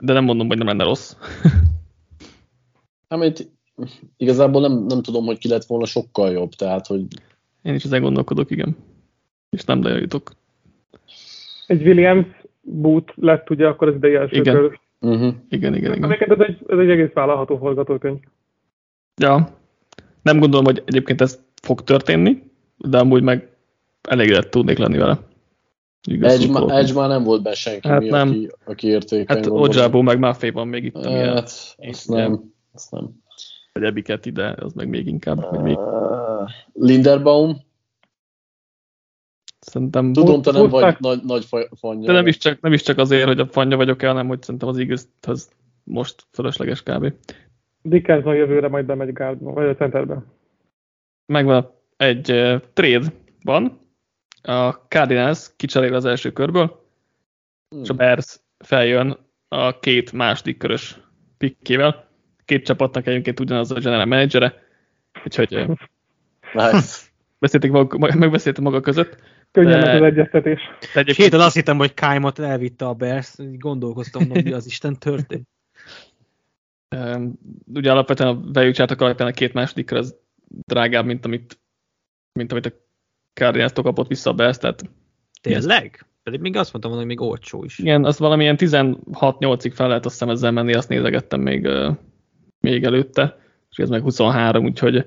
[0.00, 1.16] de nem mondom, hogy nem lenne rossz.
[3.08, 3.50] Amit
[4.16, 7.04] igazából nem, nem tudom, hogy ki lett volna sokkal jobb, tehát, hogy...
[7.62, 8.76] Én is ezen gondolkodok, igen.
[9.50, 10.32] És nem lejutok.
[11.66, 12.26] Egy Williams
[12.60, 14.54] boot lett ugye akkor az idei első igen.
[14.54, 14.80] kör.
[15.02, 15.34] Uh-huh.
[15.48, 16.12] Igen, igen, igen.
[16.12, 18.18] ez egy, ez egy egész vállalható forgatókönyv.
[19.16, 19.48] Ja.
[20.22, 22.42] Nem gondolom, hogy egyébként ez fog történni,
[22.76, 23.48] de amúgy meg
[24.02, 25.18] elégedett tudnék lenni vele.
[26.08, 26.78] Igaz, Edge, ma.
[26.78, 28.28] Edge már nem volt be senki, Hát mi, nem.
[28.28, 29.36] Aki, aki értékeny.
[29.36, 29.46] Hát.
[29.46, 32.52] Ojabo meg Maffei van még itt, Hát, azt nem.
[32.74, 33.10] Azt nem.
[33.72, 35.50] vagy Ebiket ide, az meg még inkább.
[35.50, 35.78] Vagy még.
[35.78, 37.56] Uh, Linderbaum,
[39.66, 40.98] Szerintem, tudom, te nem vagy húzták.
[40.98, 42.06] nagy, nagy fa- fanja.
[42.06, 44.42] de nem is, csak, nem is csak azért, hogy a fanja vagyok el, hanem hogy
[44.42, 45.50] szerintem az Eagles-hez
[45.84, 47.12] most fölösleges kb.
[47.82, 50.22] Dickerson jövőre majd bemegy gárdba, vagy a centerbe.
[51.26, 53.12] Megvan egy uh, trade
[53.44, 53.80] van,
[54.42, 56.80] a Cardinals kicserél az első körből,
[57.68, 57.82] Hmm.
[57.82, 59.16] és a Bears feljön
[59.48, 61.00] a két második körös
[61.38, 62.08] pikkével.
[62.44, 64.62] Két csapatnak egyébként ugyanaz a general managere,
[65.24, 65.66] úgyhogy
[66.52, 66.96] Nice.
[67.38, 69.16] beszélték maga, megbeszéltek maga között.
[69.52, 70.60] Könnyen De- az egyeztetés.
[70.60, 74.52] De És egyébként héten azt hittem, hogy Kájmot elvitte a Bears, így gondolkoztam, hogy mi
[74.52, 75.48] az Isten történt.
[77.74, 78.60] ugye alapvetően a
[78.98, 80.16] alapján a két második kör az
[80.66, 81.60] drágább, mint amit,
[82.32, 82.72] mint amit a
[83.34, 84.82] cardinals kapott vissza a Bears, tehát
[85.40, 86.06] Tényleg?
[86.22, 87.78] Pedig még azt mondtam hogy még olcsó is.
[87.78, 91.68] igen, az valamilyen 16-8-ig fel lehet azt hiszem ezzel menni, azt nézegettem még,
[92.60, 93.38] még előtte,
[93.70, 95.06] és ez meg 23, úgyhogy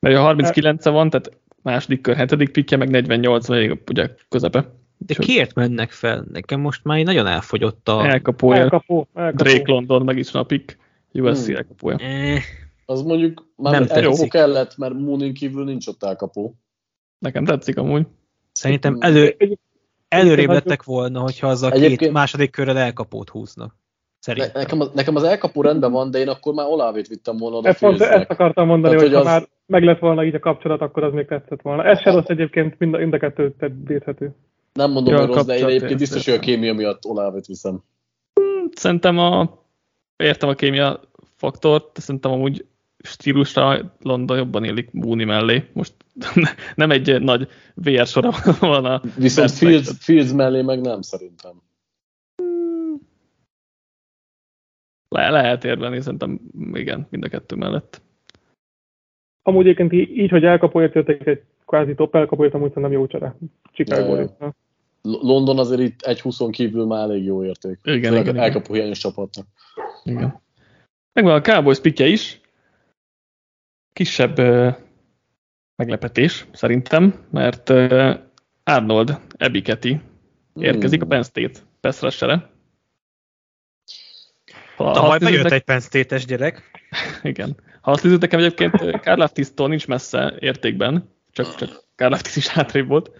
[0.00, 4.70] mert a 39 -e van, tehát második kör, hetedik pikje, meg 48 még ugye közepe.
[4.98, 6.24] De kiért mennek fel?
[6.32, 8.06] Nekem most már így nagyon elfogyott a...
[8.06, 9.42] Elkapója, Elkapó, elkapó.
[9.44, 10.78] Drake London meg is van a pick,
[11.12, 11.54] USC Hmm.
[11.56, 11.96] elkapója.
[11.96, 12.42] Eh,
[12.86, 16.54] Az mondjuk már Nem nem elkapó kellett, mert Moonin kívül nincs ott elkapó.
[17.18, 18.06] Nekem tetszik amúgy.
[18.52, 19.58] szerintem elő, Egy-
[20.08, 23.76] előrébb lettek volna, hogyha az a két második körrel elkapót húznak.
[24.18, 24.50] Szerintem.
[24.54, 27.68] nekem, az, nekem az elkapó rendben van, de én akkor már Olávét vittem volna oda
[27.68, 30.38] Ezt, pont, ezt akartam mondani, Tehát, hogy, hogy az- már meg lett volna így a
[30.38, 31.84] kapcsolat, akkor az még tetszett volna.
[31.84, 33.54] Ez se rossz egyébként, mind a, mind a kettő
[33.84, 34.34] védhető.
[34.72, 37.82] Nem mondom, hogy rossz, de én egyébként biztos, hogy a kémia miatt Olávét viszem.
[38.74, 39.58] Szerintem a,
[40.16, 41.00] értem a kémia
[41.36, 42.66] faktort, de szerintem amúgy
[43.02, 45.64] stílusra London jobban illik Mooney mellé.
[45.72, 45.94] Most
[46.74, 49.50] nem egy nagy VR sora van a Viszont.
[49.50, 51.62] Fields, Fields mellé meg nem szerintem.
[55.08, 56.40] Le, lehet érvelni, szerintem
[56.72, 58.02] igen, mind a kettő mellett.
[59.42, 63.36] Amúgy egyébként így, hogy elkapóért jöttek egy kvázi top elkapóért, amúgy szerintem jó csere.
[63.72, 64.26] Chicago
[65.02, 67.78] London azért itt egy 20 kívül már elég jó érték.
[67.82, 68.36] Igen, igen, igen.
[68.36, 69.46] elkapó hiányos csapatnak.
[70.04, 70.40] Igen.
[71.12, 72.40] Megvan a Cowboys pikje is.
[73.92, 74.68] Kisebb ö,
[75.76, 78.14] meglepetés, szerintem, mert ö,
[78.64, 80.00] Arnold Ebiketi
[80.54, 82.50] érkezik a Penn State pass rushere.
[84.76, 86.81] Ha, ha Tavaly bejött egy Penn State-es gyerek.
[87.22, 87.56] Igen.
[87.80, 93.10] Ha azt nézzük, nekem egyébként Karlaftisztól nincs messze értékben, csak, csak Karlaftis is hátrébb volt.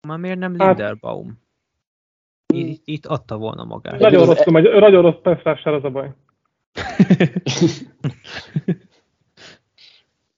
[0.00, 1.40] Már miért nem Hát- Linderbaum?
[2.54, 3.92] Itt, itt adta volna magát.
[3.92, 6.10] Nagy- Nagyon rossz, megy, nagyon rossz perszrással az a baj.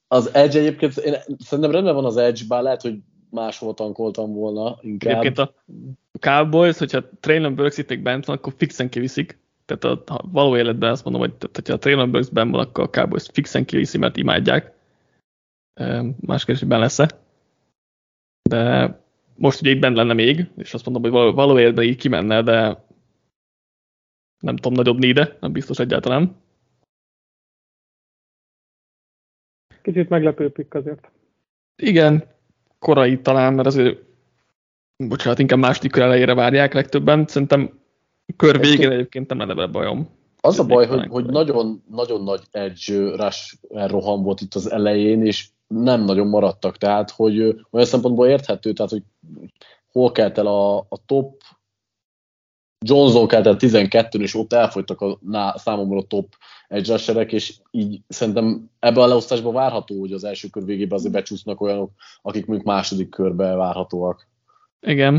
[0.08, 2.98] Az Edge egyébként, én szerintem rendben van az Edge, bár lehet, hogy
[3.30, 5.12] máshol tankoltam volna inkább.
[5.12, 5.54] Egyébként a
[6.20, 9.38] Cowboys, hogyha Traylon Burks itt bent van, akkor fixen kiviszik.
[9.64, 12.60] Tehát a, ha való életben azt mondom, hogy tehát, hogyha a Traylon Burks benn van,
[12.60, 14.72] akkor a Cowboys fixen kiviszi, mert imádják.
[15.74, 17.08] Ehm, Más kérdés, hogy benn lesz-e.
[18.48, 18.92] De
[19.36, 22.42] most ugye itt bent lenne még, és azt mondom, hogy való, való életben így kimenne,
[22.42, 22.84] de
[24.38, 26.36] nem tudom, nagyobb néde, nem biztos egyáltalán.
[29.82, 31.10] Kicsit meglepő pikk azért.
[31.76, 32.24] Igen,
[32.78, 34.02] korai talán, mert azért,
[34.96, 37.26] bocsánat, inkább második kör elejére várják legtöbben.
[37.26, 37.78] Szerintem
[38.36, 40.08] kör végén Egyébként- nem lenne bajom.
[40.40, 45.26] Az a baj, hogy, hogy nagyon, nagyon nagy edge rush roham volt itt az elején,
[45.26, 49.02] és nem nagyon maradtak, tehát hogy olyan szempontból érthető, tehát hogy
[49.92, 51.42] hol kelt el a, a top,
[52.86, 56.34] Johnson kelt el 12-n, és ott elfogytak a ná, számomra a top
[56.68, 61.12] edge rusherek, és így szerintem ebbe a leosztásban várható, hogy az első kör végében azért
[61.12, 61.90] becsúsznak olyanok,
[62.22, 64.28] akik mondjuk második körbe várhatóak.
[64.80, 65.12] Igen.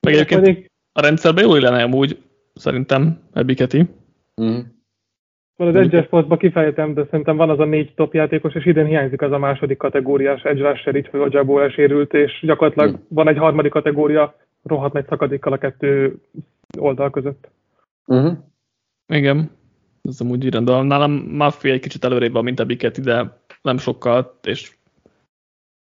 [0.00, 2.22] Meg egyébként Pedig a rendszerben jó lenne amúgy,
[2.54, 3.86] szerintem, Ebiketi.
[4.42, 4.58] Mm.
[5.56, 8.86] van az Edge Sportsban kifejtem, de szerintem van az a négy top játékos, és idén
[8.86, 13.04] hiányzik az a második kategóriás Edge Rusher, így, hogy Ojabo elsérült, és gyakorlatilag Hmm.
[13.08, 16.16] van egy harmadik kategória, rohadt nagy szakadékkal a kettő
[16.78, 17.50] oldal között.
[18.06, 18.32] Uh-huh.
[19.06, 19.50] Igen.
[20.02, 20.86] Ez amúgy így rendben.
[20.86, 24.76] Nálam Maffi egy kicsit előrébb van, mint Ebiketi, de nem sokkal, és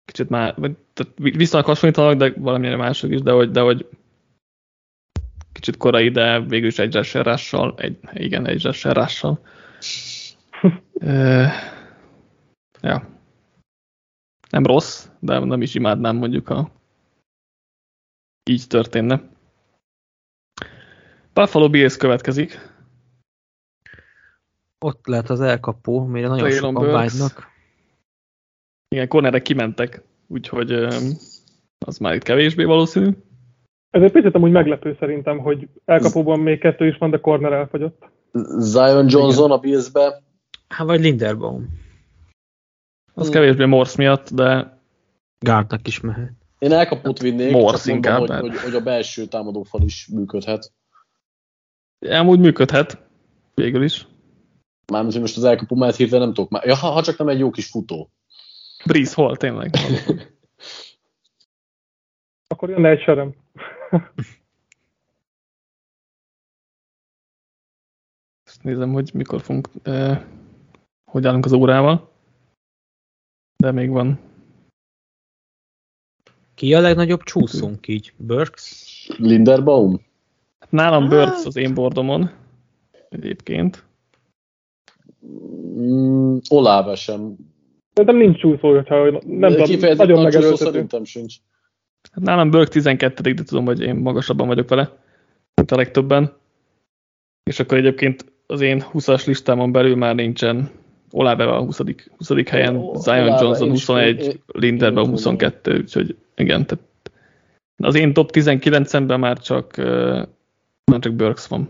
[0.04, 3.86] kicsit már, vagy, tehát viszonylag hasonlítanak, de valamilyen mások is, de hogy, de hogy
[5.54, 9.40] kicsit korai, de végül is egy zsesserással, egy, igen, egy zsesserással.
[11.00, 11.44] Ö,
[12.80, 13.08] ja.
[14.50, 16.70] Nem rossz, de nem is imádnám mondjuk, ha
[18.50, 19.22] így történne.
[21.32, 22.72] Buffalo Bills következik.
[24.78, 26.94] Ott lehet az elkapó, mire nagyon Traylon sokan Burks.
[26.94, 27.52] vágynak.
[28.88, 30.72] Igen, cornerek kimentek, úgyhogy
[31.78, 33.10] az már itt kevésbé valószínű.
[33.94, 38.08] Ez egy picit amúgy meglepő szerintem, hogy elkapóban még kettő is van, de corner elfogyott.
[38.58, 40.22] Zion Johnson a Billsbe.
[40.68, 41.68] Hát vagy Linderbaum.
[43.14, 43.32] Az Hmm.
[43.32, 44.78] kevésbé Morse miatt, de
[45.38, 46.32] Gártnak is mehet.
[46.58, 50.72] Én elkapót vinnék, Morse csak mondom, inkább, hogy, hogy, hogy, a belső támadófal is működhet.
[51.98, 52.98] amúgy működhet.
[53.54, 54.06] Végül is.
[54.92, 56.66] Mármint, hogy most az elkapó mellett hirtelen nem tudok már.
[56.66, 58.10] Ja, ha, ha csak nem egy jó kis futó.
[58.84, 59.74] Breeze hol, tényleg.
[62.48, 63.42] Akkor jönne egy serem.
[68.44, 70.22] Ezt nézem, hogy mikor fogunk, eh,
[71.10, 72.12] hogy állunk az órával.
[73.56, 74.20] De még van.
[76.54, 78.12] Ki a legnagyobb csúszunk így?
[78.16, 79.08] Burks?
[79.18, 80.00] Linderbaum?
[80.68, 82.30] Nálam Burks az én bordomon.
[83.08, 83.84] Egyébként.
[85.26, 87.36] Mm, Olave sem.
[87.92, 90.70] Szerintem nincs csúszó, hogyha nem tudom, Kifejezetten nagyon nagy csúszó megerőltető.
[90.70, 91.36] Szerintem sincs.
[92.12, 94.98] Hát nálam Burke 12 de tudom, hogy én magasabban vagyok vele,
[95.54, 96.32] mint a legtöbben.
[97.50, 100.70] És akkor egyébként az én 20-as listámon belül már nincsen
[101.10, 101.78] Olave a 20.
[102.16, 102.48] 20.
[102.48, 106.66] helyen, Ó, Zion Olave Johnson is, 21, én- Linderbaum én úgy 22, úgyhogy igen.
[106.66, 106.84] Tehát
[107.76, 109.76] az én top 19-ben már csak,
[110.84, 111.68] már csak Burks van.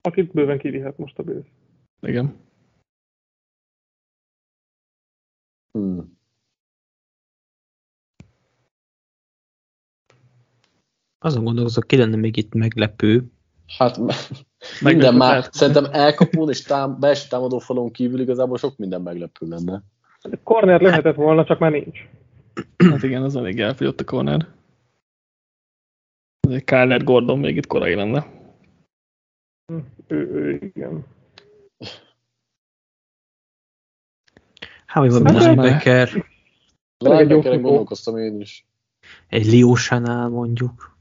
[0.00, 1.44] Akit bőven kivihet most a bőz.
[2.00, 2.36] Igen.
[5.72, 6.15] Hmm.
[11.18, 13.24] Azon gondolkozok, ki lenne még itt meglepő.
[13.78, 13.98] Hát
[14.80, 15.52] minden már, lehet.
[15.54, 19.82] szerintem elkapón és tám, belső támadó falon kívül igazából sok minden meglepő lenne.
[20.42, 21.98] Corner lehetett volna, csak már nincs.
[22.90, 24.46] Hát igen, az elég elfogyott a corner.
[26.48, 28.26] Egy Kyler Gordon még itt korai lenne.
[29.66, 31.04] Hm, Ő, ő igen.
[34.86, 36.08] Hát, valami már- linebacker,
[36.98, 37.60] futó.
[37.60, 38.66] gondolkoztam én is.
[39.28, 40.95] egy Liósánál mondjuk,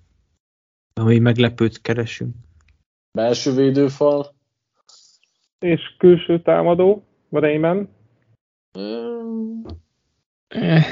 [0.99, 2.35] ami meglepőt keresünk.
[3.11, 4.33] Belső védőfal.
[5.59, 7.89] És külső támadó, Rayman.
[8.71, 9.63] Hmm,
[10.47, 10.85] Eh,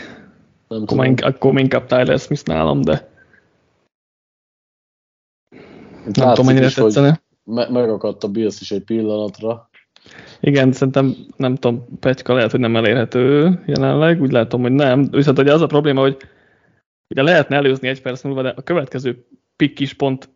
[0.67, 3.09] Nem akkor, inkább, akkor inkább Tyler Smith nálam, de
[6.07, 7.21] Itt nem tudom, mennyire is, hogy tetszene.
[7.43, 9.69] Me- megakadt a Bills is egy pillanatra.
[10.39, 15.09] Igen, szerintem nem tudom, Petyka lehet, hogy nem elérhető jelenleg, úgy látom, hogy nem.
[15.11, 16.17] Viszont ugye az a probléma, hogy
[17.09, 19.25] ugye lehetne előzni egy perc múlva, de a következő
[19.63, 20.29] pick is pont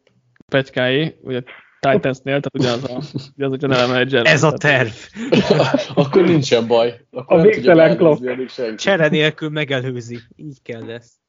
[0.46, 1.44] Petykáé, ugye
[1.80, 4.26] Titansnél, tehát ugyanaz a, ugyanaz a general manager.
[4.26, 4.90] Ez a terv.
[5.96, 7.06] Akkor nincsen baj.
[7.12, 8.76] Akkor A végtelen senki.
[8.76, 10.20] Csere nélkül megelőzi.
[10.36, 11.20] Így kell lesz.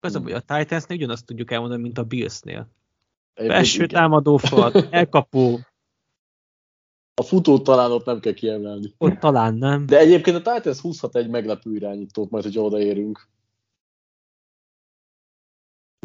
[0.00, 2.68] Az a, hogy a Titansnél ugyanazt tudjuk elmondani, mint a Billsnél.
[3.34, 5.60] Belső támadó fal, elkapó,
[7.14, 8.94] A futót talán ott nem kell kiemelni.
[8.98, 9.86] ott talán nem.
[9.86, 13.28] De egyébként a Titans húzhat egy meglepő irányítót, majd, hogy odaérünk.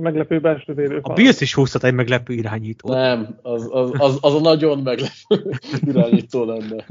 [0.02, 1.16] Meglepő belső A védőfal.
[1.16, 2.92] Bills is húzhat egy meglepő irányítót.
[2.92, 5.50] Nem, az, az, az, az a nagyon meglepő
[5.92, 6.86] irányító lenne.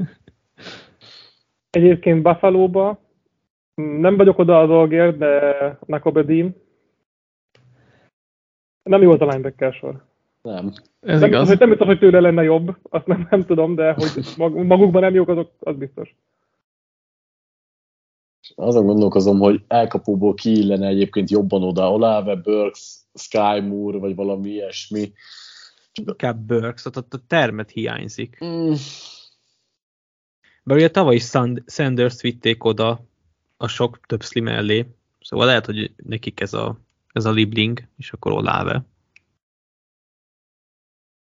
[1.69, 2.99] Egyébként Buffalo-ba
[3.75, 6.55] nem vagyok oda a dolgért, de Nakobedim
[8.83, 10.03] nem jó az a linebacker sor.
[10.41, 10.71] Nem.
[10.99, 11.47] Ez Nem, igaz.
[11.47, 15.01] hogy nem biztos, hogy tőle lenne jobb, azt nem, nem tudom, de hogy mag, magukban
[15.01, 16.15] nem jók, azok, az biztos.
[18.55, 21.91] Azon gondolkozom, hogy elkapóból ki illene egyébként jobban oda.
[21.91, 25.11] Olave, Burks, Sky Moore, vagy valami ilyesmi.
[25.93, 28.37] Inkább Burks, ott, ott a termet hiányzik.
[28.45, 28.73] Mm,
[30.63, 33.05] Bár ugye tavaly is Sand- Sanders vitték oda
[33.57, 34.85] a sok több slim mellé,
[35.21, 36.79] szóval lehet, hogy nekik ez a,
[37.13, 38.85] ez a libling, és akkor Olave.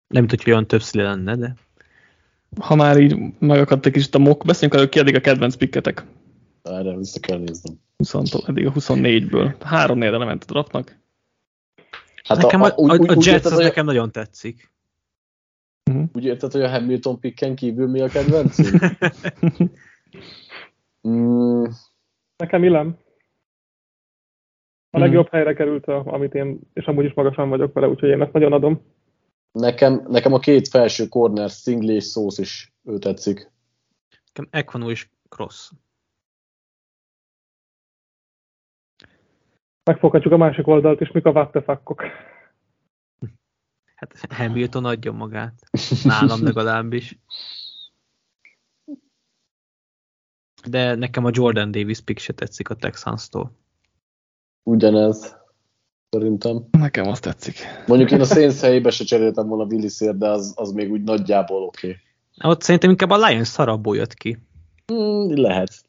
[0.08, 1.56] Nem tudom, hogy olyan több slim lenne, de
[2.60, 6.06] Ha már így megakadt egy kicsit a mok, beszéljünk arról, ki eddig a kedvenc pikketek.
[6.64, 7.76] Erre vissza kell néznem.
[7.98, 8.14] 20,
[8.48, 9.56] eddig a 24-ből.
[9.60, 11.00] Három négyre lement a draftnak.
[12.24, 14.72] Hát nekem a, a, úgy, a, úgy, a Jets érted, az hogy, nekem nagyon tetszik.
[16.14, 18.84] úgy érted, hogy a Hamilton picken kívül mi a kedvencünk?
[21.08, 21.64] mm,
[22.38, 22.98] Nekem illem.
[24.90, 25.06] A Mhm.
[25.06, 28.34] legjobb helyre került, a, amit én, és amúgy is magasan vagyok vele, úgyhogy én ezt
[28.34, 28.82] nagyon adom.
[29.52, 33.52] nekem, nekem a két felső corner, Stingley és Szósz is ő tetszik.
[34.34, 35.72] Nekem Equanu és Cross.
[39.84, 42.04] Megfoghatjuk a másik oldalt is, mik a vattefakkok.
[43.96, 45.54] Hát Hamilton adja magát.
[46.04, 47.20] Nálam legalábbis.
[50.68, 53.52] De nekem a Jordan Davis pick se tetszik a Texans-tól.
[54.64, 55.38] Ugyanez,
[56.10, 56.68] szerintem.
[56.72, 57.56] Nekem azt tetszik.
[57.88, 61.64] Mondjuk én a Saints helyébe se cseréltem volna Willisért, de az, az még úgy nagyjából
[61.64, 61.88] oké.
[61.88, 62.52] Okay.
[62.52, 64.38] Ott szerintem inkább a Lions szarabból jött ki.
[64.86, 65.84] Hmm, lehet.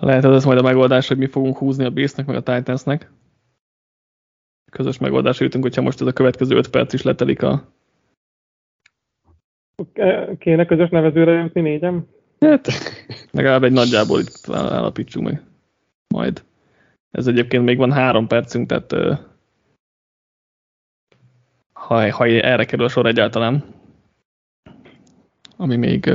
[0.00, 3.10] Lehet ez majd a megoldás, hogy mi fogunk húzni a Beastnek, meg a Titansnek.
[4.70, 7.72] Közös megoldásra jutunk, hogyha most ez a következő 5 perc is letelik a...
[10.38, 12.06] Kéne közös nevezőre jutni négyem?
[12.40, 12.68] Hát,
[13.30, 15.42] legalább egy nagyjából itt állapítsunk meg.
[16.08, 16.44] Majd.
[17.10, 19.18] Ez egyébként még van három percünk, tehát
[21.72, 23.64] ha, ha erre kerül a sor egyáltalán,
[25.56, 26.12] ami még,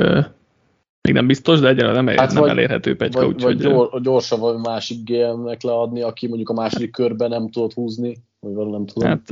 [1.08, 3.20] még nem biztos, de egyáltalán nem, hát nem vagy, elérhető pegyka.
[3.20, 7.50] Vagy, úgy, vagy hogy, gyorsabb vagy másik GM-nek leadni, aki mondjuk a második körben nem
[7.50, 9.10] tudott húzni, vagy valami nem tudom.
[9.10, 9.26] Hát,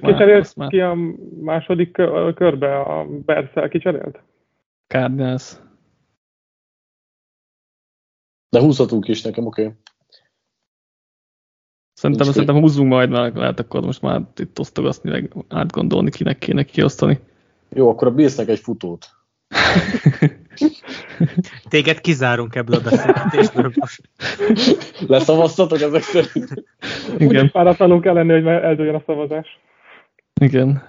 [0.00, 0.96] kicserélt ki a
[1.40, 1.92] második
[2.34, 4.22] körbe a Berszel kicserélt?
[4.86, 5.56] Cardinals.
[8.48, 9.62] De húzhatunk is nekem, oké.
[9.62, 9.74] Okay.
[11.92, 16.62] Szerintem, szerintem húzzunk majd, mert lehet akkor most már itt osztogatni, meg átgondolni, kinek kéne
[16.62, 17.20] kiosztani.
[17.68, 19.06] Jó, akkor a Billsnek egy futót.
[21.68, 24.10] Téged kizárunk ebből a beszélgetésből most.
[25.06, 26.64] Leszavaztatok ezek szerint?
[27.18, 27.50] Igen.
[27.50, 29.58] Páratlanul kell lenni, hogy eldőjön a szavazás.
[30.40, 30.82] Igen.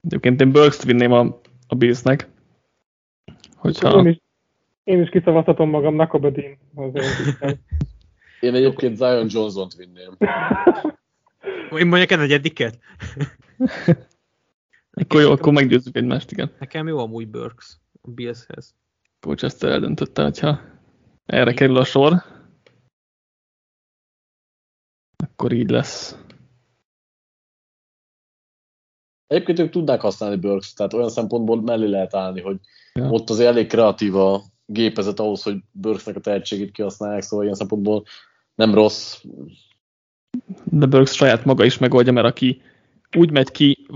[0.00, 2.28] Egyébként én Burks-t vinném a, a Billsnek.
[3.56, 3.98] Hogyha...
[3.98, 4.16] Én is,
[4.84, 6.58] én is kiszavazhatom magam Nakobedin.
[8.40, 10.16] Én egyébként Zion Johnson-t vinném.
[11.78, 12.78] Én mondjak egy egyediket?
[14.92, 16.50] akkor jó, akkor meggyőzzük egymást, igen.
[16.58, 18.74] Nekem jó amúgy Burks a Billshez.
[19.20, 20.60] Coach ezt eldöntötte, hogyha
[21.26, 22.22] erre kerül a sor,
[25.16, 26.16] akkor így lesz.
[29.26, 32.60] Egyébként ők tudnák használni Burks, tehát olyan szempontból mellé lehet állni, hogy
[32.94, 33.10] ja.
[33.10, 38.04] ott az elég kreatív a gépezet ahhoz, hogy Burksnek a tehetségét kihasználják, szóval ilyen szempontból
[38.54, 39.22] nem rossz.
[40.64, 42.62] De Burks saját maga is megoldja, mert aki
[43.16, 43.86] úgy megy ki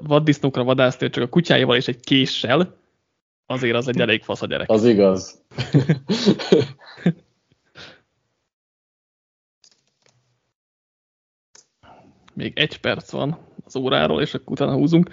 [0.00, 2.78] vaddisznókra vadászni, hogy csak a kutyájával és egy késsel,
[3.46, 4.70] azért az egy elég fasz a gyerek.
[4.70, 5.42] Az igaz.
[12.34, 15.10] Még egy perc van az óráról, és akkor utána húzunk.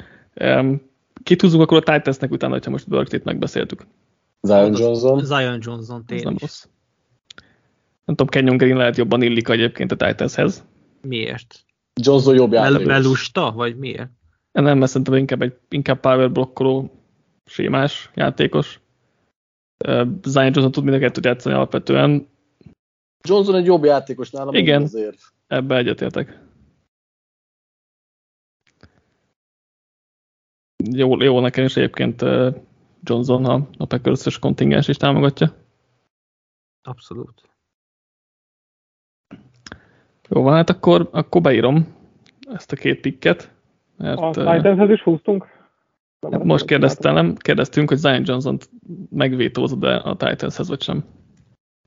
[1.23, 3.85] Kit húzunk akkor a Titansnek utána, hogyha most Burks-t megbeszéltük?
[4.41, 5.25] Zion Johnson.
[5.25, 6.25] Zion Johnson, tényleg.
[6.25, 6.65] Nem rossz.
[8.05, 10.65] Nem tudom, Kenyon Green lehet jobban illik egyébként a Titanshez.
[11.01, 11.65] Miért?
[12.01, 12.85] Johnson jobb játékos.
[12.85, 14.09] Lelusta, vagy miért?
[14.51, 16.91] Nem, mert szerintem inkább, egy, inkább power blokkoló,
[17.45, 18.79] sémás játékos.
[20.23, 22.27] Zion Johnson tud mind a kettőt játszani alapvetően.
[23.27, 24.53] Johnson egy jobb játékos nálam.
[24.53, 25.17] Igen, azért.
[25.47, 26.45] ebbe egyetértek.
[30.91, 32.21] Jó, jó nekem is egyébként
[33.03, 35.55] Johnson a, a Packers-es kontingens is támogatja.
[36.81, 37.41] Abszolút.
[40.29, 41.95] Jó van, hát akkor, akkor beírom
[42.53, 43.51] ezt a két pikket.
[43.97, 45.55] Mert, a Titanshez is húztunk?
[46.31, 48.69] Hát most kérdeztem, kérdeztünk, hogy Zion Johnson-t
[49.09, 51.05] megvétózod e a Titanshez, vagy sem.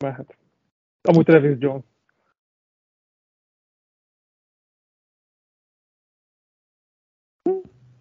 [0.05, 0.38] Mehet.
[1.03, 1.82] Amúgy Travis Jones.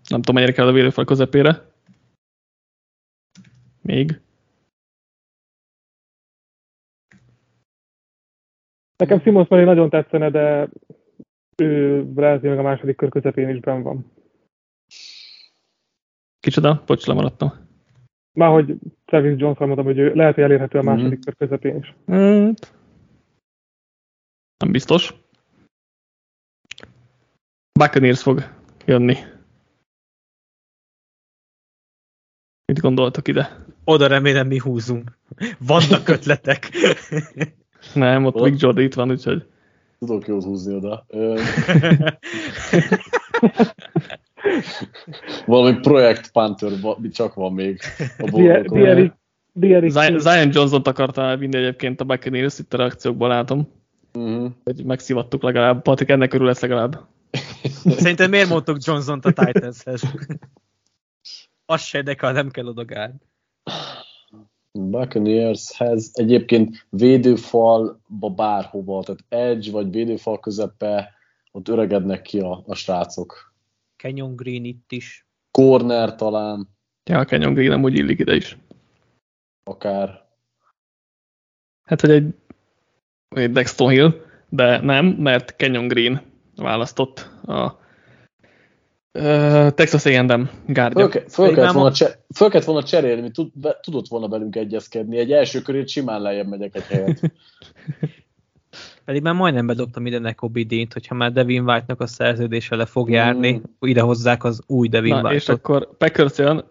[0.10, 1.72] Nem tudom, mennyire kell a védőfal közepére.
[3.82, 4.22] Még.
[9.00, 10.70] Nekem Simons Murray nagyon tetszene, de
[11.58, 14.12] ő valószínűleg a második kör közepén is benn van.
[16.40, 16.84] Kicsoda?
[16.86, 17.52] Bocs, lemaradtam.
[18.34, 18.76] Már hogy
[19.06, 21.22] Travis Johnson mondom, hogy ő lehet, hogy elérhető a második mm.
[21.22, 21.94] kör közepén is.
[22.06, 22.74] Hát,
[24.58, 25.14] nem biztos.
[27.80, 28.44] Buccaneers fog
[28.86, 29.16] jönni.
[32.66, 33.66] Mit gondoltok ide?
[33.84, 35.18] Oda remélem mi húzunk.
[35.60, 36.70] Vannak ötletek.
[37.94, 39.46] Nem, ott Vic Jordan itt van, úgyhogy...
[40.00, 41.06] Tudok jót húzni oda.
[45.46, 46.72] Valami projekt Panther
[47.12, 47.80] csak van még
[48.22, 48.30] a
[50.18, 53.68] Zion Johnson-t akarta elvinni egyébként a Buccaneers, itt a reakciókban látom.
[54.14, 54.52] Uh-huh.
[54.64, 55.82] Hogy megszivattuk legalább.
[55.82, 57.08] Patrik, ennek körül lesz legalább.
[58.00, 60.02] Szerintem miért mondtuk Johnson-t a Titanshez?
[61.66, 63.16] Az se érdekel, nem kell odagálni.
[64.80, 71.14] Buccaneershez egyébként védőfalba bárhova, tehát edge vagy védőfal közepe,
[71.52, 73.54] ott öregednek ki a, a srácok.
[73.96, 75.28] Kenyon Green itt is.
[75.52, 76.70] Corner talán.
[77.10, 78.58] Ja, a Kenyon Green nem úgy illik ide is.
[79.64, 80.28] Akár.
[81.84, 82.34] Hát, hogy egy,
[83.36, 84.14] egy Dexton Hill,
[84.50, 86.22] de nem, mert Kenyon Green
[86.56, 87.80] választott a
[89.14, 91.10] Uh, Texas A&M gárdja.
[91.10, 94.56] Föl, föl, kellett volna, cse, föl kellett volna cserélni, mi tud, be, tudott volna velünk
[94.56, 95.18] egyezkedni.
[95.18, 97.22] Egy első körét simán lejjebb megyek egy helyet.
[99.06, 103.10] Pedig már majdnem bedobtam ide Nekobi Dean-t, hogyha már Devin White-nak a szerződése le fog
[103.10, 103.88] járni, mm.
[103.88, 105.58] ide hozzák az új Devin Na, és White-ot.
[105.58, 106.64] akkor Packers jön,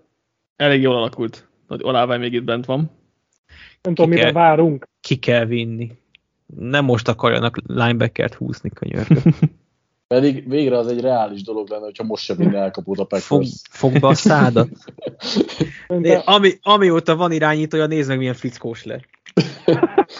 [0.57, 2.91] elég jól alakult, hogy Olává még itt bent van.
[3.83, 4.89] Nem tudom, mire várunk.
[5.01, 5.91] Ki kell vinni.
[6.47, 9.23] Nem most akarjanak linebackert húzni, könyörgöm.
[10.15, 13.61] Pedig végre az egy reális dolog lenne, hogyha most sem vinne elkapót a Packers.
[13.71, 14.69] fog be a szádat.
[15.89, 19.05] De, Ami, amióta van irányítója, nézd meg milyen fickós lett.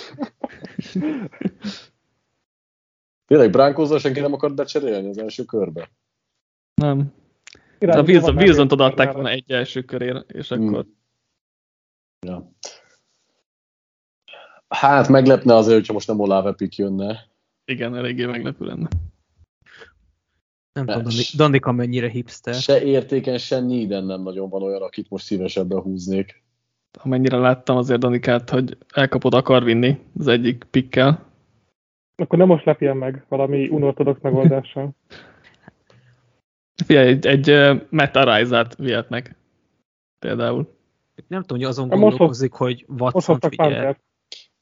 [3.27, 5.91] Tényleg Bránkózzal senki nem akart becserélni az első körbe?
[6.75, 6.99] Nem.
[7.79, 9.13] De a irányító Wilson, van már Wilson két adták körre.
[9.13, 10.69] volna egy első körére, és Hmm.
[10.75, 10.87] akkor
[12.27, 12.53] Ja.
[14.69, 17.27] Hát meglepne azért, hogyha most nem Olave pick jönne.
[17.65, 18.89] igen, eléggé meglepő lenne.
[20.79, 21.15] Nem tudom, Más.
[21.15, 22.55] Dandi- Dandika mennyire hipster.
[22.55, 26.43] Se értéken, se needen nem nagyon van olyan, akit most szívesebben húznék.
[27.03, 31.27] Amennyire láttam azért Danikát, hogy elkapod akar vinni az egyik pikkel.
[32.17, 34.91] Akkor nem most lepjen meg valami unortodox megoldással.
[36.87, 39.37] Figyelj, egy, egy uh, Matt Arise-át vihetnek.
[40.19, 40.77] Például.
[41.27, 43.97] Nem tudom, hogy azon Most gondolkozik, hogy Watson figyel.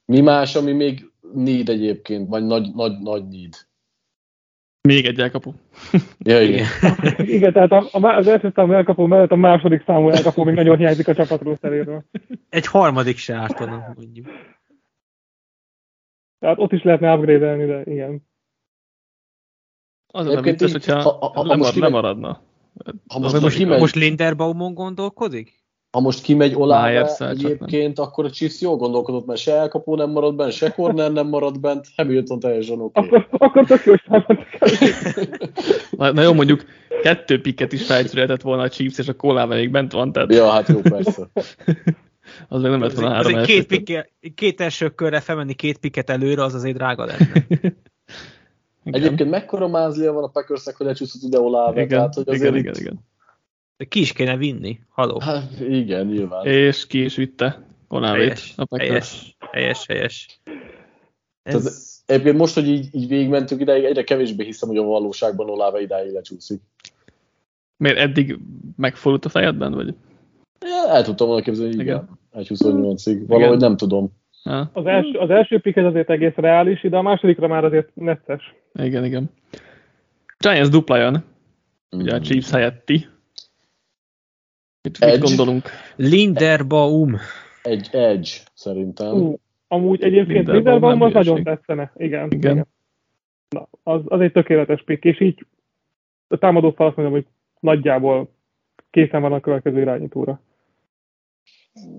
[0.04, 3.65] Mi más, ami még need egyébként, vagy nagy, nagy, nagy need?
[4.86, 5.52] Még egy elkapu.
[6.18, 6.66] Ja, igen.
[7.36, 7.52] Igen.
[7.52, 11.08] Tehát a, a, az első számú elkapó mellett a második számú elkapó még nagyon hiányzik
[11.08, 12.04] a csapatról szeréről.
[12.48, 14.26] Egy harmadik se ártana, mondjuk.
[16.38, 18.22] Tehát ott is lehetne upgrade-elni, de igen.
[20.06, 22.40] Az a vicces, hogyha ha- ha- ha lemar, most kimegy- lemaradna.
[23.08, 25.64] Ha Most, most, most Linderbaumon gondolkodik?
[25.96, 30.36] Ha most kimegy Olave egyébként, akkor a Chiefs jól gondolkodott, mert se elkapó nem marad
[30.36, 33.00] bent, se corner nem marad bent, Hamilton teljesen oké.
[33.00, 33.24] Okay.
[33.30, 33.94] Akkor, akkor tök jó.
[35.90, 36.64] Na, na jó, mondjuk
[37.02, 40.50] kettő piket is felcserélhetett volna a Chiefs, és a Koláva még bent van, tehát Ja,
[40.50, 41.28] hát jó, persze.
[42.48, 43.66] az meg nem lett volna három Azért két, első.
[43.66, 47.46] pike, két első körre felmenni két piket előre, az azért drága lenne.
[48.84, 49.02] Igen.
[49.02, 52.56] Egyébként mekkora mázlia van a Packersnek, hogy lecsúszott ide Olave, igen, tehát hogy azért igen,
[52.56, 53.04] igen, igen.
[53.76, 54.78] De ki is kéne vinni.
[54.88, 55.20] Haló.
[55.20, 56.46] Hát igen, nyilván.
[56.46, 60.40] És ki is vitte Kolávét Helyes, a helyes, helyes, helyes.
[61.42, 65.50] Tehát Ez, Egyébként most, hogy így, így végigmentünk ideig, egyre kevésbé hiszem, hogy a valóságban
[65.50, 66.60] Olave idáig lecsúszik.
[67.76, 68.38] Miért eddig
[68.76, 69.94] megfordult a fejedben, vagy?
[70.60, 71.84] Ja, el tudtam volna képzelni, igen.
[71.84, 72.08] Igen.
[72.44, 73.22] 1.28-ig.
[73.26, 74.12] Valahogy nem tudom.
[74.42, 74.70] Ha?
[74.72, 78.54] Az első, az első pick ez azért egész reális, de a másodikra már azért necces.
[78.74, 79.30] Igen, igen.
[80.38, 81.24] Giants dupla jön,
[81.90, 82.22] ugye a Mm.
[82.22, 83.06] Chiefs helyetti.
[84.86, 85.26] Mit, mit Edge?
[85.26, 85.68] gondolunk?
[85.96, 87.16] Linderbaum.
[87.62, 89.12] Egy edge, szerintem.
[89.12, 91.92] Ú, amúgy egyébként Linderbaum az nagyon tetszene.
[91.96, 92.30] Igen.
[92.30, 92.66] Igen.
[93.48, 95.46] Na, az, az egy tökéletes pick, és így
[96.28, 97.26] a támadó fal azt mondom, hogy
[97.60, 98.30] nagyjából
[98.90, 100.40] készen van a következő irányítóra.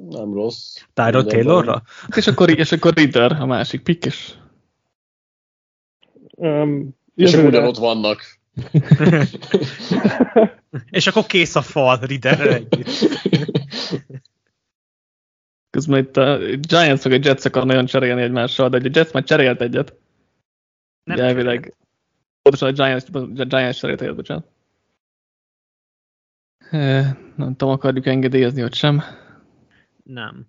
[0.09, 0.75] Nem rossz.
[0.93, 1.45] Tyrod Linderbaum.
[1.45, 1.81] Taylorra?
[2.15, 4.35] És akkor, és akkor Ritter, a másik pick, és
[6.38, 8.21] Um, És ugyanott vannak.
[10.89, 12.89] És akkor kész a fal Ridderrel együtt.
[15.70, 19.24] közben itt a Giants meg a Jets akar nagyon cserélni egymással, de a Jets már
[19.24, 19.95] cserélt egyet.
[21.03, 21.76] Nem elvileg.
[22.41, 23.03] Pontosan a Giants,
[23.39, 24.47] a Giants cserélt egyet, bocsánat.
[27.36, 29.03] Nem tudom, akarjuk engedélyezni, vagy sem.
[30.03, 30.47] Nem.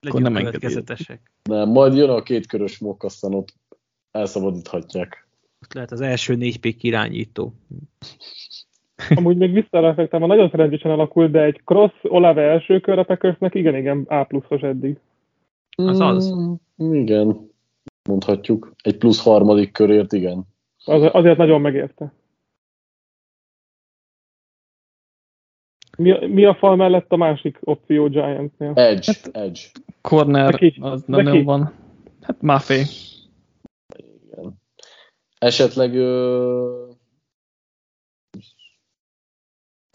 [0.00, 1.30] Akkor Legyünk nem következetesek.
[1.42, 3.54] Nem, majd jön a kétkörös mok, aztán ott
[4.10, 5.28] elszabadíthatják.
[5.62, 7.52] Ott lehet az első négy pick irányító.
[9.14, 13.76] Amúgy még visszareflektálva nagyon szerencsésen alakult, de egy cross Olave első kör a Packersnek igen,
[13.76, 14.98] igen, A pluszos eddig.
[15.76, 16.34] Az az.
[16.82, 17.50] Mm, igen,
[18.08, 18.72] mondhatjuk.
[18.82, 20.44] Egy plusz harmadik körért, igen.
[20.84, 22.12] Az, azért nagyon megérte.
[25.98, 28.72] Mi, a- mi a fal mellett a másik opció Giantsnél?
[28.74, 29.60] Edge, edge.
[30.00, 30.78] Corner, De ki?
[30.80, 31.24] az nem ki?
[31.24, 31.72] nagyon van.
[32.20, 32.82] Hát Maffé.
[35.40, 36.88] Esetleg ö...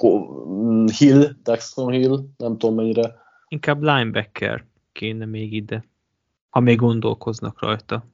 [0.05, 3.15] Mm, Hill, Dexton Hill, nem tudom mennyire.
[3.47, 5.85] Inkább linebacker kéne még ide.
[6.49, 8.05] Ha még gondolkoznak rajta.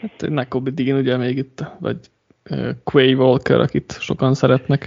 [0.00, 2.10] Hát Nakobe Dean ugye még itt, vagy
[2.50, 4.82] uh, Quay Walker, akit sokan szeretnek.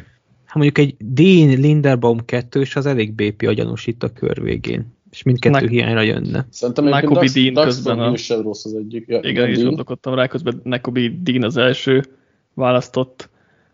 [0.46, 4.98] Hát mondjuk egy Dean Linderbaum kettős az elég BP agyanos itt a kör végén.
[5.14, 6.46] És mindkettő Nek- hiányra jönne.
[6.50, 9.08] Szerintem egyébként Dax- Dean Daxton közben a- sem rossz az egyik.
[9.08, 12.04] Ja, Igen, is gondolkodtam rá, közben Nakobe Dean az első
[12.54, 13.30] választott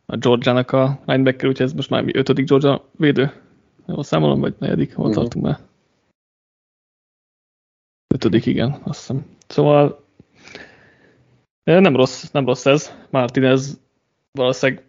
[0.05, 3.31] a Georgia-nak a linebacker, úgyhogy ez most már mi ötödik Georgia védő.
[3.87, 4.95] Jól számolom, vagy negyedik?
[4.95, 5.15] Hol Mhm.
[5.15, 5.59] tartunk már?
[8.13, 9.25] Ötödik, igen, azt hiszem.
[9.47, 10.03] Szóval
[11.63, 12.93] nem rossz, nem rossz ez.
[13.09, 13.79] Martinez
[14.31, 14.83] valószínűleg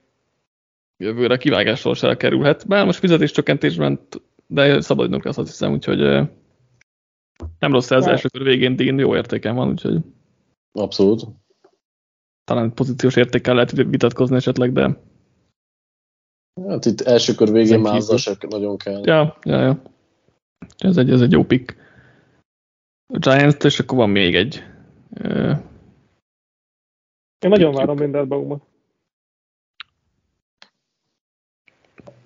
[0.96, 2.66] jövőre kivágás sorsára kerülhet.
[2.68, 6.28] Bár most fizetéscsökkentésben, t- de szabadidnok lesz azt hiszem, úgyhogy
[7.58, 8.10] Nem rossz ez Ja.
[8.10, 10.00] első kör végén, Dean jó értéken van, úgyhogy
[10.72, 11.22] Abszolút.
[12.44, 14.98] talán pozíciós értékkel lehet vitatkozni esetleg, de
[16.68, 19.02] Hát itt első kör végén Ezen már azzal se nagyon kell.
[19.06, 19.82] ja, ja, ja.
[20.78, 21.76] Ez egy, ez egy jó pick.
[23.12, 24.62] A Giants, és akkor van még egy.
[25.14, 25.50] Ö,
[27.38, 28.62] Én nagyon várom Linderbaumot.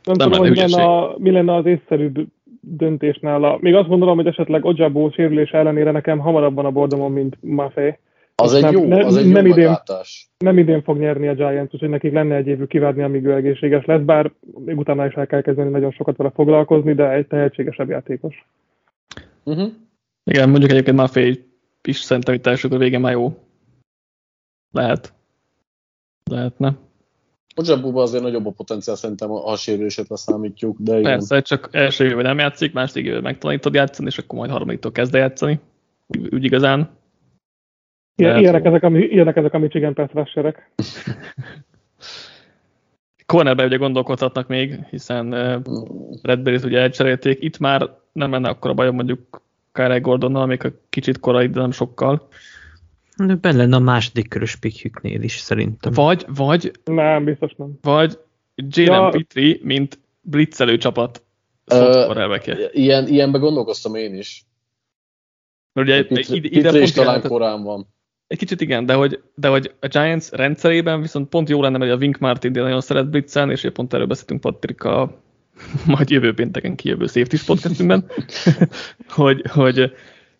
[0.04, 2.26] Nem, Nem tudom, hogy lenne, a, mi lenne az észszerűbb
[2.66, 3.58] döntés nála.
[3.60, 7.96] Még azt gondolom, hogy esetleg Ojabo sérülés ellenére nekem hamarabb van a bordomon, mint Maffei.
[8.34, 9.58] Az egy Nem- jó, nem- az egy jó nem idén.
[9.64, 10.28] meglátás.
[10.38, 13.84] Nem idén fog nyerni a Giants, úgyhogy nekik lenne egy évük kivárni, amíg ő egészséges
[13.84, 14.32] lesz, bár
[14.64, 18.46] még utána is el kell kezdeni nagyon sokat vele foglalkozni, de egy tehetségesebb játékos.
[19.44, 19.68] Uh-huh.
[20.24, 21.44] igen, mondjuk egyébként Maffei
[21.82, 23.34] is szerintem itt első kör végén már jó.
[24.72, 25.12] Lehet.
[26.30, 26.76] Lehetne.
[27.54, 31.10] Ojabóban azért nagyobb a potenciál szerintem, a sérülését leszámítjuk, de igen.
[31.10, 35.14] Persze, csak első évben nem játszik, második évben megtanítod játszani, és akkor majd harmadiktól kezd
[35.14, 35.60] játszani.
[36.06, 36.90] Úgy, úgy igazán.
[38.16, 40.70] Ilyen, ilyenek, ezek, a, ilyenek ezek a Michigan pass rusherek.
[43.26, 45.62] Cornerbe ugye gondolkodhatnak még, hiszen uh,
[46.22, 47.42] Redberry-t ugye elcserélték.
[47.42, 51.70] Itt már nem lenne akkora bajom mondjuk Kyle Gordonnal, még a kicsit korai, de nem
[51.70, 52.28] sokkal.
[53.16, 55.92] Benne lenne a második körös pikjüknél is szerintem.
[55.92, 57.78] Vagy, vagy, Nem, biztos nem.
[57.82, 58.18] vagy
[58.54, 59.08] Jalen Ja.
[59.08, 61.24] Petrie, mint blitzelő csapat
[61.66, 62.12] Ö,
[62.72, 64.44] Ilyen, ilyenbe gondolkoztam én is.
[65.72, 67.86] Mert ugye Pitri, ide, ide Pitri is talán talán korán van.
[68.26, 71.92] Egy kicsit igen, de hogy, de hogy a Giants rendszerében viszont pont jó lenne, mert
[71.92, 75.22] a Wink Martin nagyon szeret blitzelni, és pont erről beszéltünk Patrik a
[75.86, 78.10] majd jövő pénteken kijövő safety podcastünkben,
[79.08, 79.92] hogy, hogy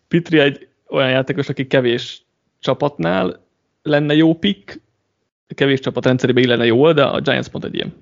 [0.07, 2.24] Pitri egy olyan játékos, aki kevés
[2.65, 3.39] csapatnál
[3.81, 4.81] lenne jó pick,
[5.47, 7.93] kevés csapat rendszerében így lenne jó, de a Giants pont egy ilyen.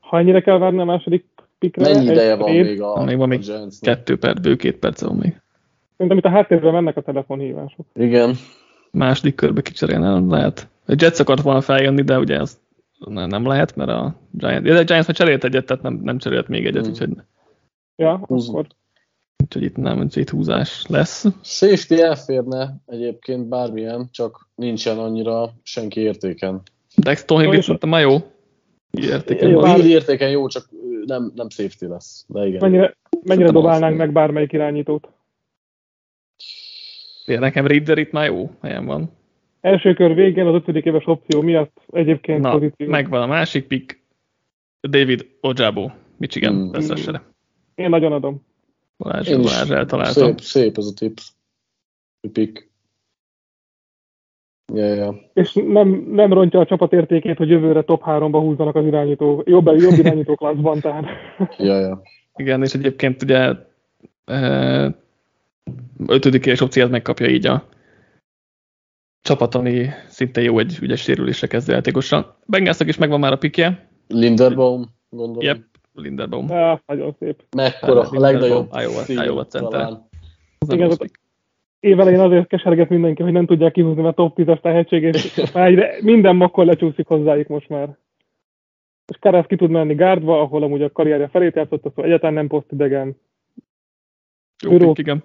[0.00, 1.24] Ha ennyire kell várni a második
[1.58, 3.66] pikre, Mennyi ideje van még a, Még van még a?
[3.80, 5.40] Kettő perc, bő két perc van még.
[5.96, 7.86] Szerintem itt a háttérben mennek a telefonhívások.
[7.94, 8.34] Igen.
[8.90, 10.68] Második körbe kicserélni lehet.
[10.86, 12.60] A Jets akart volna feljönni, de ugye az
[12.98, 16.18] ne- nem lehet, mert a Giants, de a Giants már cserélt egyet, tehát nem, nem
[16.18, 16.90] cserélt még egyet, Hmm.
[16.92, 17.10] úgyhogy,
[17.96, 18.66] Ja, akkor
[19.42, 21.26] úgyhogy itt nem, úgyhogy itt húzás lesz.
[21.42, 26.62] Safety elférne egyébként bármilyen, csak nincsen annyira senki értéken.
[26.96, 28.16] Dexton Hill szerintem már jó.
[28.90, 30.68] Értéken Jó, bár- értéken jó, csak
[31.06, 32.24] nem, nem safety lesz.
[32.28, 32.60] De igen.
[32.60, 35.08] mennyire, mennyire dobálnánk meg bármelyik irányítót.
[37.26, 39.10] Ja, Nekem Reader itt már jó helyen van.
[39.60, 42.88] Első kör végén az ötödik éves opció miatt egyébként Na, pozíció.
[42.88, 44.02] megvan a másik pick.
[44.80, 47.14] David Ojabo, Michigan mm.
[47.74, 48.42] Én nagyon adom.
[49.04, 50.12] Balázs, Én Balázs eltalálta.
[50.12, 51.32] szép, szép ez a tips.
[52.32, 52.72] Pick.
[54.72, 55.30] Ja, ja.
[55.32, 59.66] És nem, nem rontja a csapat értékét, hogy jövőre top 3-ba húzzanak az irányító, jobb,
[59.66, 61.04] jobb irányító klasszban, tehát
[61.58, 62.02] Ja, ja.
[62.36, 63.52] Igen, és egyébként ugye
[64.24, 64.94] e,
[66.06, 67.68] ötödik éves opciót megkapja így a
[69.20, 72.38] csapat, ami szinte jó egy ügyes sérülésre kezdő játékosra.
[72.46, 73.88] Bengásznak is megvan már a pikje.
[74.08, 75.42] Linderbaum, gondolom.
[75.42, 75.64] Yep,
[75.94, 76.50] Linderbaum.
[76.50, 77.42] ah, nagyon szép.
[77.56, 78.70] Mekkora, a legnagyobb
[79.08, 79.88] Iowa- center.
[80.68, 81.10] Igen, az-.
[81.80, 85.66] Évelején azért keserget mindenki, hogy nem tudják kihúzni, mert top 10-es tehetség, és most már
[85.66, 87.96] egyre, minden makkor lecsúszik hozzájuk most már.
[89.06, 92.46] És Karász ki tud menni gárdba, ahol amúgy a karrierje felét játszott, szóval egyáltalán nem
[92.46, 93.16] posztidegen,
[94.62, 94.92] Jó Büró.
[94.96, 95.24] igen.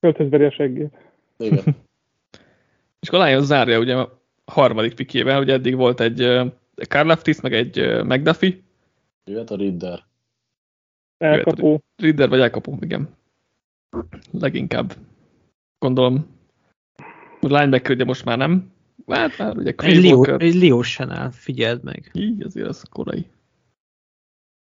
[0.00, 0.94] földhöz veri a seggét.
[1.38, 1.62] Igen.
[3.00, 6.42] És akkor Lions zárja ugye a harmadik pikjével, ugye eddig volt egy
[6.88, 8.54] Karlaftis, meg egy McDuffie,
[9.28, 10.04] Jöhet a Ridder.
[11.18, 11.82] Elkapó.
[11.96, 13.08] Reader vagy elkapó, igen.
[14.30, 14.96] Leginkább.
[15.78, 16.26] Gondolom.
[17.40, 18.72] A linebacker ugye most már nem.
[19.06, 20.42] Hát már ugye Egy, Walker.
[20.42, 22.10] egy Leo Chanel, figyeld meg.
[22.12, 23.26] Így azért az korai.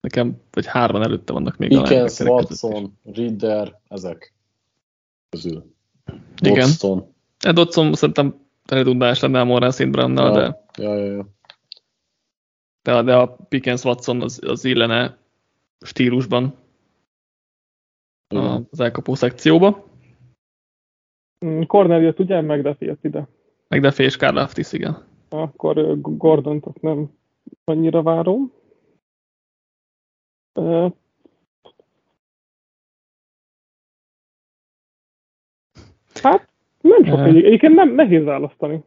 [0.01, 2.25] Nekem, vagy hárman előtte vannak még Pickens, is.
[2.25, 4.33] Watson, Ridder, ezek
[5.29, 5.73] közül.
[6.41, 6.53] Igen.
[6.53, 7.13] Boston.
[7.39, 8.35] Ed Dodson szerintem
[8.65, 9.91] redundáns lenne a Morán.
[9.91, 11.32] Brownnal, de, Ja, ja, ja.
[12.83, 15.17] De, de a Pickens Watson az, az illene
[15.85, 16.55] stílusban
[18.71, 19.83] az elkapó szekcióba.
[21.45, 23.27] Mm, Cornelius ugye McDuffie jött ide.
[23.67, 25.05] Meg Defé és Karlaftis, igen.
[25.29, 25.97] Akkor
[26.61, 27.11] azt nem
[27.63, 28.51] annyira várom.
[36.21, 36.49] Hát,
[36.81, 38.83] nem sok egyébként nem nehéz választani.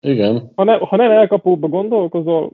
[0.00, 0.52] Igen.
[0.54, 2.52] Ha, ne, ha nem elkapóba gondolkozol,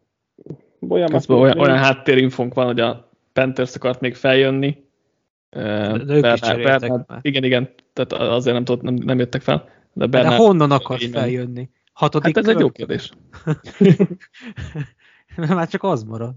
[0.88, 4.82] olyan Közben olyan, olyan háttérinfónk van, hogy a Panthers akart még feljönni.
[5.50, 7.18] De, de ők is cseréltek már.
[7.22, 9.56] igen, igen, tehát azért nem, tudott, nem, nem jöttek fel.
[9.64, 11.20] De, De Bernard, honnan akar innen.
[11.20, 11.70] feljönni?
[11.92, 12.62] Hatodik Hát ez egy kör?
[12.62, 13.10] jó kérdés.
[15.36, 16.34] Már csak az marad.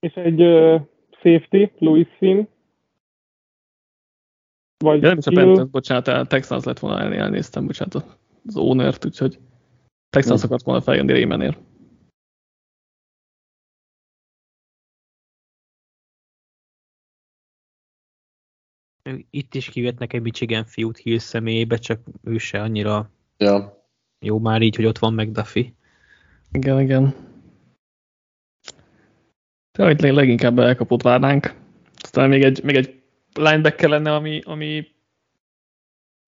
[0.00, 0.80] És egy uh,
[1.22, 2.46] safety, Louis Finn,
[4.84, 5.30] Vagy Ja, nem is a.
[5.32, 7.94] Panthers, bocsánat, a Texans lett volna, el- elnéztem, bocsánat,
[8.46, 9.38] az owner úgyhogy
[10.10, 11.58] Texans akart volna feljönni Rémenért.
[19.30, 23.86] Itt is kivetnek egy Michigan fiút Hill személyébe, csak ő se annyira Ja.
[24.18, 25.72] jó már így, hogy ott van McDuffie.
[26.52, 27.14] Igen, igen.
[29.78, 31.54] Leg- leginkább elkapott várnánk.
[32.02, 33.02] Aztán még egy, még egy
[33.34, 34.86] linebacker lenne, ami, ami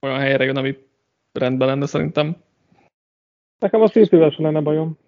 [0.01, 0.77] olyan helyre jön, ami
[1.33, 2.37] rendben lenne szerintem.
[3.59, 4.99] Nekem a sem lenne bajom.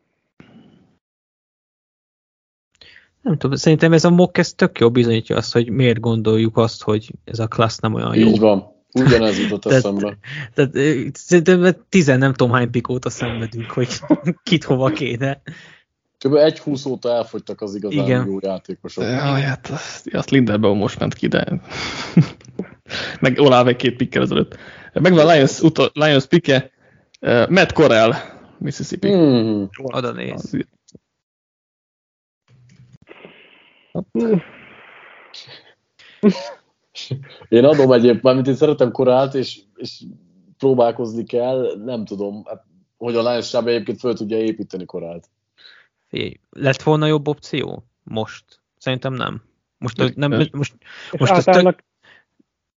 [3.23, 6.83] Nem tudom, szerintem ez a mock ez tök jó bizonyítja azt, hogy miért gondoljuk azt,
[6.83, 8.27] hogy ez a klassz nem olyan jó.
[8.29, 8.65] Így van.
[8.95, 10.17] Ugyanez jutott Tehát- eszembe.
[10.55, 13.89] Tehát ö, szerintem tizen nem tudom hány pik óta szenvedünk, hogy
[14.45, 15.43] kit hova kéne.
[16.19, 16.35] Kb.
[16.35, 18.27] egy húsz óta elfogytak az igazán Igen.
[18.27, 19.05] jó játékosok.
[19.05, 21.45] Jaj, hát azt, azt Lindelbaum most ment ki, de
[23.21, 24.57] meg Olave két pikkel ezelőtt.
[24.93, 26.71] Megvan a Lions, utol, Lions pike,
[27.21, 28.15] uh, Matt Corral,
[28.59, 29.09] Mississippi.
[29.13, 29.69] Hmm.
[29.83, 30.33] Oda néz.
[30.33, 30.67] Az-
[37.49, 40.03] Én adom egyébként, mármint én szeretem korált, és, és
[40.59, 42.65] próbálkozni kell, nem tudom, hát,
[42.97, 45.29] hogy a Lions sáb egyébként föl tudja építeni korált.
[46.09, 47.85] Figyelj, lett volna jobb opció?
[48.03, 48.45] Most?
[48.79, 49.43] Szerintem nem.
[49.79, 50.75] Most, nem, de- most,
[51.13, 51.85] És most az tök,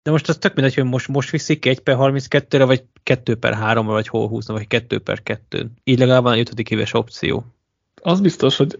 [0.02, 3.36] de most az tök mindegy, hogy most, most viszik ki 1 per 32-re, vagy 2
[3.36, 6.92] per 3-ra, vagy hol húzna, vagy 2 per 2 Így legalább van egy ötödik éves
[6.92, 7.44] opció.
[8.02, 8.78] Az biztos, hogy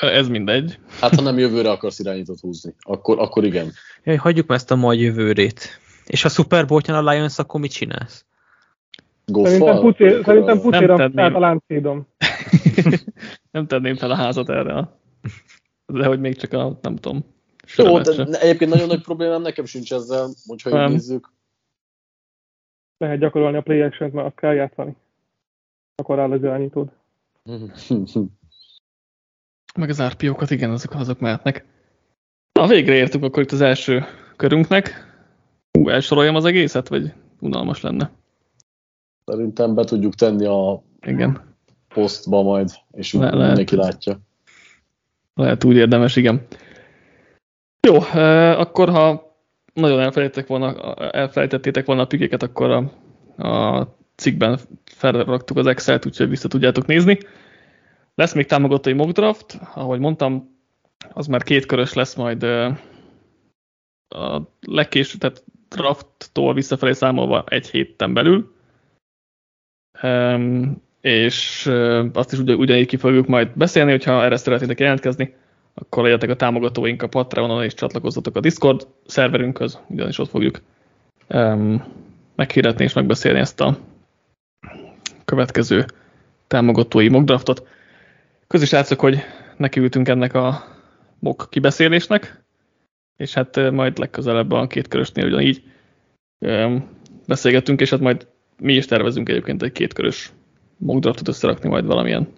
[0.00, 0.78] ez mindegy.
[1.00, 3.72] Hát ha nem jövőre akarsz irányítót húzni, akkor, akkor igen.
[4.04, 5.80] Jaj, hagyjuk már ezt a majd jövőrét.
[6.06, 8.24] És ha Super Bowl a Lions, akkor mit csinálsz?
[9.32, 9.80] szerintem, Goffal?
[9.80, 12.06] pucér, szerintem pucéra tehát a láncszídom.
[13.50, 14.98] nem tenném fel a házat erre a...
[15.86, 17.24] De hogy még csak a, nem tudom,
[17.76, 20.86] Jó, de egyébként nagyon nagy problémám nekem sincs ezzel, hogyha Nem.
[20.86, 21.32] így nézzük.
[22.98, 24.96] Lehet gyakorolni a play action mert azt kell játszani.
[25.94, 26.90] Akkor áll az irányítód.
[29.78, 31.64] Meg az RPO-kat, igen, azok, azok mehetnek.
[32.52, 34.04] Na, végre értünk akkor itt az első
[34.36, 35.08] körünknek.
[35.72, 38.10] Hú, elsoroljam az egészet, vagy unalmas lenne?
[39.24, 41.54] Szerintem be tudjuk tenni a Igen,
[41.94, 43.46] posztba majd, és úgy Le- lehet.
[43.46, 44.18] mindenki látja.
[45.34, 46.46] lehet úgy érdemes, igen.
[47.86, 49.34] Jó, eh, akkor ha
[49.74, 52.78] nagyon elfelejtettek volna, elfelejtettétek volna a pikéket, akkor a,
[53.48, 53.86] a
[54.16, 57.18] cikkben felraktuk az Excel-t, úgyhogy vissza tudjátok nézni.
[58.20, 60.56] Lesz még támogatói mock draft, ahogy mondtam,
[61.12, 62.42] az már két körös lesz majd
[64.08, 68.54] a legkésőbb, tehát drafttól visszafelé számolva egy héten belül.
[71.00, 71.66] És
[72.12, 75.34] azt is ugy, ugyanígy ki fogjuk majd beszélni, hogyha erre szeretnétek jelentkezni,
[75.74, 80.60] akkor legyetek a támogatóink a Patreonon és csatlakozzatok a Discord szerverünkhöz, ugyanis ott fogjuk
[81.28, 81.84] um,
[82.34, 83.78] meghirdetni és megbeszélni ezt a
[85.24, 85.86] következő
[86.46, 87.78] támogatói mock draftot.
[88.52, 89.18] Közös látszok, hogy
[89.56, 90.64] nekiültünk ennek a
[91.18, 92.42] mock kibeszélésnek,
[93.16, 95.62] és hát majd legközelebb a két körösnél ugyanígy
[97.26, 98.26] beszélgetünk, és hát majd
[98.58, 100.32] mi is tervezünk egyébként egy kétkörös
[100.76, 102.28] mock draftot összerakni majd valamilyen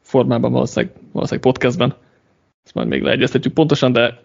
[0.00, 1.96] formában, valószínűleg, valószínűleg podcastben.
[2.64, 4.22] Ezt majd még leegyeztetjük pontosan, de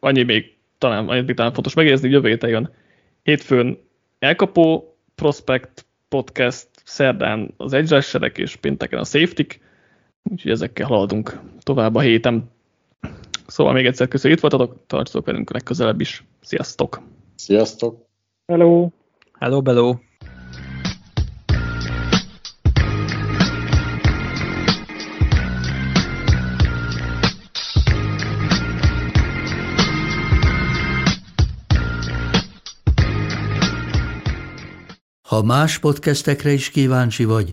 [0.00, 2.70] annyi még talán, annyit még talán fontos megjegyezni, jövő héten jön
[3.22, 3.78] hétfőn
[4.18, 9.62] elkapó prospect podcast, szerdán az edge rusherek és pénteken a safety
[10.30, 12.50] úgyhogy ezekkel haladunk tovább a héten.
[13.46, 16.24] Szóval még egyszer köszönjük, itt voltatok, tartsatok velünk legközelebb is.
[16.40, 17.00] Sziasztok!
[17.34, 18.06] Sziasztok!
[18.46, 18.88] Hello!
[19.38, 19.94] Hello, bello!
[35.28, 37.52] Ha más podcastekre is kíváncsi vagy,